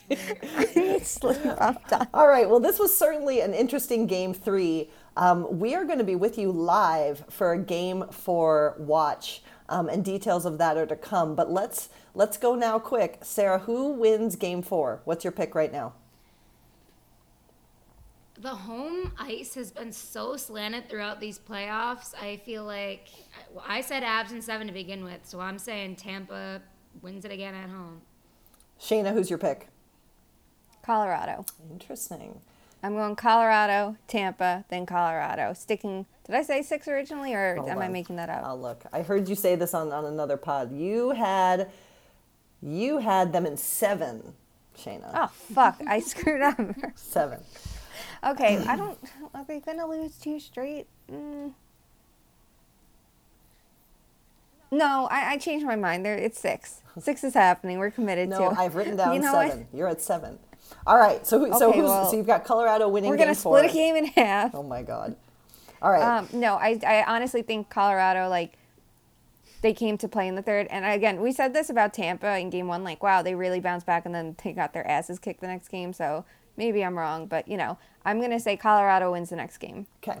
Sleep. 1.03 1.37
I'm 1.59 1.77
done. 1.89 2.07
All 2.13 2.27
right. 2.27 2.49
Well, 2.49 2.59
this 2.59 2.77
was 2.77 2.95
certainly 2.95 3.41
an 3.41 3.53
interesting 3.53 4.05
game 4.05 4.33
three. 4.33 4.89
Um, 5.15 5.59
we 5.59 5.75
are 5.75 5.85
going 5.85 5.99
to 5.99 6.03
be 6.03 6.15
with 6.15 6.37
you 6.37 6.51
live 6.51 7.23
for 7.29 7.53
a 7.53 7.57
game 7.57 8.05
four 8.11 8.75
watch, 8.79 9.43
um, 9.69 9.89
and 9.89 10.03
details 10.03 10.45
of 10.45 10.57
that 10.57 10.77
are 10.77 10.85
to 10.85 10.95
come. 10.95 11.35
But 11.35 11.51
let's 11.51 11.89
let's 12.13 12.37
go 12.37 12.55
now, 12.55 12.79
quick. 12.79 13.19
Sara, 13.21 13.59
who 13.59 13.89
wins 13.89 14.35
game 14.35 14.61
four? 14.61 15.01
What's 15.05 15.23
your 15.23 15.31
pick 15.31 15.55
right 15.55 15.71
now? 15.71 15.93
The 18.39 18.49
home 18.49 19.13
ice 19.17 19.53
has 19.55 19.71
been 19.71 19.91
so 19.91 20.35
slanted 20.37 20.89
throughout 20.89 21.19
these 21.19 21.37
playoffs. 21.37 22.13
I 22.19 22.37
feel 22.37 22.63
like 22.63 23.07
well, 23.53 23.63
I 23.67 23.81
said 23.81 24.03
Abs 24.03 24.31
in 24.31 24.41
seven 24.41 24.67
to 24.67 24.73
begin 24.73 25.03
with, 25.03 25.21
so 25.23 25.39
I'm 25.39 25.59
saying 25.59 25.97
Tampa 25.97 26.61
wins 27.01 27.25
it 27.25 27.31
again 27.31 27.53
at 27.53 27.69
home. 27.69 28.01
Shayna, 28.79 29.13
who's 29.13 29.29
your 29.29 29.39
pick? 29.39 29.67
Colorado. 30.81 31.45
Interesting. 31.71 32.41
I'm 32.81 32.95
going 32.95 33.15
Colorado, 33.15 33.95
Tampa, 34.07 34.65
then 34.69 34.85
Colorado. 34.85 35.53
Sticking. 35.53 36.05
Did 36.25 36.35
I 36.35 36.41
say 36.43 36.61
six 36.61 36.87
originally, 36.87 37.33
or 37.33 37.55
Hold 37.57 37.69
am 37.69 37.79
I 37.79 37.87
making 37.89 38.15
that 38.15 38.29
up? 38.29 38.43
I'll 38.45 38.59
look. 38.59 38.83
I 38.93 39.01
heard 39.01 39.27
you 39.27 39.35
say 39.35 39.55
this 39.55 39.73
on, 39.73 39.91
on 39.91 40.05
another 40.05 40.37
pod. 40.37 40.71
You 40.71 41.11
had 41.11 41.69
you 42.61 42.99
had 42.99 43.33
them 43.33 43.45
in 43.45 43.57
seven, 43.57 44.33
Shayna. 44.77 45.11
Oh 45.13 45.27
fuck! 45.53 45.81
I 45.85 45.99
screwed 46.01 46.41
up. 46.41 46.57
Seven. 46.95 47.39
okay, 48.25 48.57
I 48.65 48.75
don't. 48.77 48.97
Are 49.33 49.43
they 49.45 49.59
gonna 49.59 49.85
lose 49.85 50.17
two 50.17 50.39
straight? 50.39 50.87
Mm. 51.11 51.53
No, 54.71 55.07
I, 55.11 55.33
I 55.33 55.37
changed 55.37 55.65
my 55.65 55.75
mind. 55.75 56.05
There, 56.05 56.15
it's 56.15 56.39
six. 56.39 56.81
Six 56.99 57.23
is 57.23 57.33
happening. 57.33 57.77
We're 57.79 57.91
committed 57.91 58.29
to 58.31 58.35
it. 58.37 58.39
No, 58.39 58.49
to. 58.51 58.59
I've 58.59 58.75
written 58.75 58.95
down 58.95 59.13
You 59.13 59.19
know 59.19 59.33
what? 59.33 59.49
seven. 59.51 59.67
You're 59.73 59.87
at 59.87 60.01
seven. 60.01 60.39
All 60.87 60.97
right. 60.97 61.25
So 61.27 61.37
who- 61.39 61.57
so 61.59 61.69
Okay, 61.69 61.79
who's, 61.79 61.89
well, 61.89 62.09
so 62.09 62.17
you've 62.17 62.25
got 62.25 62.43
Colorado 62.43 62.87
winning. 62.87 63.09
We're 63.09 63.17
gonna 63.17 63.35
four. 63.35 63.59
split 63.59 63.71
a 63.71 63.73
game 63.73 63.95
in 63.97 64.05
half. 64.05 64.55
Oh 64.55 64.63
my 64.63 64.81
god. 64.81 65.15
All 65.83 65.91
right. 65.91 66.01
Um, 66.01 66.27
no, 66.31 66.55
I, 66.55 66.79
I 66.85 67.03
honestly 67.03 67.41
think 67.41 67.69
Colorado, 67.69 68.29
like, 68.29 68.53
they 69.61 69.73
came 69.73 69.97
to 69.97 70.07
play 70.07 70.27
in 70.27 70.35
the 70.35 70.41
third. 70.41 70.67
And 70.71 70.85
again, 70.85 71.21
we 71.21 71.31
said 71.31 71.53
this 71.53 71.69
about 71.69 71.93
Tampa 71.93 72.37
in 72.37 72.49
game 72.49 72.67
one, 72.67 72.83
like, 72.83 73.03
wow, 73.03 73.21
they 73.21 73.35
really 73.35 73.59
bounced 73.59 73.85
back 73.85 74.05
and 74.05 74.15
then 74.15 74.35
they 74.43 74.53
got 74.53 74.73
their 74.73 74.87
asses 74.87 75.19
kicked 75.19 75.41
the 75.41 75.47
next 75.47 75.67
game. 75.67 75.93
So 75.93 76.25
maybe 76.57 76.83
I'm 76.83 76.97
wrong, 76.97 77.27
but, 77.27 77.47
you 77.47 77.57
know, 77.57 77.77
I'm 78.05 78.19
going 78.19 78.31
to 78.31 78.39
say 78.39 78.57
Colorado 78.57 79.11
wins 79.11 79.29
the 79.29 79.35
next 79.35 79.57
game. 79.57 79.85
okay. 80.03 80.19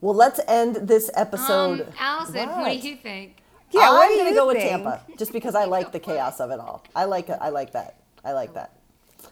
Well, 0.00 0.14
let's 0.14 0.38
end 0.46 0.86
this 0.86 1.10
episode. 1.14 1.80
Um, 1.80 1.86
Alison, 1.98 2.48
what? 2.50 2.58
What? 2.58 2.82
do 2.82 2.88
you 2.88 2.96
think? 2.96 3.38
Yeah, 3.70 3.88
I'm 3.90 4.18
gonna 4.18 4.30
you 4.30 4.36
go 4.36 4.46
with? 4.48 4.58
Tampa 4.58 5.02
just 5.16 5.32
because 5.32 5.54
I 5.54 5.64
like 5.64 5.92
the 5.92 5.98
chaos 5.98 6.40
of 6.40 6.50
it 6.50 6.60
all. 6.60 6.84
I 6.94 7.04
like 7.06 7.30
it. 7.30 7.38
I 7.40 7.48
like 7.48 7.72
that. 7.72 7.96
I 8.22 8.32
like 8.32 8.52
that. 8.52 8.72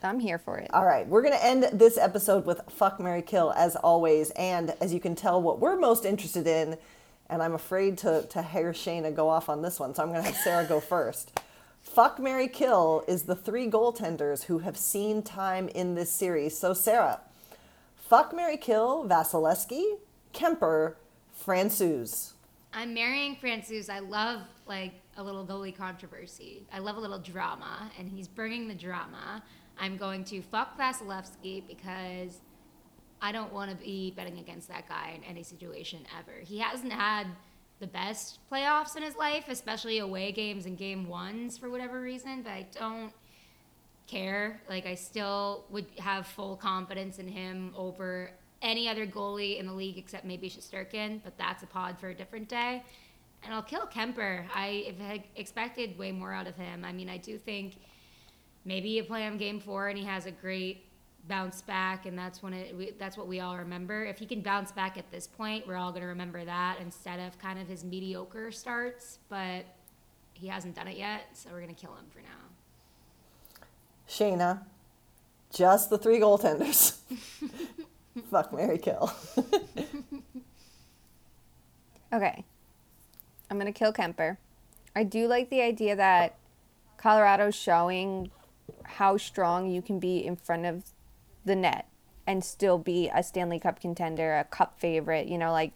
I'm 0.03 0.21
here 0.21 0.39
for 0.39 0.59
it. 0.59 0.71
All 0.73 0.85
right, 0.85 1.07
we're 1.07 1.23
going 1.23 1.35
to 1.35 1.45
end 1.45 1.65
this 1.73 1.99
episode 1.99 2.47
with 2.47 2.61
Fuck 2.69 3.01
Mary 3.01 3.23
Kill 3.23 3.53
as 3.57 3.77
always. 3.77 4.31
And 4.31 4.75
as 4.81 4.93
you 4.93 5.01
can 5.01 5.15
tell, 5.15 5.41
what 5.41 5.61
we're 5.61 5.77
most 5.77 6.05
interested 6.05 6.47
in, 6.47 6.77
and 7.29 7.43
I'm 7.43 7.55
afraid 7.55 7.99
to, 7.99 8.23
to 8.23 8.43
hear 8.43 8.73
Shayna 8.73 9.15
go 9.15 9.29
off 9.29 9.49
on 9.49 9.63
this 9.63 9.81
one, 9.81 9.95
so 9.95 10.03
I'm 10.03 10.11
going 10.11 10.23
to 10.23 10.29
have 10.29 10.37
Sara 10.37 10.65
go 10.65 10.81
first. 10.81 11.41
Fuck 11.81 12.19
Mary 12.19 12.49
Kill 12.49 13.05
is 13.09 13.25
the 13.25 13.35
three 13.35 13.69
goaltenders 13.69 14.45
who 14.45 14.61
have 14.61 14.77
seen 14.77 15.23
time 15.23 15.69
in 15.69 15.95
this 15.95 16.11
series. 16.11 16.57
So, 16.57 16.75
Sara, 16.75 17.21
Fuck 17.97 18.35
Mary 18.35 18.57
Kill, 18.57 19.07
Vasilevskiy, 19.09 19.99
Kuemper, 20.35 20.95
Francouz. 21.45 22.33
I'm 22.75 22.95
marrying 22.95 23.37
Francouz. 23.37 23.89
I 23.91 24.01
love 24.01 24.43
like 24.67 24.93
a 25.17 25.23
little 25.23 25.47
goalie 25.47 25.75
controversy. 25.75 26.67
I 26.73 26.79
love 26.79 26.97
a 26.97 27.01
little 27.01 27.19
drama, 27.19 27.91
and 27.99 28.09
he's 28.09 28.29
bringing 28.29 28.69
the 28.69 28.75
drama. 28.75 29.43
I'm 29.79 29.97
going 29.97 30.25
to 30.25 30.43
fuck 30.43 30.79
Vasilevskiy 30.79 31.67
because 31.67 32.41
I 33.21 33.33
don't 33.33 33.53
want 33.53 33.71
to 33.71 33.77
be 33.77 34.13
betting 34.17 34.39
against 34.39 34.69
that 34.69 34.89
guy 34.89 35.13
in 35.17 35.25
any 35.25 35.43
situation 35.43 36.01
ever. 36.19 36.39
He 36.43 36.59
hasn't 36.59 36.93
had 36.93 37.27
the 37.79 37.87
best 37.87 38.39
playoffs 38.51 38.97
in 38.97 39.03
his 39.03 39.17
life, 39.17 39.45
especially 39.49 39.99
away 39.99 40.33
games 40.33 40.67
and 40.67 40.77
game 40.77 41.09
ones 41.09 41.59
for 41.59 41.71
whatever 41.71 42.01
reason. 42.01 42.43
But 42.43 42.51
I 42.51 42.67
don't 42.73 43.13
care. 44.07 44.61
Like 44.69 44.87
I 44.87 44.95
still 44.95 45.65
would 45.71 45.87
have 45.99 46.27
full 46.27 46.57
confidence 46.57 47.19
in 47.19 47.29
him 47.29 47.73
over 47.77 48.31
any 48.61 48.89
other 48.89 49.07
goalie 49.07 49.59
in 49.59 49.67
the 49.67 49.73
league 49.73 49.99
except 49.99 50.25
maybe 50.25 50.49
Shesterkin, 50.49 51.21
but 51.25 51.37
that's 51.37 51.63
a 51.63 51.67
pod 51.67 51.99
for 51.99 52.09
a 52.11 52.15
different 52.15 52.49
day. 52.49 52.83
And 53.45 53.53
I'll 53.53 53.63
kill 53.63 53.87
Kuemper. 53.87 54.47
I 54.55 55.25
expected 55.35 55.99
way 55.99 56.13
more 56.13 56.33
out 56.33 56.47
of 56.47 56.55
him. 56.55 56.85
I 56.85 56.93
mean, 56.93 57.09
I 57.09 57.17
do 57.17 57.39
think 57.39 57.79
maybe 58.65 58.89
you 58.89 59.05
play 59.05 59.23
him 59.23 59.37
game 59.37 59.61
four 59.61 59.89
and 59.89 59.99
he 59.99 60.05
has 60.05 60.27
a 60.27 60.31
great 60.31 60.87
bounce 61.29 61.63
back, 61.63 62.07
and 62.07 62.19
that's 62.19 62.43
when 62.43 62.53
it. 62.53 62.77
We, 62.77 62.93
that's 62.99 63.17
what 63.17 63.29
we 63.29 63.41
all 63.41 63.57
remember. 63.57 64.05
If 64.05 64.19
he 64.19 64.27
can 64.27 64.41
bounce 64.41 64.73
back 64.73 64.99
at 64.99 65.11
this 65.11 65.27
point, 65.27 65.67
we're 65.67 65.77
all 65.77 65.91
going 65.91 66.03
to 66.03 66.09
remember 66.09 66.45
that 66.45 66.79
instead 66.81 67.21
of 67.21 67.39
kind 67.39 67.61
of 67.61 67.69
his 67.69 67.85
mediocre 67.85 68.51
starts. 68.51 69.19
But 69.29 69.65
he 70.33 70.49
hasn't 70.49 70.75
done 70.75 70.89
it 70.89 70.97
yet, 70.97 71.29
so 71.35 71.51
we're 71.53 71.61
going 71.61 71.75
to 71.75 71.81
kill 71.81 71.95
him 71.95 72.07
for 72.11 72.21
now. 72.21 72.29
Shayna, 74.09 74.63
just 75.53 75.91
the 75.91 75.99
three 75.99 76.19
goaltenders. 76.19 76.97
Fuck 78.31 78.53
Mary 78.53 78.79
Kill. 78.79 79.13
Okay. 82.13 82.45
I'm 83.51 83.59
going 83.59 83.73
to 83.73 83.79
kill 83.79 83.93
Kuemper. 83.93 84.37
I 84.95 85.05
do 85.05 85.27
like 85.27 85.49
the 85.49 85.63
idea 85.63 85.97
that 85.97 86.37
Colorado's 86.99 87.55
showing 87.55 88.31
how 88.85 89.17
strong 89.17 89.71
you 89.71 89.83
can 89.83 89.99
be 89.99 90.19
in 90.19 90.37
front 90.37 90.67
of 90.67 90.85
the 91.45 91.57
net 91.57 91.89
and 92.27 92.45
still 92.45 92.79
be 92.79 93.11
a 93.13 93.23
Stanley 93.23 93.59
Cup 93.59 93.81
contender, 93.81 94.37
a 94.37 94.45
cup 94.45 94.79
favorite. 94.79 95.27
You 95.27 95.39
know, 95.39 95.53
like 95.53 95.73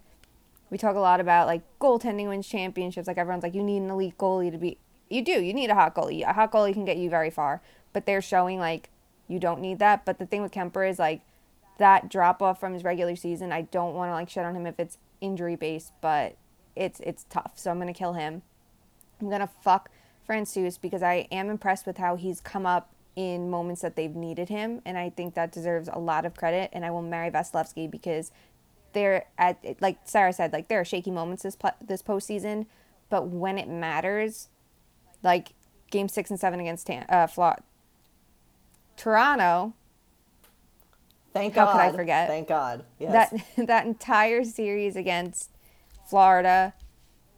we 0.71 0.79
talk 0.79 0.97
a 0.97 1.01
lot 1.01 1.21
about 1.21 1.47
like 1.47 1.63
goaltending 1.81 2.29
wins 2.29 2.49
championships. 2.49 3.07
Like 3.07 3.19
everyone's 3.19 3.43
like, 3.43 3.55
you 3.55 3.63
need 3.63 3.83
an 3.83 3.91
elite 3.91 4.19
goalie 4.19 4.51
to 4.51 4.59
be. 4.59 4.79
You 5.09 5.23
do. 5.23 5.33
You 5.33 5.55
need 5.55 5.71
a 5.71 5.75
hot 5.75 5.95
goalie. 5.95 6.29
A 6.29 6.33
hot 6.33 6.53
goalie 6.53 6.73
can 6.73 6.85
get 6.85 6.97
you 6.97 7.11
very 7.11 7.31
far. 7.31 7.63
But 7.93 8.07
they're 8.07 8.23
showing 8.23 8.59
like 8.59 8.91
you 9.29 9.39
don't 9.39 9.61
need 9.61 9.79
that. 9.79 10.05
But 10.05 10.19
the 10.19 10.27
thing 10.27 10.43
with 10.43 10.53
Kuemper 10.53 10.89
is 10.89 10.99
like 10.99 11.23
that 11.79 12.09
drop 12.09 12.43
off 12.43 12.59
from 12.59 12.75
his 12.75 12.85
regular 12.85 13.17
season. 13.17 13.53
I 13.53 13.63
don't 13.63 13.95
want 13.95 14.11
to 14.11 14.15
like 14.15 14.31
shut 14.31 14.45
on 14.45 14.57
him 14.57 14.67
if 14.67 14.79
it's 14.79 14.99
injury 15.21 15.57
based, 15.57 15.93
but 16.01 16.37
it's 16.75 17.01
it's 17.01 17.25
tough. 17.29 17.53
So 17.57 17.71
I'm 17.71 17.79
gonna 17.79 17.93
kill 17.93 18.15
him. 18.15 18.43
I'm 19.21 19.31
gonna 19.31 19.51
fuck 19.63 19.91
Francouz 20.27 20.81
because 20.81 21.03
I 21.03 21.27
am 21.31 21.49
impressed 21.51 21.87
with 21.87 21.99
how 21.99 22.17
he's 22.17 22.41
come 22.41 22.67
up 22.67 22.91
in 23.15 23.49
moments 23.49 23.81
that 23.83 23.97
they've 23.97 24.15
needed 24.15 24.49
him, 24.51 24.83
and 24.85 24.99
I 24.99 25.11
think 25.11 25.35
that 25.35 25.51
deserves 25.53 25.89
a 25.93 25.99
lot 25.99 26.27
of 26.27 26.35
credit. 26.35 26.71
And 26.73 26.85
I 26.85 26.91
will 26.91 27.03
marry 27.03 27.31
Vasilevskiy 27.31 27.91
because 27.91 28.31
they're 28.93 29.25
at 29.39 29.59
like 29.81 29.99
Sara 30.05 30.33
said, 30.33 30.53
like 30.53 30.69
there 30.69 30.81
are 30.81 30.85
shaky 30.85 31.11
moments 31.11 31.43
this 31.43 31.57
this 31.87 32.03
postseason, 32.03 32.67
but 33.09 33.29
when 33.29 33.59
it 33.59 33.69
matters, 33.69 34.49
like 35.23 35.53
Game 35.91 36.09
Six 36.09 36.31
and 36.31 36.39
Seven 36.39 36.61
against 36.61 36.87
Tan- 36.87 37.07
uh, 37.09 37.27
Fla- 37.27 37.63
Toronto, 38.97 39.75
Thank 41.33 41.55
How 41.55 41.67
God. 41.67 41.73
could 41.73 41.81
I 41.81 41.93
forget? 41.93 42.29
Thank 42.29 42.49
God. 42.49 42.85
Yes. 42.99 43.31
that 43.57 43.67
that 43.67 43.87
entire 43.87 44.43
series 44.43 44.97
against 44.97 45.51
Florida, 46.09 46.73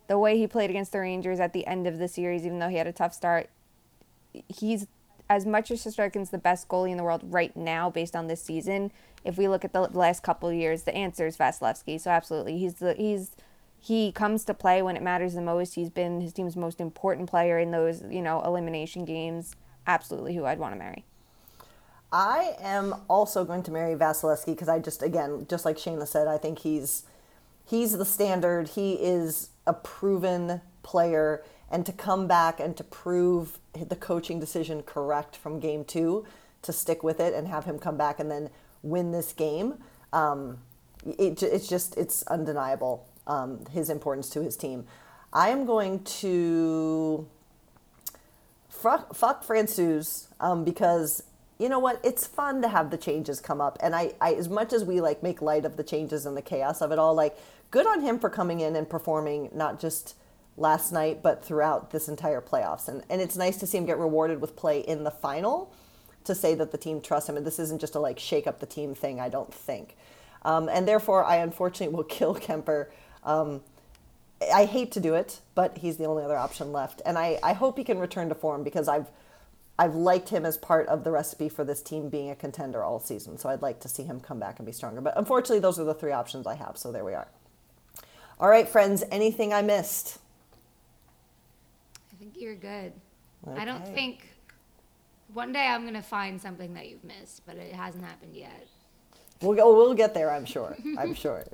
the 0.08 0.18
way 0.18 0.36
he 0.36 0.46
played 0.46 0.70
against 0.70 0.92
the 0.92 1.00
Rangers 1.00 1.38
at 1.38 1.52
the 1.52 1.66
end 1.66 1.86
of 1.86 1.98
the 1.98 2.08
series, 2.08 2.44
even 2.44 2.58
though 2.58 2.68
he 2.68 2.76
had 2.76 2.86
a 2.86 2.92
tough 2.92 3.14
start, 3.14 3.48
he's 4.48 4.86
as 5.30 5.46
much 5.46 5.70
as 5.70 5.84
Shesterkin's 5.84 6.30
the 6.30 6.38
best 6.38 6.68
goalie 6.68 6.90
in 6.90 6.96
the 6.96 7.04
world 7.04 7.22
right 7.24 7.54
now 7.56 7.90
based 7.90 8.16
on 8.16 8.26
this 8.26 8.42
season. 8.42 8.90
If 9.24 9.36
we 9.36 9.46
look 9.46 9.64
at 9.64 9.72
the 9.72 9.82
last 9.82 10.22
couple 10.22 10.52
years, 10.52 10.82
the 10.82 10.94
answer 10.94 11.26
is 11.26 11.36
Vasilevskiy. 11.36 12.00
So 12.00 12.10
absolutely, 12.10 12.58
he's 12.58 12.74
the 12.74 12.94
he's 12.94 13.36
he 13.80 14.10
comes 14.10 14.44
to 14.46 14.54
play 14.54 14.82
when 14.82 14.96
it 14.96 15.02
matters 15.02 15.34
the 15.34 15.42
most. 15.42 15.74
He's 15.74 15.90
been 15.90 16.20
his 16.20 16.32
team's 16.32 16.56
most 16.56 16.80
important 16.80 17.28
player 17.28 17.58
in 17.58 17.70
those 17.70 18.02
you 18.10 18.22
know 18.22 18.42
elimination 18.42 19.04
games. 19.04 19.54
Absolutely, 19.86 20.34
who 20.34 20.44
I'd 20.44 20.58
want 20.58 20.74
to 20.74 20.78
marry. 20.78 21.04
I 22.10 22.56
am 22.60 22.94
also 23.08 23.44
going 23.44 23.62
to 23.64 23.70
marry 23.70 23.94
Vasilevskiy 23.94 24.46
because 24.46 24.68
I 24.68 24.78
just, 24.78 25.02
again, 25.02 25.46
just 25.48 25.66
like 25.66 25.76
Shayna 25.76 26.06
said, 26.06 26.26
I 26.26 26.38
think 26.38 26.60
he's 26.60 27.02
he's 27.66 27.92
the 27.96 28.04
standard. 28.04 28.68
He 28.68 28.94
is 28.94 29.50
a 29.68 29.72
proven 29.72 30.60
player, 30.82 31.44
and 31.70 31.86
to 31.86 31.92
come 31.92 32.26
back 32.26 32.58
and 32.58 32.76
to 32.76 32.82
prove 32.82 33.58
the 33.74 33.94
coaching 33.94 34.40
decision 34.40 34.82
correct 34.82 35.36
from 35.36 35.60
game 35.60 35.84
two, 35.84 36.24
to 36.62 36.72
stick 36.72 37.04
with 37.04 37.20
it 37.20 37.34
and 37.34 37.46
have 37.46 37.64
him 37.64 37.78
come 37.78 37.96
back 37.96 38.18
and 38.18 38.30
then 38.30 38.50
win 38.82 39.12
this 39.12 39.32
game, 39.32 39.74
um, 40.12 40.58
it, 41.06 41.42
it's 41.42 41.68
just 41.68 41.96
it's 41.96 42.22
undeniable 42.24 43.06
um, 43.26 43.64
his 43.70 43.90
importance 43.90 44.28
to 44.30 44.42
his 44.42 44.56
team. 44.56 44.86
I 45.32 45.50
am 45.50 45.66
going 45.66 46.02
to 46.04 47.28
fuck, 48.68 49.14
fuck 49.14 49.44
um, 50.40 50.64
because 50.64 51.22
you 51.58 51.68
know 51.68 51.80
what? 51.80 52.00
It's 52.04 52.26
fun 52.26 52.62
to 52.62 52.68
have 52.68 52.90
the 52.90 52.96
changes 52.96 53.40
come 53.40 53.60
up, 53.60 53.78
and 53.82 53.94
I, 53.94 54.12
I, 54.20 54.34
as 54.34 54.48
much 54.48 54.72
as 54.72 54.84
we 54.84 55.00
like 55.00 55.22
make 55.22 55.42
light 55.42 55.64
of 55.64 55.76
the 55.76 55.82
changes 55.82 56.24
and 56.24 56.36
the 56.36 56.42
chaos 56.42 56.80
of 56.80 56.92
it 56.92 56.98
all, 56.98 57.14
like 57.14 57.36
good 57.70 57.86
on 57.86 58.00
him 58.00 58.18
for 58.18 58.30
coming 58.30 58.60
in 58.60 58.76
and 58.76 58.88
performing 58.88 59.50
not 59.52 59.80
just 59.80 60.14
last 60.56 60.92
night 60.92 61.22
but 61.22 61.44
throughout 61.44 61.90
this 61.90 62.08
entire 62.08 62.40
playoffs, 62.40 62.88
and 62.88 63.02
and 63.08 63.20
it's 63.20 63.36
nice 63.36 63.56
to 63.58 63.66
see 63.66 63.78
him 63.78 63.86
get 63.86 63.98
rewarded 63.98 64.40
with 64.40 64.56
play 64.56 64.80
in 64.80 65.04
the 65.04 65.10
final 65.10 65.72
to 66.24 66.34
say 66.34 66.54
that 66.54 66.72
the 66.72 66.78
team 66.78 67.00
trusts 67.00 67.28
him, 67.28 67.36
and 67.36 67.46
this 67.46 67.58
isn't 67.58 67.80
just 67.80 67.94
a 67.94 68.00
like 68.00 68.18
shake 68.18 68.46
up 68.46 68.60
the 68.60 68.66
team 68.66 68.94
thing. 68.94 69.20
I 69.20 69.28
don't 69.28 69.52
think, 69.52 69.96
um, 70.42 70.68
and 70.68 70.86
therefore 70.86 71.24
I 71.24 71.36
unfortunately 71.36 71.94
will 71.96 72.04
kill 72.04 72.34
Kuemper. 72.34 72.86
Um, 73.24 73.62
I 74.54 74.66
hate 74.66 74.92
to 74.92 75.00
do 75.00 75.14
it, 75.14 75.40
but 75.56 75.78
he's 75.78 75.96
the 75.96 76.04
only 76.04 76.22
other 76.22 76.36
option 76.36 76.72
left, 76.72 77.02
and 77.04 77.18
I, 77.18 77.38
I 77.42 77.54
hope 77.54 77.76
he 77.76 77.84
can 77.84 77.98
return 77.98 78.28
to 78.28 78.34
form 78.34 78.62
because 78.62 78.88
I've 78.88 79.08
I've 79.78 79.94
liked 79.94 80.30
him 80.30 80.44
as 80.44 80.58
part 80.58 80.88
of 80.88 81.04
the 81.04 81.12
recipe 81.12 81.48
for 81.48 81.62
this 81.64 81.82
team 81.82 82.08
being 82.08 82.30
a 82.30 82.34
contender 82.34 82.82
all 82.82 82.98
season. 82.98 83.38
So 83.38 83.48
I'd 83.48 83.62
like 83.62 83.78
to 83.80 83.88
see 83.88 84.02
him 84.02 84.18
come 84.18 84.40
back 84.40 84.58
and 84.58 84.66
be 84.66 84.72
stronger. 84.72 85.00
But 85.00 85.16
unfortunately, 85.16 85.60
those 85.60 85.78
are 85.78 85.84
the 85.84 85.94
three 85.94 86.10
options 86.10 86.48
I 86.48 86.56
have. 86.56 86.76
So 86.76 86.90
there 86.90 87.04
we 87.04 87.14
are. 87.14 87.28
All 88.40 88.48
right, 88.48 88.68
friends. 88.68 89.02
Anything 89.10 89.52
I 89.52 89.62
missed? 89.62 90.18
I 92.12 92.16
think 92.20 92.34
you're 92.36 92.54
good. 92.54 92.92
Okay. 93.46 93.60
I 93.60 93.64
don't 93.64 93.86
think 93.86 94.28
one 95.34 95.52
day 95.52 95.66
I'm 95.66 95.84
gonna 95.84 96.02
find 96.02 96.40
something 96.40 96.72
that 96.74 96.88
you've 96.88 97.02
missed, 97.02 97.42
but 97.46 97.56
it 97.56 97.74
hasn't 97.74 98.04
happened 98.04 98.36
yet. 98.36 98.66
We'll 99.40 99.56
go, 99.56 99.74
we'll 99.74 99.94
get 99.94 100.14
there, 100.14 100.30
I'm 100.30 100.44
sure. 100.44 100.76
I'm 100.98 101.14
sure. 101.24 101.44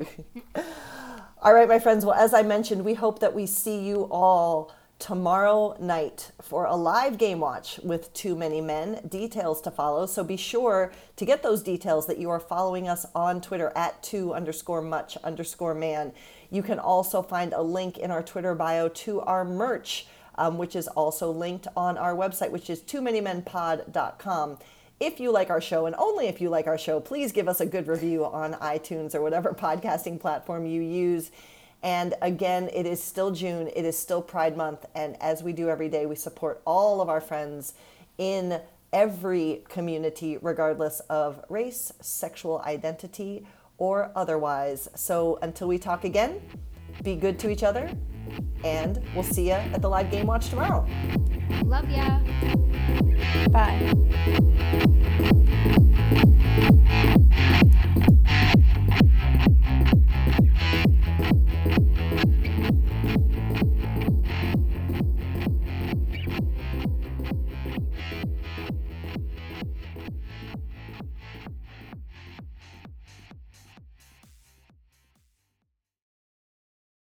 all 1.43 1.55
right, 1.55 1.68
my 1.68 1.78
friends. 1.78 2.05
Well, 2.05 2.14
as 2.14 2.35
I 2.35 2.43
mentioned, 2.43 2.85
we 2.85 2.95
hope 2.95 3.18
that 3.20 3.35
we 3.35 3.47
see 3.47 3.78
you 3.78 4.09
all 4.11 4.74
tomorrow 4.99 5.76
night 5.80 6.30
for 6.41 6.64
a 6.64 6.74
live 6.76 7.18
game 7.18 7.41
watch 7.41 7.78
with 7.82 8.12
Too 8.14 8.35
Many 8.35 8.61
Men. 8.61 9.01
Details 9.09 9.61
to 9.62 9.70
follow. 9.70 10.07
So 10.07 10.24
be 10.24 10.37
sure 10.37 10.93
to 11.16 11.24
get 11.26 11.43
those 11.43 11.62
details 11.62 12.07
that 12.07 12.18
you 12.18 12.30
are 12.30 12.41
following 12.41 12.89
us 12.89 13.05
on 13.14 13.41
Twitter 13.41 13.72
at 13.76 14.03
two 14.03 14.32
underscore 14.32 14.80
much 14.80 15.16
underscore 15.18 15.74
man. 15.74 16.12
You 16.55 16.62
can 16.62 16.78
also 16.78 17.20
find 17.20 17.52
a 17.52 17.62
link 17.62 17.98
in 17.98 18.12
our 18.12 18.22
Twitter 18.22 18.55
bio 18.55 18.88
to 18.88 19.20
our 19.22 19.44
merch, 19.44 20.07
um, 20.36 20.57
which 20.57 20.76
is 20.76 20.86
also 20.86 21.32
linked 21.32 21.66
on 21.76 21.98
our 21.98 22.14
website, 22.14 22.52
which 22.52 22.70
is 22.70 22.80
too 22.80 23.02
many 23.02 23.20
men 23.20 23.42
pod.com. 23.42 24.59
If 25.00 25.18
you 25.18 25.32
like 25.32 25.50
our 25.50 25.61
show, 25.61 25.86
and 25.86 25.96
only 25.98 26.28
if 26.28 26.40
you 26.40 26.50
like 26.50 26.68
our 26.68 26.78
show, 26.78 27.00
please 27.00 27.32
give 27.32 27.48
us 27.48 27.61
a 27.61 27.66
good 27.66 27.88
review 27.88 28.24
on 28.24 28.52
iTunes 28.55 29.16
or 29.16 29.20
whatever 29.20 29.50
podcasting 29.59 30.20
platform 30.20 30.64
you 30.64 30.80
use. 30.80 31.32
And 31.82 32.14
again, 32.22 32.70
it 32.72 32.86
is 32.86 33.02
still 33.02 33.32
June, 33.32 33.68
it 33.74 33.84
is 33.84 33.98
still 33.98 34.22
Pride 34.22 34.57
Month, 34.57 34.86
and 34.94 35.20
as 35.20 35.42
we 35.42 35.52
do 35.52 35.68
every 35.68 35.88
day, 35.88 36.07
we 36.07 36.14
support 36.14 36.62
all 36.64 37.00
of 37.00 37.09
our 37.09 37.20
friends 37.20 37.74
in 38.16 38.61
every 38.92 39.64
community, 39.68 40.38
regardless 40.40 41.00
of 41.11 41.44
race, 41.48 41.92
sexual 42.00 42.62
identity, 42.64 43.44
or 43.79 44.12
otherwise. 44.14 44.89
So 44.95 45.39
until 45.43 45.68
we 45.68 45.79
talk 45.79 46.05
again, 46.05 46.41
be 47.03 47.16
good 47.16 47.39
to 47.41 47.51
each 47.51 47.62
other, 47.62 47.91
and 48.64 49.03
we'll 49.14 49.25
see 49.25 49.47
you 49.47 49.53
at 49.53 49.83
the 49.83 49.89
live 49.89 50.11
game 50.11 50.27
watch 50.27 50.49
tomorrow. 50.49 50.87
Love 51.64 51.89
ya. 51.91 52.20
Bye. 53.51 53.93